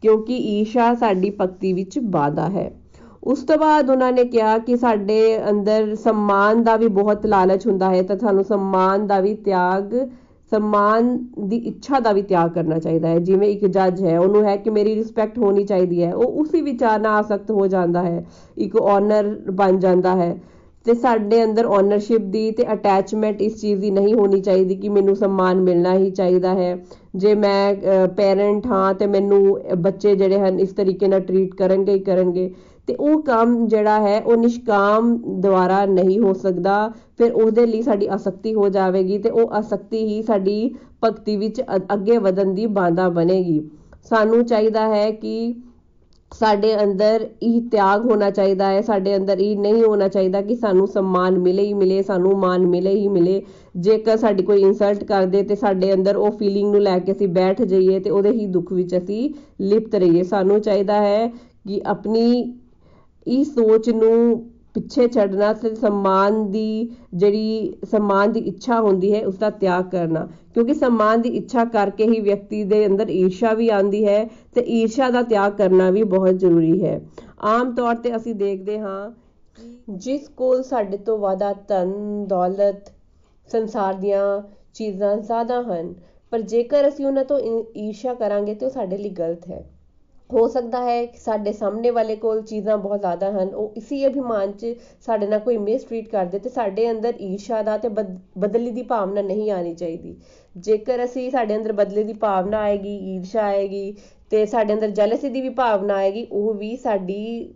ਕਿਉਂਕਿ 0.03 0.37
ਈਰਸ਼ਾ 0.37 0.93
ਸਾਡੀ 0.95 1.29
ਭਗਤੀ 1.41 1.73
ਵਿੱਚ 1.73 1.99
ਬਾਧਾ 1.99 2.49
ਹੈ। 2.49 2.71
ਉਸ 3.25 3.43
ਤੋਂ 3.43 3.57
ਬਾਅਦ 3.57 3.89
ਉਹਨਾਂ 3.89 4.11
ਨੇ 4.11 4.23
ਕਿਹਾ 4.25 4.57
ਕਿ 4.57 4.75
ਸਾਡੇ 4.77 5.19
ਅੰਦਰ 5.49 5.93
ਸਨਮਾਨ 5.95 6.63
ਦਾ 6.63 6.75
ਵੀ 6.77 6.87
ਬਹੁਤ 6.97 7.25
ਲਾਲਚ 7.25 7.65
ਹੁੰਦਾ 7.67 7.89
ਹੈ 7.89 8.01
ਤਾਂ 8.03 8.17
ਸਾਨੂੰ 8.17 8.43
ਸਨਮਾਨ 8.43 9.07
ਦਾ 9.07 9.19
ਵੀ 9.19 9.33
ਤਿਆਗ, 9.35 9.93
ਸਨਮਾਨ 10.51 11.17
ਦੀ 11.47 11.57
ਇੱਛਾ 11.67 11.99
ਦਾ 11.99 12.11
ਵੀ 12.11 12.21
ਤਿਆਗ 12.23 12.49
ਕਰਨਾ 12.53 12.77
ਚਾਹੀਦਾ 12.79 13.07
ਹੈ। 13.07 13.19
ਜਿਵੇਂ 13.19 13.47
ਇੱਕ 13.49 13.65
ਜੱਜ 13.67 14.03
ਹੈ, 14.03 14.19
ਉਹਨੂੰ 14.19 14.43
ਹੈ 14.45 14.55
ਕਿ 14.57 14.69
ਮੇਰੀ 14.69 14.95
ਰਿਸਪੈਕਟ 14.95 15.37
ਹੋਣੀ 15.39 15.63
ਚਾਹੀਦੀ 15.65 16.03
ਹੈ। 16.03 16.13
ਉਹ 16.13 16.41
ਉਸੇ 16.41 16.61
ਵਿਚਾਰ 16.61 16.99
ਨਾਲ 17.01 17.15
ਆਸਕਤ 17.15 17.49
ਹੋ 17.51 17.67
ਜਾਂਦਾ 17.67 18.03
ਹੈ, 18.03 18.25
ਇੱਕ 18.57 18.75
ਓਨਰ 18.75 19.35
ਬਣ 19.53 19.79
ਜਾਂਦਾ 19.79 20.15
ਹੈ 20.15 20.35
ਤੇ 20.85 20.93
ਸਾਡੇ 20.93 21.43
ਅੰਦਰ 21.43 21.65
ਓਨਰਸ਼ਿਪ 21.65 22.21
ਦੀ 22.31 22.49
ਤੇ 22.51 22.63
ਅਟੈਚਮੈਂਟ 22.73 23.41
ਇਸ 23.41 23.59
ਚੀਜ਼ 23.61 23.79
ਦੀ 23.81 23.89
ਨਹੀਂ 23.91 24.13
ਹੋਣੀ 24.13 24.39
ਚਾਹੀਦੀ 24.41 24.75
ਕਿ 24.75 24.89
ਮੈਨੂੰ 24.89 25.15
ਸਨਮਾਨ 25.15 25.61
ਮਿਲਣਾ 25.61 25.93
ਹੀ 25.93 26.09
ਚਾਹੀਦਾ 26.11 26.53
ਹੈ। 26.53 26.77
ਜੇ 27.15 27.33
ਮੈਂ 27.35 27.73
ਪੇਰੈਂਟ 28.17 28.67
ਹਾਂ 28.67 28.93
ਤੇ 28.93 29.07
ਮੈਨੂੰ 29.07 29.59
ਬੱਚੇ 29.77 30.15
ਜਿਹੜੇ 30.15 30.39
ਹਨ 30.39 30.59
ਇਸ 30.59 30.73
ਤਰੀਕੇ 30.73 31.07
ਨਾਲ 31.07 31.19
ਟਰੀਟ 31.21 31.55
ਕਰਨਗੇ 31.55 31.93
ਹੀ 31.93 31.99
ਕਰਨਗੇ। 31.99 32.49
ਤੇ 32.87 32.95
ਉਹ 32.95 33.21
ਕੰਮ 33.23 33.65
ਜਿਹੜਾ 33.67 33.99
ਹੈ, 34.01 34.19
ਉਹ 34.21 34.35
ਨਿਸ਼ਕਾਮ 34.37 35.15
ਦੁਆਰਾ 35.41 35.85
ਨਹੀਂ 35.85 36.19
ਹੋ 36.19 36.33
ਸਕਦਾ। 36.33 36.91
ਫਿਰ 37.17 37.31
ਉਹਦੇ 37.33 37.65
ਲਈ 37.65 37.81
ਸਾਡੀ 37.81 38.07
ਆਸਕਤੀ 38.07 38.53
ਹੋ 38.53 38.69
ਜਾਵੇਗੀ 38.69 39.17
ਤੇ 39.17 39.29
ਉਹ 39.29 39.53
ਆਸਕਤੀ 39.53 40.05
ਹੀ 40.05 40.21
ਸਾਡੀ 40.23 40.75
ਭਗਤੀ 41.03 41.37
ਵਿੱਚ 41.37 41.61
ਅੱਗੇ 41.93 42.17
ਵਧਣ 42.17 42.53
ਦੀ 42.53 42.65
ਬਾਂਧਾ 42.65 43.09
ਬਣੇਗੀ। 43.09 43.61
ਸਾਨੂੰ 44.03 44.43
ਚਾਹੀਦਾ 44.45 44.87
ਹੈ 44.87 45.09
ਕਿ 45.11 45.53
ਸਾਡੇ 46.31 46.73
ਅੰਦਰ 46.83 47.25
ਇਹ 47.43 47.61
ਤਿਆਗ 47.61 48.05
ਹੋਣਾ 48.05 48.29
ਚਾਹੀਦਾ 48.29 48.67
ਹੈ, 48.67 48.81
ਸਾਡੇ 48.81 49.15
ਅੰਦਰ 49.15 49.39
ਇਹ 49.39 49.57
ਨਹੀਂ 49.57 49.83
ਹੋਣਾ 49.83 50.07
ਚਾਹੀਦਾ 50.07 50.41
ਕਿ 50.41 50.55
ਸਾਨੂੰ 50.55 50.87
ਸਨਮਾਨ 50.87 51.37
ਮਿਲੇ 51.39 51.63
ਹੀ 51.63 51.73
ਮਿਲੇ, 51.73 52.01
ਸਾਨੂੰ 52.01 52.37
ਮਾਨ 52.39 52.65
ਮਿਲੇ 52.67 52.91
ਹੀ 52.91 53.07
ਮਿਲੇ। 53.07 53.41
ਜੇਕਰ 53.77 54.17
ਸਾਡੀ 54.17 54.43
ਕੋਈ 54.43 54.61
ਇਨਸਲਟ 54.61 55.03
ਕਰਦੇ 55.03 55.41
ਤੇ 55.43 55.55
ਸਾਡੇ 55.55 55.93
ਅੰਦਰ 55.93 56.15
ਉਹ 56.15 56.31
ਫੀਲਿੰਗ 56.31 56.71
ਨੂੰ 56.71 56.81
ਲੈ 56.81 56.97
ਕੇ 56.99 57.11
ਅਸੀਂ 57.11 57.27
ਬੈਠ 57.29 57.61
ਜਾਈਏ 57.61 57.99
ਤੇ 57.99 58.09
ਉਹਦੇ 58.09 58.31
ਹੀ 58.31 58.45
ਦੁੱਖ 58.47 58.71
ਵਿੱਚ 58.73 58.97
ਅਸੀਂ 58.97 59.29
ਲਿਪਤ 59.61 59.95
ਰਹੀਏ। 59.95 60.23
ਸਾਨੂੰ 60.23 60.59
ਚਾਹੀਦਾ 60.61 61.01
ਹੈ 61.01 61.27
ਕਿ 61.67 61.81
ਆਪਣੀ 61.85 62.53
ਇਸ 63.27 63.53
ਸੋਚ 63.55 63.89
ਨੂੰ 63.89 64.45
ਪਿੱਛੇ 64.75 65.07
ਛੱਡਣਾ 65.07 65.51
ਤੇ 65.53 65.73
ਸਨਮਾਨ 65.75 66.49
ਦੀ 66.51 66.89
ਜਿਹੜੀ 67.13 67.73
ਸਨਮਾਨ 67.91 68.31
ਦੀ 68.31 68.39
ਇੱਛਾ 68.39 68.79
ਹੁੰਦੀ 68.81 69.13
ਹੈ 69.13 69.25
ਉਸ 69.27 69.35
ਦਾ 69.35 69.49
ਤਿਆਗ 69.49 69.89
ਕਰਨਾ। 69.89 70.27
ਕਿਉਂਕਿ 70.53 70.73
ਸਨਮਾਨ 70.73 71.21
ਦੀ 71.21 71.29
ਇੱਛਾ 71.29 71.65
ਕਰਕੇ 71.65 72.05
ਹੀ 72.05 72.19
ਵਿਅਕਤੀ 72.21 72.63
ਦੇ 72.63 72.85
ਅੰਦਰ 72.85 73.09
ਈਰਸ਼ਾ 73.09 73.53
ਵੀ 73.53 73.69
ਆਉਂਦੀ 73.69 74.05
ਹੈ 74.05 74.23
ਤੇ 74.55 74.61
ਈਰਸ਼ਾ 74.71 75.09
ਦਾ 75.09 75.21
ਤਿਆਗ 75.21 75.53
ਕਰਨਾ 75.53 75.89
ਵੀ 75.91 76.03
ਬਹੁਤ 76.05 76.35
ਜ਼ਰੂਰੀ 76.35 76.83
ਹੈ। 76.83 76.99
ਆਮ 77.43 77.73
ਤੌਰ 77.75 77.95
ਤੇ 77.95 78.15
ਅਸੀਂ 78.15 78.35
ਦੇਖਦੇ 78.35 78.79
ਹਾਂ 78.79 79.11
ਜਿਸ 79.89 80.27
ਕੋਲ 80.29 80.63
ਸਾਡੇ 80.63 80.97
ਤੋਂ 80.97 81.17
ਵਾਦਾ 81.17 81.53
ਧਨ, 81.67 82.25
ਦੌਲਤ, 82.27 82.91
ਸੰਸਾਰ 83.47 83.93
ਦੀਆਂ 83.93 84.41
ਚੀਜ਼ਾਂ 84.73 85.15
ਜ਼ਿਆਦਾ 85.17 85.61
ਹਨ, 85.61 85.93
ਪਰ 86.31 86.41
ਜੇਕਰ 86.43 86.87
ਅਸੀਂ 86.87 87.05
ਉਹਨਾਂ 87.05 87.23
ਤੋਂ 87.25 87.39
ਈਰਸ਼ਾ 87.77 88.13
ਕਰਾਂਗੇ 88.13 88.55
ਤੇ 88.55 88.65
ਉਹ 88.65 88.71
ਸਾਡੇ 88.71 88.97
ਲਈ 88.97 89.09
ਗਲਤ 89.09 89.47
ਹੈ। 89.49 89.63
ਹੋ 90.29 90.47
ਸਕਦਾ 90.47 90.81
ਹੈ 90.83 91.05
ਕਿ 91.05 91.17
ਸਾਡੇ 91.17 91.51
ਸਾਹਮਣੇ 91.53 91.89
ਵਾਲੇ 91.89 92.15
ਕੋਲ 92.15 92.41
ਚੀਜ਼ਾਂ 92.41 92.77
ਬਹੁਤ 92.77 92.99
ਜ਼ਿਆਦਾ 92.99 93.29
ਹਨ। 93.31 93.53
ਉਹ 93.55 93.73
ਇਸੀ 93.77 94.05
ਅਭਿਮਾਨ 94.07 94.51
'ਚ 94.51 94.73
ਸਾਡੇ 95.05 95.27
ਨਾਲ 95.27 95.39
ਕੋਈ 95.39 95.57
ਮਿਸਟ੍ਰੀਟ 95.57 96.07
ਕਰਦੇ 96.09 96.39
ਤੇ 96.39 96.49
ਸਾਡੇ 96.49 96.89
ਅੰਦਰ 96.91 97.13
ਈਰਸ਼ਾ 97.21 97.61
ਦਾ 97.61 97.77
ਤੇ 97.77 97.89
ਬਦਲੀ 97.89 98.71
ਦੀ 98.71 98.81
ਭਾਵਨਾ 98.83 99.21
ਨਹੀਂ 99.21 99.51
ਆਣੀ 99.51 99.73
ਚਾਹੀਦੀ। 99.75 100.15
ਜੇਕਰ 100.55 101.03
ਅਸੀਂ 101.03 101.29
ਸਾਡੇ 101.31 101.55
ਅੰਦਰ 101.57 101.73
ਬਦਲੇ 101.73 102.03
ਦੀ 102.03 102.13
ਭਾਵਨਾ 102.13 102.59
ਆਏਗੀ, 102.59 102.95
ਈਰਸ਼ਾ 103.15 103.41
ਆਏਗੀ 103.41 103.95
ਤੇ 104.31 104.45
ਸਾਡੇ 104.45 104.73
ਅੰਦਰ 104.73 104.89
ਜੈਲਸੀ 104.89 105.29
ਦੀ 105.29 105.41
ਵੀ 105.41 105.49
ਭਾਵਨਾ 105.51 105.95
ਆਏਗੀ, 105.95 106.27
ਉਹ 106.31 106.53
ਵੀ 106.53 106.75
ਸਾਡੀ 106.75 107.53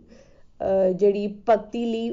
ਜਿਹੜੀ 0.92 1.26
ਭਗਤੀ 1.48 1.84
ਲਈ 1.84 2.12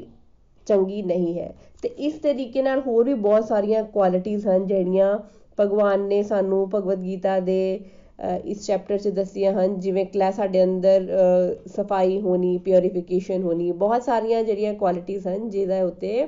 ਚੰਗੀ 0.66 1.02
ਨਹੀਂ 1.02 1.38
ਹੈ। 1.38 1.54
ਤੇ 1.82 1.88
ਇਸ 1.88 2.14
ਤਰੀਕੇ 2.14 2.62
ਨਾਲ 2.62 2.80
ਹੋਰ 2.80 3.04
ਵੀ 3.04 3.14
ਬਹੁਤ 3.16 3.44
ਸਾਰੀਆਂ 3.44 3.82
ਕੁਆਲਿਟੀਆਂ 3.84 4.38
ਹਨ 4.48 4.66
ਜਿਹੜੀਆਂ 4.66 5.18
ਭਗਵਾਨ 5.58 6.00
ਨੇ 6.00 6.22
ਸਾਨੂੰ 6.22 6.68
ਭਗਵਦ 6.70 7.02
ਗੀਤਾ 7.02 7.38
ਦੇ 7.40 7.80
ਇਸ 8.44 8.66
ਚੈਪਟਰ 8.66 8.98
'ਚ 8.98 9.08
ਦੱਸੀਆਂ 9.08 9.52
ਹਨ, 9.52 9.78
ਜਿਵੇਂ 9.80 10.04
ਕਲਾ 10.06 10.30
ਸਾਡੇ 10.30 10.62
ਅੰਦਰ 10.64 11.06
ਸਫ਼ਾਈ 11.66 12.20
ਹੋਣੀ 12.20 12.56
ਪਿਉਰੀਫਿਕੇਸ਼ਨ 12.58 13.42
ਹੋਣੀ, 13.42 13.70
ਬਹੁਤ 13.72 14.02
ਸਾਰੀਆਂ 14.02 14.42
ਜਿਹੜੀਆਂ 14.44 14.74
ਕੁਆਲਿਟੀਆਂ 14.74 15.20
ਹਨ, 15.28 15.48
ਜਿਹਦਾ 15.48 15.82
ਉੱਤੇ 15.84 16.26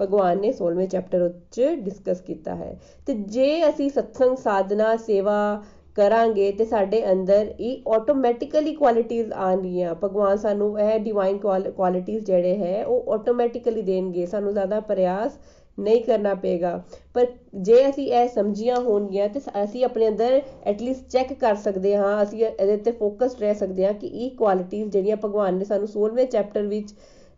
ਭਗਵਾਨ 0.00 0.40
ਨੇ 0.40 0.52
16ਵੇਂ 0.52 0.86
ਚੈਪਟਰ 0.88 1.22
ਵਿੱਚ 1.22 1.60
ਡਿਸਕਸ 1.80 2.20
ਕੀਤਾ 2.20 2.54
ਹੈ। 2.56 2.76
ਤੇ 3.06 3.14
ਜੇ 3.14 3.68
ਅਸੀਂ 3.68 3.88
ਸਤਸੰਗ 3.90 4.36
ਸਾਧਨਾ 4.36 4.96
ਸੇਵਾ 4.98 5.62
ਕਰਾਂਗੇ, 5.96 6.50
ਤੇ 6.52 6.64
ਸਾਡੇ 6.64 7.02
ਅੰਦਰ 7.12 7.52
ਇਹ 7.60 7.90
ਆਟੋਮੈਟਿਕਲੀ 7.94 8.74
ਕੁਆਲਿਟੀਆਂ 8.74 9.24
ਆਣਗੀਆਂ 9.40 9.94
ਭਗਵਾਨ 9.94 10.36
ਸਾਨੂੰ 10.36 10.78
ਇਹ 10.80 10.98
ਡਿਵਾਈਨ 11.00 11.38
ਕੁਆਲਿਟੀਆਂ 11.38 12.20
ਜਿਹੜੇ 12.20 12.54
ਹੈ, 12.56 12.84
ਉਹ 12.84 13.12
ਆਟੋਮੈਟਿਕਲੀ 13.14 13.82
ਦੇਣਗੇ। 13.82 14.26
ਸਾਨੂੰ 14.26 14.52
ਜ਼ਿਆਦਾ 14.52 14.80
ਪ੍ਰਯਾਸ 14.82 15.38
ਨਹੀਂ 15.78 16.02
ਕਰਨਾ 16.04 16.34
ਪਏਗਾ। 16.34 16.82
ਪਰ 17.14 17.26
ਜੇ 17.54 17.74
ਅਸੀਂ 17.88 18.06
ਇਹ 18.12 18.28
ਸਮਝੀਆਂ 18.28 18.76
ਹੋਣਗੀਆਂ 18.76 19.28
ਤੇ 19.28 19.40
ਅਸੀਂ 19.64 19.84
ਆਪਣੇ 19.84 20.08
ਅੰਦਰ 20.08 20.40
ਐਟਲੀਸਟ 20.64 21.08
ਚੈੱਕ 21.10 21.32
ਕਰ 21.32 21.54
ਸਕਦੇ 21.54 21.94
ਹਾਂ, 21.96 22.22
ਅਸੀਂ 22.22 22.44
ਇਹਦੇ 22.44 22.76
ਤੇ 22.76 22.90
ਫੋਕਸਡ 22.92 23.40
ਰਹਿ 23.40 23.54
ਸਕਦੇ 23.54 23.86
ਹਾਂ 23.86 23.92
ਕਿ 23.94 24.06
ਇਹ 24.06 24.30
ਕੁਆਲਿਟੀਆਂ 24.36 24.86
ਜਿਹੜੀਆਂ 24.86 25.16
ਭਗਵਾਨ 25.16 25.54
ਨੇ 25.54 25.64
ਸਾਨੂੰ 25.64 25.88
16ਵੇਂ 25.88 26.26
ਚੈਪਟਰ 26.26 26.66
ਵਿੱਚ 26.66 26.94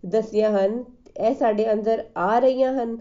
ਦੱਸੀਆਂ 0.06 0.50
ਹਨ, 0.50 0.82
ਇਹ 1.20 1.34
ਸਾਡੇ 1.34 1.72
ਅੰਦਰ 1.72 2.04
ਆ 2.16 2.38
ਰਹੀਆਂ 2.38 2.72
ਹਨ। 2.74 2.96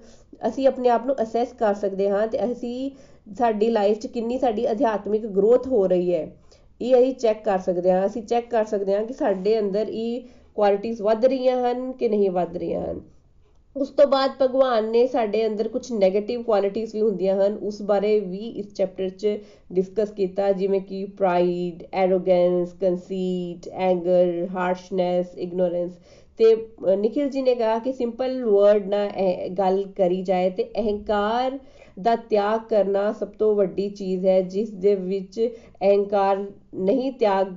ਅਸੀਂ 0.47 0.67
ਆਪਣੇ 0.67 0.89
ਆਪ 0.89 1.05
ਨੂੰ 1.05 1.15
ਅਸੈਸ 1.23 1.53
ਕਰ 1.53 1.73
ਸਕਦੇ 1.73 2.09
ਹਾਂ 2.09 2.27
ਤੇ 2.27 2.43
ਅਸੀਂ 2.43 2.91
ਸਾਡੀ 3.37 3.69
ਲਾਈਫ 3.69 3.99
'ਚ 3.99 4.07
ਕਿੰਨੀ 4.07 4.37
ਸਾਡੀ 4.37 4.71
ਅਧਿਆਤਮਿਕ 4.71 5.25
ਗਰੋਥ 5.27 5.67
ਹੋ 5.67 5.85
ਰਹੀ 5.87 6.13
ਹੈ। 6.13 6.27
ਇਹ 6.81 6.95
ਅਸੀਂ 6.95 7.13
ਚੈੱਕ 7.15 7.43
ਕਰ 7.43 7.59
ਸਕਦੇ 7.59 7.91
ਹਾਂ। 7.91 8.05
ਅਸੀਂ 8.05 8.21
ਚੈੱਕ 8.23 8.49
ਕਰ 8.49 8.65
ਸਕਦੇ 8.65 8.95
ਹਾਂ 8.95 9.03
ਕਿ 9.03 9.13
ਸਾਡੇ 9.13 9.59
ਅੰਦਰ 9.59 9.89
ਇਹ 9.89 10.21
ਕੁਆਲਿਟੀਆਂ 10.55 11.03
ਵੱਧ 11.03 11.25
ਰਹੀਆਂ 11.25 11.55
ਹਨ 11.65 11.91
ਕਿ 11.91 12.09
ਨਹੀਂ 12.09 12.29
ਵੱਧ 12.31 12.57
ਰਹੀਆਂ 12.57 12.81
ਹਨ। 12.81 13.01
ਉਸ 13.75 13.89
ਤੋਂ 13.89 14.05
ਬਾਅਦ 14.07 14.31
ਭਗਵਾਨ 14.39 14.89
ਨੇ 14.91 15.05
ਸਾਡੇ 15.07 15.45
ਅੰਦਰ 15.45 15.67
ਕੁਝ 15.67 15.81
네ਗੇਟਿਵ 15.93 16.41
ਕੁਆਲਿਟੀਆਂ 16.43 16.87
ਵੀ 16.93 17.01
ਹੁੰਦੀਆਂ 17.01 17.35
ਹਨ, 17.35 17.57
ਉਸ 17.59 17.81
ਬਾਰੇ 17.81 18.19
ਵੀ 18.21 18.47
ਇਸ 18.49 18.73
ਚੈਪਟਰ 18.73 19.09
'ਚ 19.11 19.37
ਡਿਸਕਸ 19.73 20.11
ਕੀਤਾ, 20.11 20.51
ਜਿਵੇਂ 20.51 20.81
ਕਿ 20.81 21.03
pride 21.17 21.83
arrogance 21.93 22.73
conceit 22.81 23.67
anger 23.69 24.47
harshness 24.51 25.37
ignorance 25.37 25.91
ਤੇ 26.39 26.53
ਨikhil 26.97 27.31
ji 27.31 27.43
ਨੇ 27.43 27.55
ਕਿਹਾ 27.55 27.77
ਕਿ 27.79 27.91
ਸਿੰਪਲ 27.93 28.43
ਵਰਡ 28.45 28.87
ਨਾਲ 28.87 29.09
ਗੱਲ 29.57 29.83
ਕਰੀ 29.97 30.21
ਜਾਏ 30.23 30.49
ਤੇ 30.49 30.69
ਅਹੰਕਾਰ 30.79 31.57
ਦਾ 31.97 32.15
ਤਿਆਗ 32.29 32.61
ਕਰਨਾ 32.69 33.11
ਸਭ 33.11 33.27
ਤੋਂ 33.39 33.53
ਵੱਡੀ 33.55 33.89
ਚੀਜ਼ 33.89 34.25
ਹੈ, 34.25 34.41
ਜਿਸ 34.41 34.69
ਦੇ 34.69 34.95
ਵਿੱਚ 34.95 35.39
ਅਹੰਕਾਰ 35.39 36.45
ਨਹੀਂ 36.75 37.11
ਤਿਆਗ 37.13 37.53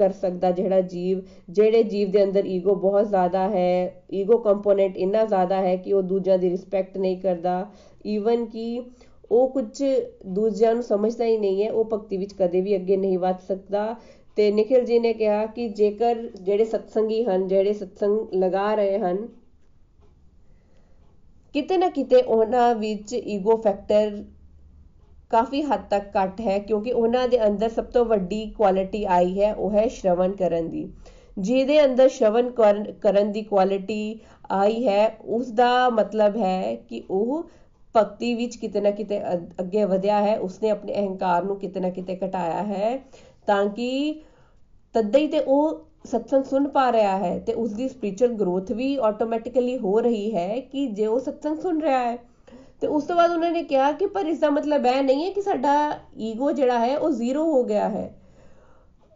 ਕਰ 0.00 0.12
ਸਕਦਾ 0.12 0.50
ਜਿਹੜਾ 0.50 0.80
ਜੀਵ, 0.80 1.20
ਜਿਹੜੇ 1.50 1.82
ਜੀਵ 1.82 2.10
ਦੇ 2.10 2.24
ਅੰਦਰ 2.24 2.46
ਈਗੋ 2.46 2.74
ਬਹੁਤ 2.74 3.08
ਜ਼ਿਆਦਾ 3.08 3.48
ਹੈ 3.48 4.02
ਈਗੋ 4.14 4.38
ਕੰਪੋਨੈਂਟ 4.38 4.96
ਇੰਨਾ 4.96 5.24
ਜ਼ਿਆਦਾ 5.24 5.60
ਹੈ 5.62 5.76
ਕਿ 5.76 5.92
ਉਹ 5.92 6.02
ਦੂਜਿਆਂ 6.02 6.38
ਦੀ 6.38 6.50
ਰਿਸਪੈਕਟ 6.50 6.98
ਨਹੀਂ 6.98 7.20
ਕਰਦਾ। 7.20 7.66
ਈਵਨ 8.06 8.44
ਕਿ 8.46 8.82
ਉਹ 9.30 9.48
ਕੁਝ 9.48 9.82
ਦੂਜਿਆਂ 10.26 10.74
ਨੂੰ 10.74 10.82
ਸਮਝਦਾ 10.82 11.24
ਹੀ 11.24 11.36
ਨਹੀਂ 11.38 11.62
ਹੈ, 11.64 11.70
ਉਹ 11.72 11.84
ਭਗਤੀ 11.92 12.16
ਵਿੱਚ 12.16 12.32
ਕਦੇ 12.32 12.60
ਵੀ 12.60 12.76
ਅੱਗੇ 12.76 12.96
ਨਹੀਂ 12.96 13.18
ਵੱਧ 13.18 13.36
ਸਕਦਾ। 13.48 13.94
ਤੇ 14.36 14.50
ਨikhil 14.52 14.84
ji 14.84 15.00
ਨੇ 15.00 15.12
ਕਿਹਾ 15.12 15.44
ਕਿ 15.46 15.68
ਜੇਕਰ 15.68 16.28
ਜਿਹੜੇ 16.42 16.64
ਸਤਸੰਗੀ 16.64 17.24
ਹਨ, 17.24 17.46
ਜਿਹੜੇ 17.48 17.72
ਸਤਸੰਗ 17.72 18.34
ਲਗਾ 18.34 18.74
ਰਹੇ 18.74 18.98
ਹਨ, 18.98 19.28
ਕਿਤੇ 21.54 21.76
ਨਾ 21.76 21.88
ਕਿਤੇ 21.88 22.22
ਉਹਨਾਂ 22.22 22.74
ਵਿੱਚ 22.74 23.14
ਈਗੋ 23.14 23.56
ਫੈਕਟਰ 23.56 24.24
ਕਾਫੀ 25.30 25.62
ਹੱਦ 25.62 25.80
ਤੱਕ 25.90 26.16
ਘੱਟ 26.16 26.40
ਹੈ, 26.40 26.58
ਕਿਉਂਕਿ 26.58 26.92
ਉਹਨਾਂ 26.92 27.26
ਦੇ 27.28 27.46
ਅੰਦਰ 27.46 27.68
ਸਭ 27.68 27.84
ਤੋਂ 27.84 28.04
ਵੱਡੀ 28.04 28.44
ਕੁਆਲਿਟੀ 28.50 29.04
ਆਈ 29.06 29.40
ਹੈ, 29.40 29.52
ਉਹ 29.54 29.70
ਹੈ 29.70 29.86
ਸ਼ਰਵਨ 29.88 30.32
ਕਰਨ 30.36 30.68
ਦੀ। 30.68 30.88
ਜਿਹਦੇ 31.38 31.84
ਅੰਦਰ 31.84 32.08
ਸ਼ਰਵਨ 32.08 32.50
ਕਰਨ 33.00 33.32
ਦੀ 33.32 33.42
ਕੁਆਲਿਟੀ 33.42 34.18
ਆਈ 34.50 34.86
ਹੈ 34.86 35.16
ਉਸ 35.28 35.50
ਦਾ 35.52 35.88
ਮਤਲਬ 35.90 36.36
ਹੈ 36.36 36.74
ਕਿ 36.88 37.02
ਉਹ 37.10 37.42
ਭਗਤੀ 37.94 38.34
ਵਿੱਚ 38.34 38.56
ਕਿਤੇ 38.56 38.80
ਨਾ 38.80 38.90
ਕਿਤੇ 38.90 39.20
ਅੱਗੇ 39.60 39.84
ਵਧਿਆ 39.84 40.20
ਹੈ, 40.22 40.36
ਉਸਨੇ 40.38 40.70
ਆਪਣੇ 40.70 40.94
ਅਹੰਕਾਰ 40.94 41.44
ਨੂੰ 41.44 41.58
ਕਿਤੇ 41.58 41.80
ਨਾ 41.80 41.90
ਕਿਤੇ 41.90 42.18
ਘਟਾਇਆ 42.24 42.62
ਹੈ, 42.64 42.98
ਤਾਂ 43.46 43.64
ਕਿ 43.66 44.20
ਤਦ 44.94 45.16
ਹੀ 45.16 45.26
ਤੇ 45.26 45.38
ਉਹ 45.38 45.80
ਸਤਸੰਗ 46.06 46.44
ਸੁਣ 46.44 46.66
ਪਾ 46.68 46.90
ਰਿਹਾ 46.92 47.16
ਹੈ 47.18 47.38
ਤੇ 47.38 47.52
ਉਸ 47.52 47.72
ਦੀ 47.72 47.88
ਸਪਿਰਚੁਅਲ 47.88 48.32
ਗਰੋਥ 48.34 48.70
ਵੀ 48.72 48.94
ਆਟੋਮੈਟਿਕਲੀ 49.02 49.76
ਹੋ 49.78 49.98
ਰਹੀ 50.00 50.34
ਹੈ 50.34 50.60
ਕਿ 50.62 50.86
ਜੇ 50.86 51.06
ਉਹ 51.06 51.18
ਸਤਸੰਗ 51.20 51.58
ਸੁਣ 51.58 51.80
ਰਿਹਾ 51.80 51.98
ਹੈ 52.00 52.16
ਤੇ 52.80 52.86
ਉਸ 52.86 53.04
ਤੋਂ 53.04 53.16
ਬਾਅਦ 53.16 53.30
ਉਹਨਾਂ 53.30 53.50
ਨੇ 53.50 53.62
ਕਿਹਾ 53.62 53.92
ਕਿ 53.92 54.06
ਪਰ 54.06 54.26
ਇਸ 54.26 54.38
ਦਾ 54.38 54.50
ਮਤਲਬ 54.50 54.86
ਇਹ 54.86 55.02
ਨਹੀਂ 55.02 55.24
ਹੈ 55.24 55.30
ਕਿ 55.30 55.42
ਸਾਡਾ 55.42 55.98
ਈਗੋ 56.18 56.52
ਜਿਹੜਾ 56.52 56.78
ਹੈ 56.78 56.98
ਉਹ 56.98 57.10
ਜ਼ੀਰੋ 57.10 57.44
ਹੋ 57.44 57.64
ਗਿਆ 57.64 57.88
ਹੈ। 57.88 58.16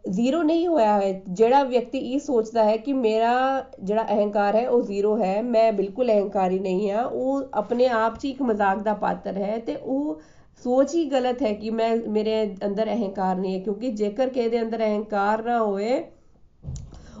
ਜ਼ੀਰੋ 0.09 0.43
ਨਹੀਂ 0.43 0.67
ਹੋਇਆ 0.67 1.01
ਹੈ। 1.01 1.21
ਜਿਹੜਾ 1.29 1.63
ਵਿਅਕਤੀ 1.63 1.97
ਇਹ 1.97 2.19
ਸੋਚਦਾ 2.19 2.63
ਹੈ 2.63 2.77
ਕਿ 2.77 2.93
ਮੇਰਾ 2.93 3.65
ਜਿਹੜਾ 3.83 4.03
ਅਹੰਕਾਰ 4.03 4.55
ਹੈ 4.55 4.69
ਉਹ 4.69 4.81
ਜ਼ੀਰੋ 4.81 5.17
ਹੈ, 5.17 5.41
ਮੈਂ 5.41 5.71
ਬਿਲਕੁਲ 5.73 6.11
ਅਹੰਕਾਰੀ 6.11 6.59
ਨਹੀਂ 6.59 6.91
ਹਾਂ, 6.91 7.05
ਉਹ 7.05 7.43
ਆਪਣੇ 7.53 7.87
ਆਪ 7.87 8.19
'ਚ 8.19 8.25
ਇੱਕ 8.25 8.41
ਮਜ਼ਾਕ 8.41 8.77
ਦਾ 8.77 8.93
ਪਾਤਰ 8.93 9.37
ਹੈ 9.37 9.57
ਤੇ 9.59 9.75
ਉਹ 9.75 10.21
ਸੋਚ 10.63 10.95
ਹੀ 10.95 11.05
ਗਲਤ 11.05 11.41
ਹੈ 11.41 11.53
ਕਿ 11.53 11.69
ਮੈਂ, 11.69 11.95
ਮੇਰੇ 11.95 12.55
ਅੰਦਰ 12.65 12.93
ਅਹੰਕਾਰ 12.93 13.35
ਨਹੀਂ 13.35 13.53
ਹੈ 13.53 13.59
ਕਿਉਂਕਿ 13.59 13.91
ਜੇਕਰ 13.91 14.29
ਕਿਸੇ 14.29 14.49
ਦੇ 14.49 14.61
ਅੰਦਰ 14.61 14.79
ਅਹੰਕਾਰ 14.79 15.43
ਨਾ 15.43 15.59
ਹੋਵੇ, 15.59 16.03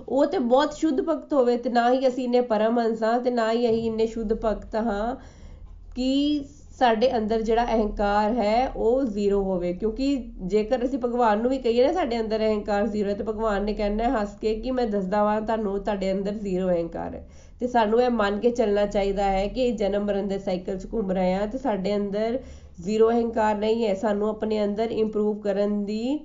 ਉਹ 0.09 0.25
ਤੇ 0.25 0.39
ਬਹੁਤ 0.39 0.73
ਸ਼ੁੱਧ 0.73 1.01
ਭਗਤ 1.01 1.33
ਹੋਵੇ 1.33 1.57
ਤੇ 1.57 1.69
ਨਾ 1.69 1.91
ਹੀ 1.91 2.07
ਅਸੀਂ 2.07 2.23
ਇੰਨੇ 2.23 2.41
ਪਰਮਹੰਸ 2.41 3.03
ਹਾਂ 3.03 3.19
ਤੇ 3.19 3.31
ਨਾ 3.31 3.51
ਹੀ 3.51 3.69
ਅਸੀਂ 3.69 3.87
ਇੰਨੇ 3.87 4.07
ਸ਼ੁੱਧ 4.07 4.33
ਭਗਤ 4.33 4.75
ਹਾਂ। 4.75 5.15
ਕਿ 5.95 6.45
ਸਾਡੇ 6.79 7.17
ਅੰਦਰ 7.17 7.41
ਜਿਹੜਾ 7.41 7.63
ਅਹੰਕਾਰ 7.65 8.33
ਹੈ, 8.33 8.69
ਉਹ 8.75 9.03
ਜ਼ੀਰੋ 9.03 9.43
ਹੋਵੇ। 9.43 9.73
ਕਿਉਂਕਿ 9.73 10.15
ਜੇਕਰ 10.41 10.85
ਅਸੀਂ 10.85 10.99
ਭਗਵਾਨ 10.99 11.39
ਨੂੰ 11.39 11.51
ਵੀ 11.51 11.57
ਕਹੀਏ 11.57 11.87
ਨਾ, 11.87 11.93
ਸਾਡੇ 11.93 12.19
ਅੰਦਰ 12.19 12.39
ਅਹੰਕਾਰ 12.39 12.87
ਜ਼ੀਰੋ 12.87 13.09
ਹੈ, 13.09 13.13
ਤੇ 13.13 13.23
ਭਗਵਾਨ 13.23 13.63
ਨੇ 13.63 13.73
ਕਹਿਣਾ 13.73 14.21
ਹੱਸ 14.21 14.37
ਕੇ 14.41 14.55
ਕਿ 14.55 14.71
ਮੈਂ 14.71 14.87
ਦੱਸਦਾ 14.87 15.23
ਵਾਂ, 15.23 15.41
ਤੁਹਾਨੂੰ 15.41 15.79
ਤੁਹਾਡੇ 15.79 16.11
ਅੰਦਰ 16.11 16.31
ਜ਼ੀਰੋ 16.31 16.69
ਅਹੰਕਾਰ 16.69 17.15
ਹੈ। 17.15 17.27
ਤੇ 17.59 17.67
ਸਾਨੂੰ 17.67 18.01
ਇਹ 18.01 18.09
ਮੰਨ 18.09 18.39
ਕੇ 18.39 18.49
ਚੱਲਣਾ 18.49 18.85
ਚਾਹੀਦਾ 18.85 19.23
ਹੈ 19.23 19.47
ਕਿ 19.47 19.71
ਜਨਮ 19.71 20.05
ਮਰਨ 20.05 20.27
ਦੇ 20.27 20.39
ਸਾਈਕਲ 20.39 20.77
'ਚ 20.77 20.87
ਘੁੰਮ 20.93 21.11
ਰਹੇ 21.11 21.33
ਆ 21.33 21.45
ਤੇ 21.45 21.57
ਸਾਡੇ 21.57 21.95
ਅੰਦਰ 21.95 22.39
ਜ਼ੀਰੋ 22.81 23.11
ਅਹੰਕਾਰ 23.11 23.55
ਨਹੀਂ 23.55 23.87
ਹੈ। 23.87 23.93
ਸਾਨੂੰ 23.93 24.29
ਆਪਣੇ 24.29 24.63
ਅੰਦਰ 24.63 24.91
ਇੰਪਰੂਵ 24.91 25.39
ਕਰਨ 25.39 25.85
ਦੀ 25.85 26.19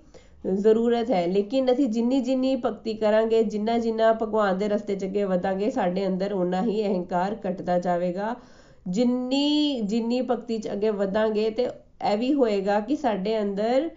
ਜ਼ਰੂਰਤ 0.53 1.11
ਹੈ। 1.11 1.27
ਲੇਕਿਨ 1.27 1.73
ਅਸੀਂ 1.73 1.89
ਜਿੰਨੀ 1.89 2.21
ਜਿੰਨੀ 2.21 2.57
ਭਗਤੀ 2.57 2.95
ਕਰਾਂਗੇ, 2.95 3.43
ਜਿੰਨਾ 3.43 3.79
ਜਿੰਨਾ 3.79 4.13
ਭਗਵਾਨ 4.13 4.59
ਦੇ 4.59 4.69
ਰਸਤੇ 4.69 4.97
'ਚ 4.97 5.05
ਅੱਗੇ 5.05 5.25
ਵਧਾਂਗੇ, 5.25 5.71
ਸਾਡੇ 5.71 6.07
ਅੰਦਰ 6.07 6.33
ਓਨਾ 6.33 6.63
ਹੀ 6.63 6.87
ਅਹੰਕਾਰ 6.87 7.37
ਘਟਦਾ 7.51 7.79
ਜਾਵੇਗਾ। 7.79 8.37
ਜਿੰਨੀ 8.87 9.81
ਜਿੰਨੀ 9.81 10.21
ਭਗਤੀ 10.23 10.59
'ਚ 10.59 10.73
ਅੱਗੇ 10.73 10.91
ਵਧਾਂਗੇ 10.91 11.51
ਤੇ 11.51 11.67
ਇਹ 12.13 12.17
ਵੀ 12.19 12.33
ਹੋਏਗਾ 12.35 12.79
ਕਿ 12.81 12.97
ਸਾਡੇ 12.97 13.41
ਅੰਦਰ 13.43 13.89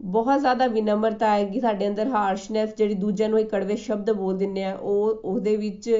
ਬਹੁਤ 0.00 0.40
ਜ਼ਿਆਦਾ 0.40 0.66
ਵਿਨਮਰਤਾ 0.66 1.30
ਆਏਗੀ, 1.30 1.60
ਸਾਡੇ 1.60 1.88
ਅੰਦਰ 1.88 2.08
ਹਾਰਸ਼ਨੈਸ 2.08 2.74
ਜਿਹੜੀ 2.76 2.94
ਦੂਜਿਆਂ 2.94 3.28
ਨੂੰ 3.28 3.38
ਹੀ 3.38 3.44
ਕੜਵੇ 3.44 3.76
ਸ਼ਬਦ 3.76 4.10
ਬੋਲ 4.10 4.36
ਦਿੰਨੇ 4.38 4.64
ਆ, 4.64 4.74
ਉਹ, 4.74 5.20
ਉਹਦੇ 5.24 5.56
ਵਿੱਚ 5.56 5.90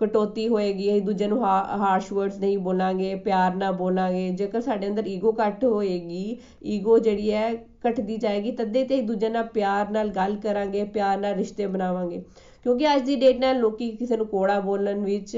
ਕਟੌਤੀ 0.00 0.48
ਹੋਏਗੀ, 0.48 0.88
ਅਸੀਂ 0.90 1.02
ਦੂਜਿਆਂ 1.02 1.28
ਨੂੰ 1.28 1.44
ਹਾਰਸ਼ 1.44 2.12
ਵਰਡਸ 2.12 2.38
ਨਹੀਂ 2.38 2.58
ਬੋਲਾਂਗੇ, 2.58 3.14
ਪਿਆਰ 3.14 3.54
ਨਾਲ 3.54 3.72
ਬੋਲਾਂਗੇ, 3.72 4.28
ਜੇਕਰ 4.30 4.60
ਸਾਡੇ 4.60 4.88
ਅੰਦਰ 4.88 5.06
ਈਗੋ 5.06 5.34
ਘੱਟ 5.40 5.64
ਹੋਏਗੀ 5.64 6.38
ਈਗੋ 6.66 6.98
ਜਿਹੜੀ 6.98 7.32
ਹੈ 7.32 7.52
ਘਟਦੀ 7.88 8.16
ਜਾਏਗੀ, 8.16 8.52
ਤਦੇ 8.52 8.84
ਤੇ 8.84 9.00
ਦੂਜਿਆਂ 9.02 9.30
ਨਾਲ 9.30 9.44
ਪਿਆਰ 9.44 9.90
ਨਾਲ 9.90 10.08
ਗੱਲ 10.08 10.36
ਕਰਾਂਗੇ, 10.36 10.84
ਪਿਆਰ 10.84 11.18
ਨਾਲ 11.18 11.34
ਰਿਸ਼ਤੇ 11.34 11.66
ਬਣਾਵਾਂਗੇ। 11.66 12.22
ਕਿਉਂਕਿ 12.62 12.94
ਅੱਜ 12.96 13.02
ਦੀ 13.02 13.16
ਡੇਟ 13.16 13.38
ਨਾਲ 13.40 13.58
ਲੋਕੀ 13.58 13.90
ਕਿਸੇ 13.90 14.16
ਨੂੰ 14.16 14.26
ਕੋੜਾ 14.26 14.58
ਬੋਲਣ 14.60 15.00
ਵਿੱਚ 15.00 15.36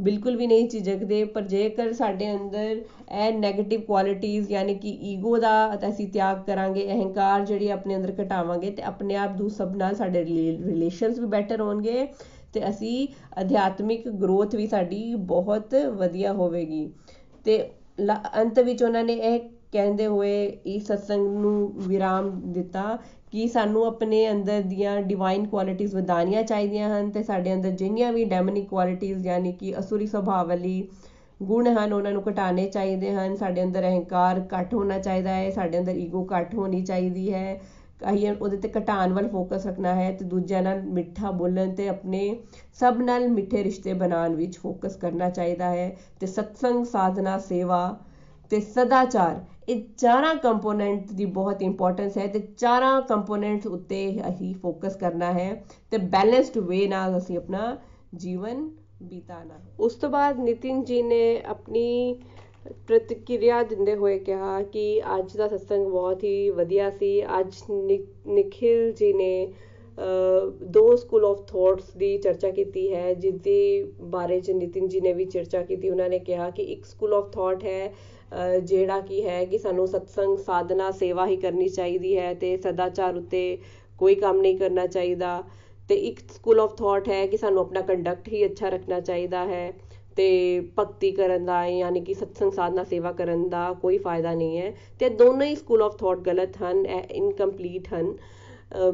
ਬਿਲਕੁਲ 0.00 0.36
ਵੀ 0.36 0.46
ਨਹੀਂ 0.46 0.68
ਝਿਜਕਦੇ, 0.68 1.24
ਪਰ 1.24 1.42
ਜੇਕਰ 1.44 1.92
ਸਾਡੇ 1.92 2.30
ਅੰਦਰ 2.32 2.76
ਇਹ 3.12 3.32
ਨੈਗੇਟਿਵ 3.34 3.80
ਕੁਆਲਿਟੀਜ਼ 3.82 4.50
ਯਾਨੀ 4.52 4.74
ਕਿ 4.74 4.90
ਈਗੋ 5.12 5.36
ਦਾ 5.38 5.50
ਅਸੀਂ 5.88 6.08
ਤਿਆਗ 6.08 6.42
ਕਰਾਂਗੇ, 6.46 6.86
ਅਹੰਕਾਰ 6.86 7.44
ਜਿਹੜੀ 7.46 7.68
ਆਪਣੇ 7.70 7.96
ਅੰਦਰ 7.96 8.12
ਘਟਾਵਾਂਗੇ 8.22 8.70
ਤੇ 8.70 8.82
ਆਪਣੇ 8.82 9.16
ਆਪ 9.16 9.36
ਦੂ 9.36 9.48
ਸਭ 9.50 9.74
ਨਾਲ 9.76 9.94
ਸਾਡੇ 9.94 10.24
ਰਿਲੇਸ਼ਨਸ 10.24 11.18
ਵੀ 11.18 11.26
ਬੈਟਰ 11.28 11.60
ਹੋਣਗੇ 11.60 12.06
ਤੇ 12.54 12.68
ਅਸੀਂ 12.68 13.06
ਅਧਿਆਤਮਿਕ 13.40 14.08
ਗਰੋਥ 14.10 14.54
ਵੀ 14.56 14.66
ਸਾਡੀ 14.66 15.14
ਬਹੁਤ 15.26 15.74
ਵਧੀਆ 15.96 16.32
ਹੋਵੇਗੀ। 16.32 16.88
ਤੇ 17.44 17.62
ਅੰਤ 18.36 18.58
ਵਿੱਚ 18.60 18.82
ਉਹਨਾਂ 18.82 19.04
ਨੇ 19.04 19.14
ਇਹ 19.14 19.40
ਕਹਿੰਦੇ 19.72 20.06
ਹੋਏ 20.06 20.44
ਇਸ 20.66 20.86
ਸਤਸੰਗ 20.86 21.36
ਨੂੰ 21.38 21.72
ਵਿਰਾਮ 21.78 22.30
ਦਿੱਤਾ 22.52 22.98
ਕਿ 23.32 23.46
ਸਾਨੂੰ 23.48 23.84
ਆਪਣੇ 23.86 24.30
ਅੰਦਰ 24.30 24.62
ਦੀਆਂ 24.62 25.00
ਡਿਵਾਈਨ 25.02 25.46
ਕੁਆਲਿਟੀਆਂ 25.46 25.88
ਵਧਾਉਣੀਆਂ 25.94 26.42
ਚਾਹੀਦੀਆਂ 26.42 26.88
ਹਨ 26.90 27.10
ਤੇ 27.10 27.22
ਸਾਡੇ 27.22 27.54
ਅੰਦਰ 27.54 27.70
ਜਿੰਨੀਆਂ 27.70 28.12
ਵੀ 28.12 28.24
ਡੈਮੋਨਿਕ 28.24 28.68
ਕੁਆਲਿਟੀਆਂ 28.68 29.18
ਯਾਨੀ 29.18 29.52
ਕਿ 29.52 29.78
ਅਸੁਰੀ 29.78 30.06
ਸੁਭਾਅ 30.06 30.44
ਵਾਲੀ 30.46 30.88
ਗੁਣ 31.40 31.66
ਹਨ, 31.68 31.92
ਉਹਨਾਂ 31.92 32.12
ਨੂੰ 32.12 32.22
ਘਟਾਉਣੇ 32.28 32.66
ਚਾਹੀਦੇ 32.66 33.12
ਹਨ, 33.12 33.36
ਸਾਡੇ 33.36 33.62
ਅੰਦਰ 33.62 33.88
ਅਹੰਕਾਰ 33.88 34.40
ਘੱਟ 34.54 34.74
ਹੋਣਾ 34.74 34.98
ਚਾਹੀਦਾ 34.98 35.30
ਹੈ, 35.30 35.50
ਸਾਡੇ 35.50 35.78
ਅੰਦਰ 35.78 35.96
ਈਗੋ 35.96 36.26
ਘੱਟ 36.32 36.54
ਹੋਣੀ 36.54 36.80
ਚਾਹੀਦੀ 36.84 37.32
ਹੈ, 37.32 37.60
ਅਸੀਂ 38.10 38.30
ਉਹਦੇ 38.32 38.56
ਤੇ 38.56 38.68
ਘਟਾਉਣ 38.78 39.12
ਵੱਲ 39.12 39.28
ਫੋਕਸ 39.28 39.66
ਰੱਖਣਾ 39.66 39.94
ਹੈ 39.94 40.10
ਤੇ 40.12 40.24
ਦੂਜਿਆਂ 40.24 40.62
ਨਾਲ 40.62 40.82
ਮਿੱਠਾ 40.82 41.30
ਬੋਲਣ 41.30 41.74
ਤੇ 41.74 41.88
ਆਪਣੇ 41.88 42.36
ਸਭ 42.74 43.00
ਨਾਲ 43.00 43.28
ਮਿੱਠੇ 43.28 43.62
ਰਿਸ਼ਤੇ 43.64 43.92
ਬਣਾਉਣ 43.94 44.34
ਵਿੱਚ 44.34 44.58
ਫੋਕਸ 44.58 44.96
ਕਰਨਾ 44.96 45.30
ਚਾਹੀਦਾ 45.30 45.70
ਹੈ 45.70 45.96
ਤੇ 46.20 46.26
ਸਤਸੰਗ, 46.26 46.84
ਸਾਧਨਾ, 46.84 47.38
ਸੇਵਾ 47.38 47.96
ਤੇ 48.50 48.60
ਸਦਾਚਾਰ 48.60 49.40
ਇਹ 49.70 49.82
ਚਾਰਾਂ 49.96 50.34
ਕੰਪੋਨੈਂਟ 50.34 51.12
ਦੀ 51.12 51.24
ਬਹੁਤ 51.24 51.62
ਇੰਪੋਰਟੈਂਸ 51.62 52.16
ਹੈ 52.18 52.26
ਤੇ 52.26 52.38
ਚਾਰਾਂ 52.58 53.00
ਕੰਪੋਨੈਂਟਸ 53.02 53.66
ਉੱਤੇ 53.66 54.00
ਅਸੀਂ 54.28 54.54
ਫੋਕਸ 54.54 54.96
ਕਰਨਾ 54.96 55.32
ਹੈ 55.32 55.64
ਤੇ 55.90 55.98
ਬੈਲੈਂਸਡ 55.98 56.58
ਵੇ 56.58 56.86
ਨਾਲ 56.88 57.16
ਅਸੀਂ 57.18 57.36
ਆਪਣਾ 57.38 57.76
ਜੀਵਨ 58.16 58.68
ਬੀਤਾਣਾ 59.02 59.58
ਉਸ 59.80 59.94
ਤੋਂ 59.94 60.10
ਬਾਅਦ 60.10 60.38
ਨਿਤਿਨ 60.38 60.82
ਜੀ 60.84 61.02
ਨੇ 61.02 61.40
ਆਪਣੀ 61.46 62.14
ਪ੍ਰਤੀਕਿਰਿਆ 62.86 63.62
ਦਿੰਦੇ 63.62 63.94
ਹੋਏ 63.96 64.18
ਕਿਹਾ 64.18 64.62
ਕਿ 64.62 65.00
ਅੱਜ 65.18 65.36
ਦਾ 65.36 65.48
ਸਤਸੰਗ 65.48 65.86
ਬਹੁਤ 65.86 66.24
ਹੀ 66.24 66.50
ਵਧੀਆ 66.50 66.90
ਸੀ। 66.90 67.20
ਅੱਜ 67.40 67.54
ਨਿਖਿਲ 68.28 68.92
ਜੀ 68.92 69.12
ਨੇ 69.12 69.52
ਦੋ 70.64 70.94
ਸਕੂਲ 70.96 71.24
ਆਫ 71.24 71.40
ਥਾਟਸ 71.46 71.90
ਦੀ 71.96 72.16
ਚਰਚਾ 72.18 72.50
ਕੀਤੀ 72.50 72.92
ਹੈ 72.94 73.12
ਜਿਸ 73.14 73.34
ਦੇ 73.34 73.92
ਬਾਰੇ 74.10 74.40
ਚ 74.40 74.50
ਨਿਤਿਨ 74.50 74.88
ਜੀ 74.88 75.00
ਨੇ 75.00 75.12
ਵੀ 75.12 75.24
ਚਰਚਾ 75.24 75.62
ਕੀਤੀ। 75.62 75.90
ਉਹਨਾਂ 75.90 76.08
ਨੇ 76.08 76.18
ਕਿਹਾ 76.18 76.50
ਕਿ 76.50 76.62
ਇੱਕ 76.62 76.84
ਸਕੂਲ 76.84 77.14
ਆਫ 77.14 77.30
ਥਾਟ 77.32 77.64
ਹੈ 77.64 77.92
ਜਿਹੜਾ 78.62 79.00
ਕੀ 79.00 79.24
ਹੈ 79.26 79.44
ਕਿ 79.44 79.58
ਸਾਨੂੰ 79.58 79.86
ਸਤਸੰਗ, 79.88 80.36
ਸਾਧਨਾ, 80.38 80.90
ਸੇਵਾ 80.90 81.26
ਹੀ 81.26 81.36
ਕਰਨੀ 81.36 81.68
ਚਾਹੀਦੀ 81.68 82.16
ਹੈ 82.18 82.32
ਤੇ 82.34 82.56
ਸਦਾਚਾਰ 82.56 83.16
ਉੱਤੇ 83.16 83.58
ਕੋਈ 83.98 84.14
ਕੰਮ 84.14 84.40
ਨਹੀਂ 84.40 84.58
ਕਰਨਾ 84.58 84.86
ਚਾਹੀਦਾ। 84.86 85.42
ਤੇ 85.88 85.94
ਇੱਕ 86.08 86.18
ਸਕੂਲ 86.32 86.60
ਆਫ 86.60 86.74
ਥਾਟ 86.76 87.08
ਹੈ 87.08 87.26
ਕਿ 87.26 87.36
ਸਾਨੂੰ 87.36 87.60
ਆਪਣਾ 87.60 87.80
ਕੰਡਕਟ 87.80 88.28
ਹੀ 88.28 88.44
ਅੱਛਾ 88.46 88.68
ਰੱਖਣਾ 88.68 89.00
ਚਾਹੀਦਾ 89.00 89.44
ਹੈ 89.46 89.72
ਤੇ 90.16 90.28
ਭਗਤੀ 90.78 91.10
ਕਰਨ 91.12 91.44
ਦਾ, 91.44 91.64
ਯਾਨੀ 91.66 92.00
ਕਿ 92.00 92.14
ਸਤਸੰਗ, 92.14 92.52
ਸਾਧਨਾ, 92.52 92.84
ਸੇਵਾ 92.84 93.12
ਕਰਨ 93.12 93.48
ਦਾ 93.48 93.72
ਕੋਈ 93.82 93.98
ਫਾਇਦਾ 93.98 94.34
ਨਹੀਂ 94.34 94.58
ਹੈ। 94.58 94.74
ਤੇ 95.00 95.08
ਦੋਨੋਂ 95.10 95.46
ਹੀ 95.46 95.54
ਸਕੂਲ 95.56 95.82
ਆਫ 95.82 95.96
ਥਾਟ 95.96 96.18
ਗਲਤ 96.20 96.56
ਹਨ 96.62 96.84
ਇਨਕੰਪਲੀਟ 96.86 97.92
ਹਨ। 97.94 98.14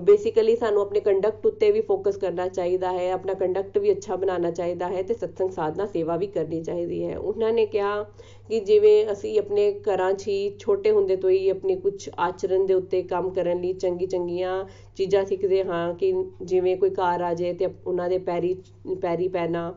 ਬੇਸਿਕਲੀ 0.01 0.55
ਸਾਨੂੰ 0.57 0.83
ਆਪਣੇ 0.83 1.01
ਕੰਡਕਟ 1.01 1.47
ਉੱਤੇ 1.47 1.71
ਵੀ 1.73 1.81
ਫੋਕਸ 1.81 2.17
ਕਰਨਾ 2.17 2.47
ਚਾਹੀਦਾ 2.49 2.93
ਹੈ, 2.93 3.11
ਆਪਣਾ 3.13 3.35
ਕੰਡਕਟ 3.35 3.77
ਵੀ 3.79 3.91
ਅੱਛਾ 3.93 4.17
ਬਣਾਉਣਾ 4.17 4.51
ਚਾਹੀਦਾ 4.51 4.89
ਹੈ 4.89 5.03
ਤੇ 5.03 5.15
ਸਤਸੰਗ 5.15 5.51
ਸਾਧਨਾ 5.51 5.87
ਸੇਵਾ 5.87 6.17
ਵੀ 6.17 6.27
ਕਰਨੀ 6.27 6.63
ਚਾਹੀਦੀ 6.63 7.05
ਹੈ। 7.05 7.17
ਉਹਨਾਂ 7.19 7.53
ਨੇ 7.53 7.67
ਕਿਹਾ 7.67 8.03
ਕਿ 8.51 8.61
ਜਿਵੇਂ 8.61 9.13
ਅਸੀਂ 9.13 9.39
ਆਪਣੇ 9.39 9.71
ਘਰਾਂ 9.85 10.13
'ਚ 10.13 10.27
ਹੀ 10.29 10.57
ਛੋਟੇ 10.61 10.91
ਹੁੰਦੇ 10.91 11.17
ਤੋਂ 11.17 11.31
ਹੀ 11.31 11.49
ਆਪਣੀ 11.51 11.77
ਕੁਝ 11.77 12.09
ਆਚਰਣ 12.19 12.67
ਦੇ 12.67 12.75
ਉੱਤੇ 12.75 13.03
ਕੰਮ 13.05 13.31
ਕਰਨ 13.31 13.61
ਲਈ 13.61 13.73
ਚੰਗੀ 13.75 14.07
ਚੰਗੀਆਂ 14.07 14.65
ਚੀਜ਼ਾਂ 14.97 15.25
ਸਿੱਖਦੇ 15.25 15.63
ਹਾਂ 15.65 15.93
ਕਿ 15.95 16.13
ਜਿਵੇਂ 16.43 16.77
ਕੋਈ 16.77 16.91
ਘਰ 16.93 17.23
ਆ 17.23 17.33
ਜਾਏ 17.35 17.53
ਤੇ 17.55 17.69
ਉਹਨਾਂ 17.87 18.09
ਦੇ 18.09 18.19
ਪੈਰੀ 18.21 18.55
ਪੈਰੀ 19.03 19.29
ਪੈਣਾ 19.29 19.73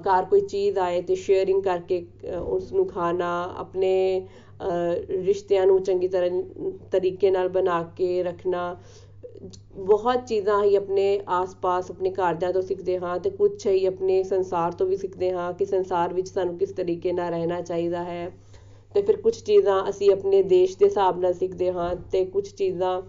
ਘਰ 0.00 0.24
ਕੋਈ 0.24 0.40
ਚੀਜ਼ 0.40 0.78
ਆਏ 0.78 1.00
ਤੇ 1.02 1.14
ਸ਼ੇਅਰਿੰਗ 1.14 1.62
ਕਰਕੇ 1.62 2.04
ਉਸ 2.38 2.72
ਨੂੰ 2.72 2.86
ਖਾਣਾ, 2.86 3.54
ਆਪਣੇ 3.56 4.26
ਰਿਸ਼ਤਿਆਂ 5.22 5.66
ਨੂੰ 5.66 5.82
ਚੰਗੀ 5.82 6.08
ਤਰ੍ਹਾਂ, 6.08 6.42
ਤਰੀਕੇ 6.90 7.30
ਨਾਲ 7.30 7.48
ਬਣਾ 7.48 7.82
ਕੇ 7.96 8.22
ਰੱਖਣਾ 8.22 8.76
ਬਹੁਤ 9.76 10.26
ਚੀਜ਼ਾਂ 10.26 10.62
ਹੀ 10.64 10.74
ਆਪਣੇ 10.76 11.20
ਆਸ-ਪਾਸ, 11.28 11.90
ਆਪਣੇ 11.90 12.10
ਘਰਦਿਆਂ 12.10 12.52
ਤੋਂ 12.52 12.62
ਸਿੱਖਦੇ 12.62 12.98
ਹਾਂ 12.98 13.18
ਤੇ 13.18 13.30
ਕੁਝ 13.30 13.66
ਹੀ 13.66 13.84
ਆਪਣੇ 13.86 14.22
ਸੰਸਾਰ 14.22 14.72
ਤੋਂ 14.72 14.86
ਵੀ 14.86 14.96
ਸਿੱਖਦੇ 14.96 15.30
ਹਾਂ 15.32 15.52
ਕਿ 15.52 15.64
ਸੰਸਾਰ 15.64 16.14
ਵਿੱਚ 16.14 16.28
ਸਾਨੂੰ 16.28 16.56
ਕਿਸ 16.58 16.72
ਤਰੀਕੇ 16.72 17.12
ਨਾਲ 17.12 17.30
ਰਹਿਣਾ 17.30 17.60
ਚਾਹੀਦਾ 17.60 18.04
ਹੈ। 18.04 18.30
ਤੇ 18.94 19.02
ਫਿਰ 19.02 19.16
ਕੁਝ 19.16 19.34
ਚੀਜ਼ਾਂ 19.36 19.82
ਅਸੀਂ 19.90 20.10
ਆਪਣੇ 20.10 20.42
ਦੇਸ਼ 20.42 20.78
ਦੇ 20.78 20.84
ਹਿਸਾਬ 20.84 21.18
ਨਾਲ 21.20 21.32
ਸਿੱਖਦੇ 21.34 21.70
ਹਾਂ 21.72 21.94
ਤੇ 22.12 22.24
ਕੁਝ 22.24 22.48
ਚੀਜ਼ਾਂ 22.48 23.00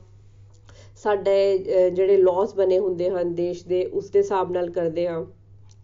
ਸਾਡੇ 0.97 1.58
ਜਿਹੜੇ 1.91 2.17
ਲਾਜ਼ 2.17 2.56
ਬਣੇ 2.56 2.80
ਹੁੰਦੇ 2.80 3.10
ਹਨ 3.10 3.34
ਦੇਸ਼ 3.36 3.65
ਦੇ, 3.67 3.86
ਉਸ 3.86 4.10
ਦੇ 4.10 4.19
ਹਿਸਾਬ 4.19 4.52
ਨਾਲ 4.52 4.69
ਕਰਦੇ 4.69 5.08
ਹਾਂ। 5.08 5.26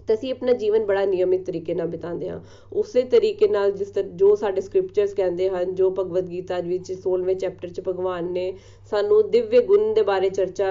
ਤੇ 0.07 0.13
ਅਸੀਂ 0.13 0.31
ਆਪਣਾ 0.31 0.53
ਜੀਵਨ 0.53 0.85
ਬੜਾ 0.85 1.03
ਨਿਯਮਿਤ 1.05 1.45
ਤਰੀਕੇ 1.45 1.73
ਨਾਲ 1.73 1.87
ਬਿਤਾਉਂਦੇ 1.87 2.29
ਹਾਂ। 2.29 2.39
ਉਸੇ 2.71 3.01
ਤਰੀਕੇ 3.03 3.47
ਨਾਲ 3.47 3.71
ਜਿਸ 3.71 3.91
ਜੋ 4.15 4.33
ਸਾਡੇ 4.35 4.61
ਸਕ੍ਰਿਪਚਰਸ 4.61 5.13
ਕਹਿੰਦੇ 5.13 5.49
ਹਨ, 5.49 5.73
ਜੋ 5.75 5.89
ਭਗਵਦ 5.91 6.29
ਗੀਤਾ 6.29 6.59
ਵਿੱਚ 6.59 6.91
16ਵੇਂ 6.93 7.35
ਚੈਪਟਰ 7.35 7.69
'ਚ 7.69 7.81
ਭਗਵਾਨ 7.87 8.31
ਨੇ 8.31 8.53
ਸਾਨੂੰ 8.91 9.21
ਦਿਵਯ 9.31 9.61
ਗੁਣ 9.61 9.93
ਦੇ 9.93 10.01
ਬਾਰੇ 10.01 10.29
ਚਰਚਾ 10.29 10.65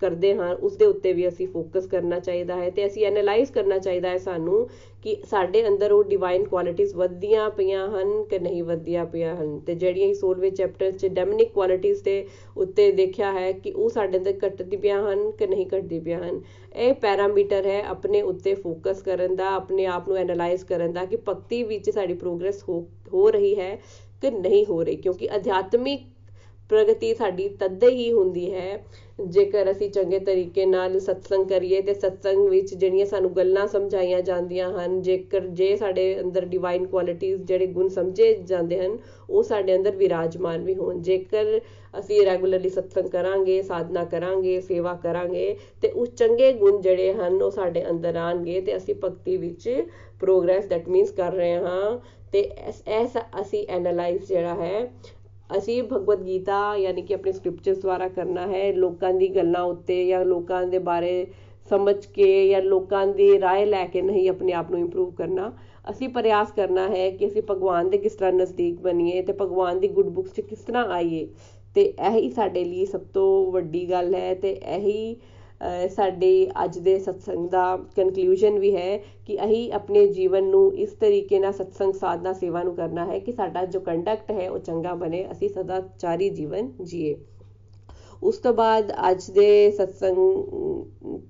ਕਰਦੇ 0.00 0.34
ਹਾਂ, 0.34 0.54
ਉਸ 0.56 0.76
ਦੇ 0.76 0.84
ਉੱਤੇ 0.84 1.12
ਵੀ 1.12 1.26
ਅਸੀਂ 1.28 1.46
ਫੋਕਸ 1.48 1.86
ਕਰਨਾ 1.86 2.18
ਚਾਹੀਦਾ 2.18 2.56
ਹੈ 2.56 2.70
ਤੇ 2.70 2.86
ਅਸੀਂ 2.86 3.04
ਐਨਾਲਾਈਜ਼ 3.06 3.52
ਕਰਨਾ 3.52 3.78
ਚਾਹੀਦਾ 3.78 4.08
ਹੈ 4.08 4.18
ਸਾਨੂੰ 4.18 4.68
ਕਿ 5.02 5.16
ਸਾਡੇ 5.24 5.66
ਅੰਦਰ 5.68 5.92
ਉਹ 5.92 6.02
ਡਿਵਾਈਨ 6.04 6.44
ਕੁਆਲਿਟੀਆਂ 6.44 6.88
ਵਧਦੀਆਂ 6.96 7.48
ਪਈਆਂ 7.50 7.86
ਹਨ 7.88 8.22
ਕਿ 8.24 8.38
ਨਹੀਂ 8.38 8.62
ਵਧਦੀਆਂ 8.62 9.04
ਪਈਆਂ 9.06 9.34
ਹਨ 9.36 9.58
ਤੇ 9.66 9.74
ਜਿਹੜੀਆਂ 9.74 10.08
16ਵੇਂ 10.14 10.50
ਚੈਪਟਰ 10.52 10.90
'ਚ 10.92 11.06
ਡੈਮਨਿਕ 11.06 11.52
ਕੁਆਲਿਟੀਆਂ 11.52 11.94
ਦੇ 12.04 12.16
ਉੱਤੇ 12.56 12.90
ਦੇਖਿਆ 12.92 13.32
ਹੈ 13.32 13.52
ਕਿ 13.52 13.72
ਉਹ 13.72 13.88
ਸਾਡੇ 13.88 14.18
ਅੰਦਰ 14.18 14.34
ਘਟਦੀ 14.46 14.76
ਪਈਆਂ 14.76 15.00
ਹਨ 15.02 15.30
ਕਿ 15.30 15.46
ਨਹੀਂ 15.46 15.66
ਘਟਦੀ 15.66 16.00
ਪਈਆਂ 16.00 16.18
ਹਨ। 16.22 16.40
ਇਹ 16.76 16.92
ਪੈਰਾਮੀਟਰ 16.94 17.66
ਹੈ 17.66 17.82
ਆਪਣੇ 17.86 18.22
ਉੱਤੇ 18.22 18.54
ਫੋਕਸ 18.54 19.02
ਕਰਨ 19.02 19.36
ਦਾ, 19.36 19.48
ਆਪਣੇ 19.50 19.86
ਆਪ 19.86 20.08
ਨੂੰ 20.08 20.16
ਐਨਾਲਾਈਜ਼ 20.18 20.64
ਕਰਨ 20.64 20.92
ਦਾ 20.92 21.04
ਕਿ 21.04 21.16
ਭਗਤੀ 21.28 21.62
ਵਿੱਚ 21.62 21.90
ਸਾਡੀ 21.90 22.14
ਪ੍ਰੋਗਰੈਸ 22.14 22.62
ਹੋ 22.68 22.80
ਹੋ 23.12 23.30
ਰਹੀ 23.30 23.54
ਹੈ 23.58 23.74
ਕਿ 24.22 24.30
ਨਹੀਂ 24.30 24.64
ਹੋ 24.66 24.82
ਰਹੀ 24.82 24.96
ਕਿਉਂਕਿ 24.96 25.28
ਅਧਿਆਤਮਿਕ 25.36 26.00
ਪ੍ਰਗਤੀ 26.70 27.14
ਸਾਡੀ 27.14 27.48
ਤਦੇ 27.60 27.88
ਹੀ 27.88 28.12
ਹੁੰਦੀ 28.12 28.52
ਹੈ, 28.52 28.84
ਜੇਕਰ 29.26 29.70
ਅਸੀਂ 29.70 29.90
ਚੰਗੇ 29.90 30.18
ਤਰੀਕੇ 30.18 30.64
ਨਾਲ 30.66 30.98
ਸਤਸੰਗ 31.00 31.46
ਕਰੀਏ 31.48 31.80
ਤੇ 31.82 31.94
ਸਤਸੰਗ 31.94 32.48
ਵਿੱਚ 32.48 32.72
ਜਿਹੜੀਆਂ 32.74 33.06
ਸਾਨੂੰ 33.06 33.30
ਗੱਲਾਂ 33.36 33.66
ਸਮਝਾਈਆਂ 33.66 34.20
ਜਾਂਦੀਆਂ 34.22 34.70
ਹਨ, 34.70 35.00
ਜੇਕਰ 35.02 35.46
ਜੇ 35.50 35.74
ਸਾਡੇ 35.76 36.18
ਅੰਦਰ 36.20 36.44
ਡਿਵਾਈਨ 36.46 36.86
ਕੁਆਲਿਟੀਆਂ 36.86 37.36
ਜਿਹੜੇ 37.38 37.66
ਗੁਣ 37.68 37.88
ਸਮਝੇ 37.88 38.32
ਜਾਂਦੇ 38.42 38.80
ਹਨ, 38.80 38.98
ਉਹ 39.30 39.42
ਸਾਡੇ 39.42 39.76
ਅੰਦਰ 39.76 39.96
ਵਿਰਾਜਮਾਨ 39.96 40.64
ਵੀ 40.64 40.74
ਹੋਣ। 40.74 41.00
ਜੇਕਰ 41.02 41.60
ਅਸੀਂ 42.00 42.24
ਰੈਗੂਲਰਲੀ 42.26 42.68
ਸਤਸੰਗ 42.68 43.08
ਕਰਾਂਗੇ, 43.08 43.60
ਸਾਧਨਾ 43.62 44.04
ਕਰਾਂਗੇ, 44.04 44.60
ਸੇਵਾ 44.60 44.94
ਕਰਾਂਗੇ 44.94 45.56
ਤੇ 45.82 45.90
ਉਸ 45.90 46.08
ਚੰਗੇ 46.16 46.52
ਗੁਣ 46.52 46.80
ਜਿਹੜੇ 46.80 47.12
ਹਨ, 47.12 47.42
ਉਹ 47.42 47.50
ਸਾਡੇ 47.50 47.84
ਅੰਦਰ 47.90 48.16
ਆਣਗੇ 48.16 48.60
ਤੇ 48.60 48.76
ਅਸੀਂ 48.76 48.94
ਭਗਤੀ 48.94 49.36
ਵਿੱਚ 49.36 49.84
ਪ੍ਰੋਗਰੈਸ 50.20 50.66
ਦੈਟ 50.66 50.88
ਮੀਨਸ 50.88 51.10
ਕਰ 51.12 51.32
ਰਹੇ 51.32 51.54
ਹਾਂ 51.54 51.98
ਤੇ 52.32 52.48
ਐਸਾ 52.88 53.20
ਅਸੀਂ 53.40 53.66
ਐਨਾਲਾਈਜ਼ 53.68 54.24
ਜਿਹੜਾ 54.24 54.54
ਹੈ 54.54 54.80
ਅਸੀਂ 55.49 55.81
ਭਗਵਦ 55.83 56.21
ਗੀਤਾ 56.25 56.59
ਯਾਨੀ 56.77 57.01
ਕਿ 57.01 57.13
ਆਪਣੇ 57.13 57.31
ਸਕ੍ਰਿਪਚਰਸ 57.31 57.77
ਦੁਆਰਾ 57.79 58.07
ਕਰਨਾ 58.09 58.45
ਹੈ 58.47 58.71
ਲੋਕਾਂ 58.73 59.13
ਦੀ 59.13 59.27
ਗੱਲਾਂ 59.35 59.63
ਉੱਤੇ 59.63 60.05
ਜਾਂ 60.07 60.23
ਲੋਕਾਂ 60.25 60.65
ਦੇ 60.67 60.79
ਬਾਰੇ 60.79 61.25
ਸਮਝ 61.71 61.95
ਕੇ 62.05 62.47
ਜਾਂ 62.49 62.61
ਲੋਕਾਂ 62.61 63.05
ਦੀ 63.09 63.29
رائے 63.39 63.65
ਲੈ 63.65 63.85
ਕੇ 63.87 64.01
ਨਹੀਂ 64.01 64.29
ਆਪਣੇ 64.29 64.53
ਆਪ 64.53 64.71
ਨੂੰ 64.71 64.79
ਇੰਪਰੂਵ 64.79 65.11
ਕਰਨਾ 65.11 65.51
ਅਸੀਂ 65.91 66.09
ਪ੍ਰਯਾਸ 66.09 66.51
ਕਰਨਾ 66.51 66.87
ਹੈ 66.87 67.09
ਕਿ 67.09 67.27
ਅਸੀਂ 67.27 67.41
ਭਗਵਾਨ 67.41 67.89
ਦੇ 67.89 67.97
ਕਿਸ 67.97 68.15
ਤਰ੍ਹਾਂ 68.15 68.31
ਨਜ਼ਦੀਕ 68.33 68.79
ਬਣੀਏ 68.79 69.21
ਤੇ 69.21 69.33
ਭਗਵਾਨ 69.33 69.79
ਦੀ 69.79 69.87
ਗੁੱਡ 69.89 70.09
ਬੁੱਕਸ 70.09 70.33
'ਚ 70.33 70.41
ਕਿਸ 70.41 70.59
ਤਰ੍ਹਾਂ 70.59 70.85
ਆਈਏ 70.89 71.27
ਤੇ 71.75 71.83
ਇਹੀ 72.07 72.29
ਸਾਡੇ 72.29 72.63
ਲਈ 72.63 72.85
ਸਭ 72.85 73.01
ਤੋਂ 73.13 73.51
ਵੱਡੀ 73.51 73.89
ਗੱਲ 73.89 74.13
ਹੈ 74.15 74.33
ਤੇ 74.35 74.51
ਇਹੀ 74.69 75.15
ਸਾਡੇ 75.90 76.30
ਅੱਜ 76.64 76.78
ਦੇ 76.78 76.98
ਸਤਸੰਗ 76.98 77.48
ਦਾ 77.50 77.60
ਕਨਕਲੂਜਨ 77.96 78.58
ਵੀ 78.58 78.74
ਹੈ 78.76 78.96
ਕਿ 79.26 79.38
ਅਸੀਂ 79.44 79.72
ਆਪਣੇ 79.72 80.06
ਜੀਵਨ 80.08 80.44
ਨੂੰ 80.44 80.72
ਇਸ 80.76 80.92
ਤਰੀਕੇ 81.00 81.38
ਨਾਲ 81.38 81.52
ਸਤਸੰਗ 81.52 81.92
ਸਾਧਨਾ 81.94 82.32
ਸੇਵਾ 82.32 82.62
ਨੂੰ 82.62 82.74
ਕਰਨਾ 82.74 83.06
ਹੈ 83.06 83.18
ਕਿ 83.18 83.32
ਸਾਡਾ 83.32 83.64
ਜੋ 83.66 83.80
ਕੰਡਕਟ 83.80 84.30
ਹੈ 84.30 84.50
ਉਹ 84.50 84.58
ਚੰਗਾ 84.58 84.94
ਬਣੇ, 84.94 85.26
ਅਸੀਂ 85.32 85.48
ਸਦਾ 85.48 85.80
ਚਾਰੀ 85.98 86.30
ਜੀਵਨ 86.30 86.70
ਜੀਏ। 86.82 87.14
ਉਸ 88.26 88.38
ਤੋਂ 88.38 88.52
ਬਾਅਦ 88.54 88.92
ਅੱਜ 89.10 89.30
ਦੇ 89.30 89.70
ਸਤਸੰਗ 89.70 90.16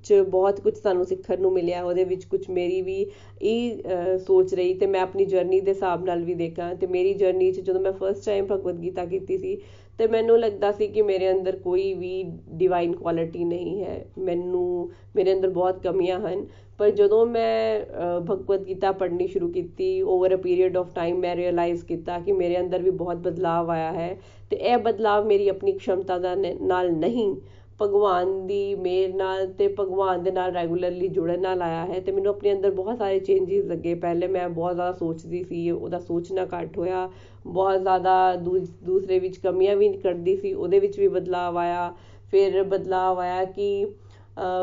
'ਚ 0.05 0.14
ਬਹੁਤ 0.30 0.61
ਕੁਝ 0.61 0.74
ਸਾਨੂੰ 0.76 1.05
ਸਿੱਖਣ 1.07 1.40
ਨੂੰ 1.40 1.53
ਮਿਲਿਆ। 1.53 1.82
ਉਹਦੇ 1.84 2.05
ਵਿੱਚ 2.05 2.24
ਕੁਝ 2.24 2.40
ਮੇਰੀ 2.51 2.80
ਵੀ 2.82 3.07
ਇਹ 3.42 4.18
ਸੋਚ 4.18 4.55
ਰਹੀ 4.55 4.74
ਤੇ 4.74 4.86
ਮੈਂ 4.86 5.01
ਆਪਣੀ 5.01 5.24
ਜਰਨੀ 5.24 5.61
ਦੇ 5.61 5.70
ਹਿਸਾਬ 5.70 6.05
ਨਾਲ 6.05 6.22
ਵੀ 6.24 6.34
ਦੇਖਾਂ। 6.34 6.74
ਤੇ 6.74 6.86
ਮੇਰੀ 6.86 7.14
ਜਰਨੀ 7.14 7.51
'ਚ 7.53 7.61
ਜਦੋਂ 7.61 7.80
ਮੈਂ 7.80 7.92
ਫਸਟ 7.92 8.24
ਟਾਈਮ 8.26 8.47
ਭਗਵਦ 8.51 8.80
ਗੀਤਾ 8.82 9.05
ਕੀਤੀ 9.05 9.38
ਸੀ, 9.38 9.57
ਤੇ 9.99 10.07
ਮੈਨੂੰ 10.07 10.38
ਲੱਗਦਾ 10.38 10.70
ਸੀ 10.72 10.86
ਕਿ 10.86 11.03
ਮੇਰੇ 11.03 11.30
ਅੰਦਰ 11.30 11.57
ਕੋਈ 11.57 11.92
ਵੀ 11.94 12.22
ਡਿਵਾਈਨ 12.55 12.92
ਕੁਆਲਿਟੀ 12.92 13.44
ਨਹੀਂ 13.44 13.82
ਹੈ। 13.82 14.05
ਮੈਨੂੰ, 14.18 14.90
ਮੇਰੇ 15.16 15.32
ਅੰਦਰ 15.32 15.51
ਬਹੁਤ 15.51 15.82
ਕਮੀਆਂ 15.82 16.18
ਹਨ। 16.20 16.47
ਪਰ 16.78 16.90
ਜਦੋਂ 16.90 17.24
ਮੈਂ 17.26 17.80
ਭਗਵਦ 18.30 18.66
ਗੀਤਾ 18.68 18.90
ਪੜ੍ਹਨੀ 18.92 19.26
ਸ਼ੁਰੂ 19.26 19.49
ਕੀਤੀ 19.49 20.01
over 20.05 20.34
a 20.34 20.36
period 20.36 20.76
of 20.76 20.94
time 20.94 21.18
ਮੈਂ 21.18 21.34
ਰਿਅਲਾਈਜ਼ 21.36 21.84
ਕੀਤਾ 21.84 22.18
ਕਿ 22.18 22.32
ਮੇਰੇ 22.32 22.59
ਅੰਦਰ 22.61 22.82
ਵੀ 22.82 22.90
ਬਹੁਤ 22.92 23.16
ਬਦਲਾਅ 23.18 23.68
ਆਇਆ 23.68 23.92
ਹੈ। 23.92 24.16
ਤੇ 24.51 24.57
ਇਹ 24.57 24.76
ਬਦਲਾਅ 24.78 25.22
ਮੇਰੀ 25.24 25.49
ਆਪਣੀ 25.49 25.72
ਖਮਤਾ 25.78 26.18
ਦਾ 26.18 26.34
ਨਾਲ 26.34 26.90
ਨਹੀਂ। 26.92 27.34
ਭਗਵਾਨ 27.80 28.47
ਦੀ 28.47 28.74
ਮੇਰ 28.74 29.14
ਨਾਲ 29.14 29.47
ਤੇ 29.53 29.66
ਭਗਵਾਨ 29.80 30.22
ਦੇ 30.22 30.30
ਨਾਲ 30.30 30.53
ਰੈਗੂਲਰਲੀ 30.53 31.09
ਜੁੜਨ 31.09 31.40
ਨਾਲ 31.40 31.62
ਆਇਆ 31.62 31.84
ਹੈ 31.86 32.01
ਤੇ 32.01 32.12
ਮੈਨੂੰ 32.12 32.30
ਆਪਣੇ 32.30 32.53
ਅੰਦਰ 32.53 32.70
ਬਹੁਤ 32.70 32.99
ਸਾਰੇ 32.99 33.18
ਚੇਂਜਸ 33.20 33.64
ਲੱਗੇ। 33.66 33.94
ਪਹਿਲੇ 33.94 34.26
ਮੈਂ 34.26 34.49
ਬਹੁਤ 34.49 34.74
ਜ਼ਿਆਦਾ 34.74 34.92
ਸੋਚਦੀ 34.92 35.42
ਸੀ, 35.44 35.70
ਉਹਦਾ 35.70 35.99
ਸੋਚਣਾ 35.99 36.47
ਘੱਟ 36.55 36.78
ਹੋਇਆ। 36.78 37.09
ਬਹੁਤ 37.47 37.80
ਜ਼ਿਆਦਾ 37.80 38.34
ਦੂਸਰੇ 38.36 39.18
ਵਿੱਚ 39.18 39.36
ਕਮੀਆਂ 39.38 39.76
ਵੀ 39.76 39.92
ਕੱਢਦੀ 39.94 40.36
ਸੀ, 40.36 40.53
ਉਹਦੇ 40.55 40.78
ਵਿੱਚ 40.80 40.99
ਵੀ 41.01 41.09
ਬਦਲਾਅ 41.09 41.57
ਆਇਆ। 41.57 41.92
ਫਿਰ 42.30 42.62
ਬਦਲਾਅ 42.64 43.16
ਆਇਆ 43.16 43.44
ਕਿ 43.47 43.86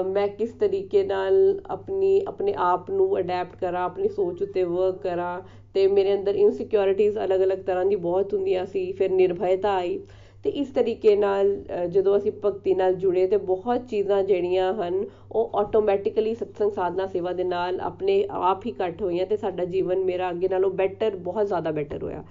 ਮੈਂ 0.08 0.28
ਕਿਸ 0.28 0.52
ਤਰੀਕੇ 0.52 1.04
ਨਾਲ 1.04 1.60
ਆਪਣੀ, 1.70 2.22
ਆਪਣੇ 2.28 2.54
ਆਪ 2.58 2.90
ਨੂੰ 2.92 3.18
ਅਡੈਪਟ 3.20 3.56
ਕਰਾਂ, 3.56 3.84
ਆਪਣੀ 3.86 4.10
ਸੋਚ 4.10 4.42
ਉੱਤੇ 4.44 4.64
ਵਰਕ 4.64 5.02
ਕਰਾਂ। 5.02 5.40
ਤੇ 5.76 5.88
ਮੇਰੇ 5.88 6.14
ਅੰਦਰ 6.14 6.36
ਇਨਸਿਕਿਉਰਿਟੀਜ਼ 6.36 7.18
ਅਲੱਗ-ਅਲੱਗ 7.18 7.60
ਤਰ੍ਹਾਂ 7.60 7.86
ਦੀ 7.86 7.96
ਬਹੁਤ 7.98 8.34
ਹੁੰਦੀਆਂ 8.34 8.66
ਸੀ, 8.66 8.92
ਫਿਰ 8.92 9.12
ਨਿਰਭੈਤਾ 9.12 9.76
ਆਈ। 9.76 10.00
ਤੇ 10.46 10.50
ਇਸ 10.52 10.70
ਤਰੀਕੇ 10.70 11.16
ਨਾਲ 11.16 11.56
ਜਦੋਂ 11.90 12.18
ਅਸੀਂ 12.18 12.32
ਭਗਤੀ 12.46 12.74
ਨਾਲ 12.76 12.94
ਜੁੜੇ 12.94 13.26
ਤੇ 13.28 13.38
ਬਹੁਤ 13.40 13.86
ਚੀਜ਼ਾਂ 13.90 14.22
ਜਿਹੜੀਆਂ 14.24 14.74
ਹਨ, 14.74 15.04
ਉਹ 15.32 15.52
ਆਟੋਮੈਟਿਕਲੀ 15.56 16.34
ਸਤਸੰਗ 16.36 16.72
ਸਾਧਨਾ 16.72 17.06
ਸੇਵਾ 17.08 17.32
ਦੇ 17.34 17.44
ਨਾਲ 17.44 17.80
ਆਪਣੇ 17.82 18.24
ਆਪ 18.32 18.66
ਹੀ 18.66 18.74
ਘਟ 18.82 19.02
ਹੋਈਆਂ 19.02 19.26
ਤੇ 19.26 19.38
ਸਾਡਾ 19.38 19.66
ਜੀਵਨ 19.66 20.04
ਮੇਰਾ 20.04 20.30
ਅੱਗੇ 20.30 20.48
ਨਾਲੋਂ 20.48 20.72
ਬੈਟਰ 20.72 21.16
ਬਹੁਤ 21.18 21.48
ਜ਼ਿਆਦਾ 21.48 21.72
ਬੈਟਰ 21.72 22.04
ਹੋਇਆ। 22.04 22.24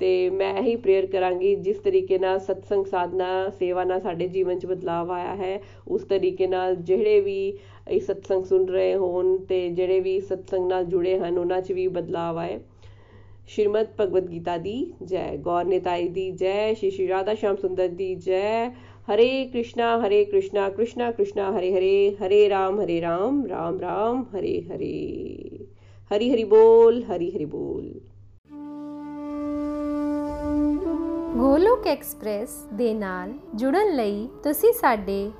ਤੇ 0.00 0.08
ਮੈਂ 0.30 0.52
ਇਹੀ 0.54 0.74
ਪ੍ਰੇਅਰ 0.76 1.06
ਕਰਾਂਗੀ, 1.06 1.54
ਜਿਸ 1.56 1.78
ਤਰੀਕੇ 1.78 2.18
ਨਾਲ 2.18 2.38
ਸਤਸੰਗ 2.40 2.84
ਸਾਧਨਾ 2.86 3.48
ਸੇਵਾ 3.50 3.84
ਨਾਲ 3.84 4.00
ਸਾਡੇ 4.00 4.28
ਜੀਵਨ 4.28 4.58
'ਚ 4.58 4.66
ਬਦਲਾਅ 4.66 5.10
ਆਇਆ 5.10 5.34
ਹੈ, 5.36 5.60
ਉਸ 5.88 6.04
ਤਰੀਕੇ 6.04 6.46
ਨਾਲ 6.46 6.74
ਜਿਹੜੇ 6.76 7.20
ਵੀ 7.20 7.58
ਇਹ 7.88 8.00
ਸਤਸੰਗ 8.00 8.44
ਸੁਣ 8.44 8.66
ਰਹੇ 8.66 8.94
ਹੋਣ 8.94 9.36
ਤੇ 9.38 9.68
ਜਿਹੜੇ 9.70 10.00
ਵੀ 10.00 10.18
ਸਤਸੰਗ 10.20 10.68
ਨਾਲ 10.68 10.84
ਜੁੜੇ 10.84 11.18
ਹਨ, 11.18 11.38
ਉਹਨਾਂ 11.38 11.60
'ਚ 11.60 11.72
ਵੀ 11.72 11.86
ਬਦਲਾਅ 11.88 12.36
ਆਏ। 12.38 12.58
श्रीमद 13.49 13.89
भगवद 13.99 14.29
गीता 14.29 14.57
दी 14.57 14.77
जय 15.03 15.37
गौर 15.43 15.65
नेताई 15.65 16.07
दी 16.09 16.31
जय 16.31 16.73
श्री 16.75 16.91
श्री 16.91 17.05
राधा 17.07 17.33
श्याम 17.33 17.55
सुंदर 17.55 17.87
दी 17.97 18.15
जय 18.15 18.71
हरे 19.07 19.29
कृष्णा 19.53 19.95
हरे 20.03 20.23
कृष्णा 20.25 20.69
कृष्णा 20.69 21.11
कृष्णा 21.11 21.49
हरे 21.51 21.71
हरे 21.73 22.17
हरे 22.21 22.47
राम 22.47 22.79
हरे 22.81 22.99
राम 22.99 23.45
राम 23.45 23.79
राम 23.79 24.25
हरे 24.33 24.57
हरे 24.71 24.95
हरि 26.11 26.29
हरि 26.29 26.43
बोल 26.45 27.03
हरि 27.03 27.31
हरि 27.35 27.45
बोल 27.45 27.93
ਗੋਲੋਕ 31.37 31.87
ਐਕਸਪ੍ਰੈਸ 31.87 32.51
ਦੇ 32.73 32.93
ਨਾਲ 32.93 33.33
ਜੁੜਨ 33.55 33.95
ਲਈ 33.95 34.27
ਤੁਸੀਂ 34.43 34.71
ਸਾਡੇ 34.73 35.31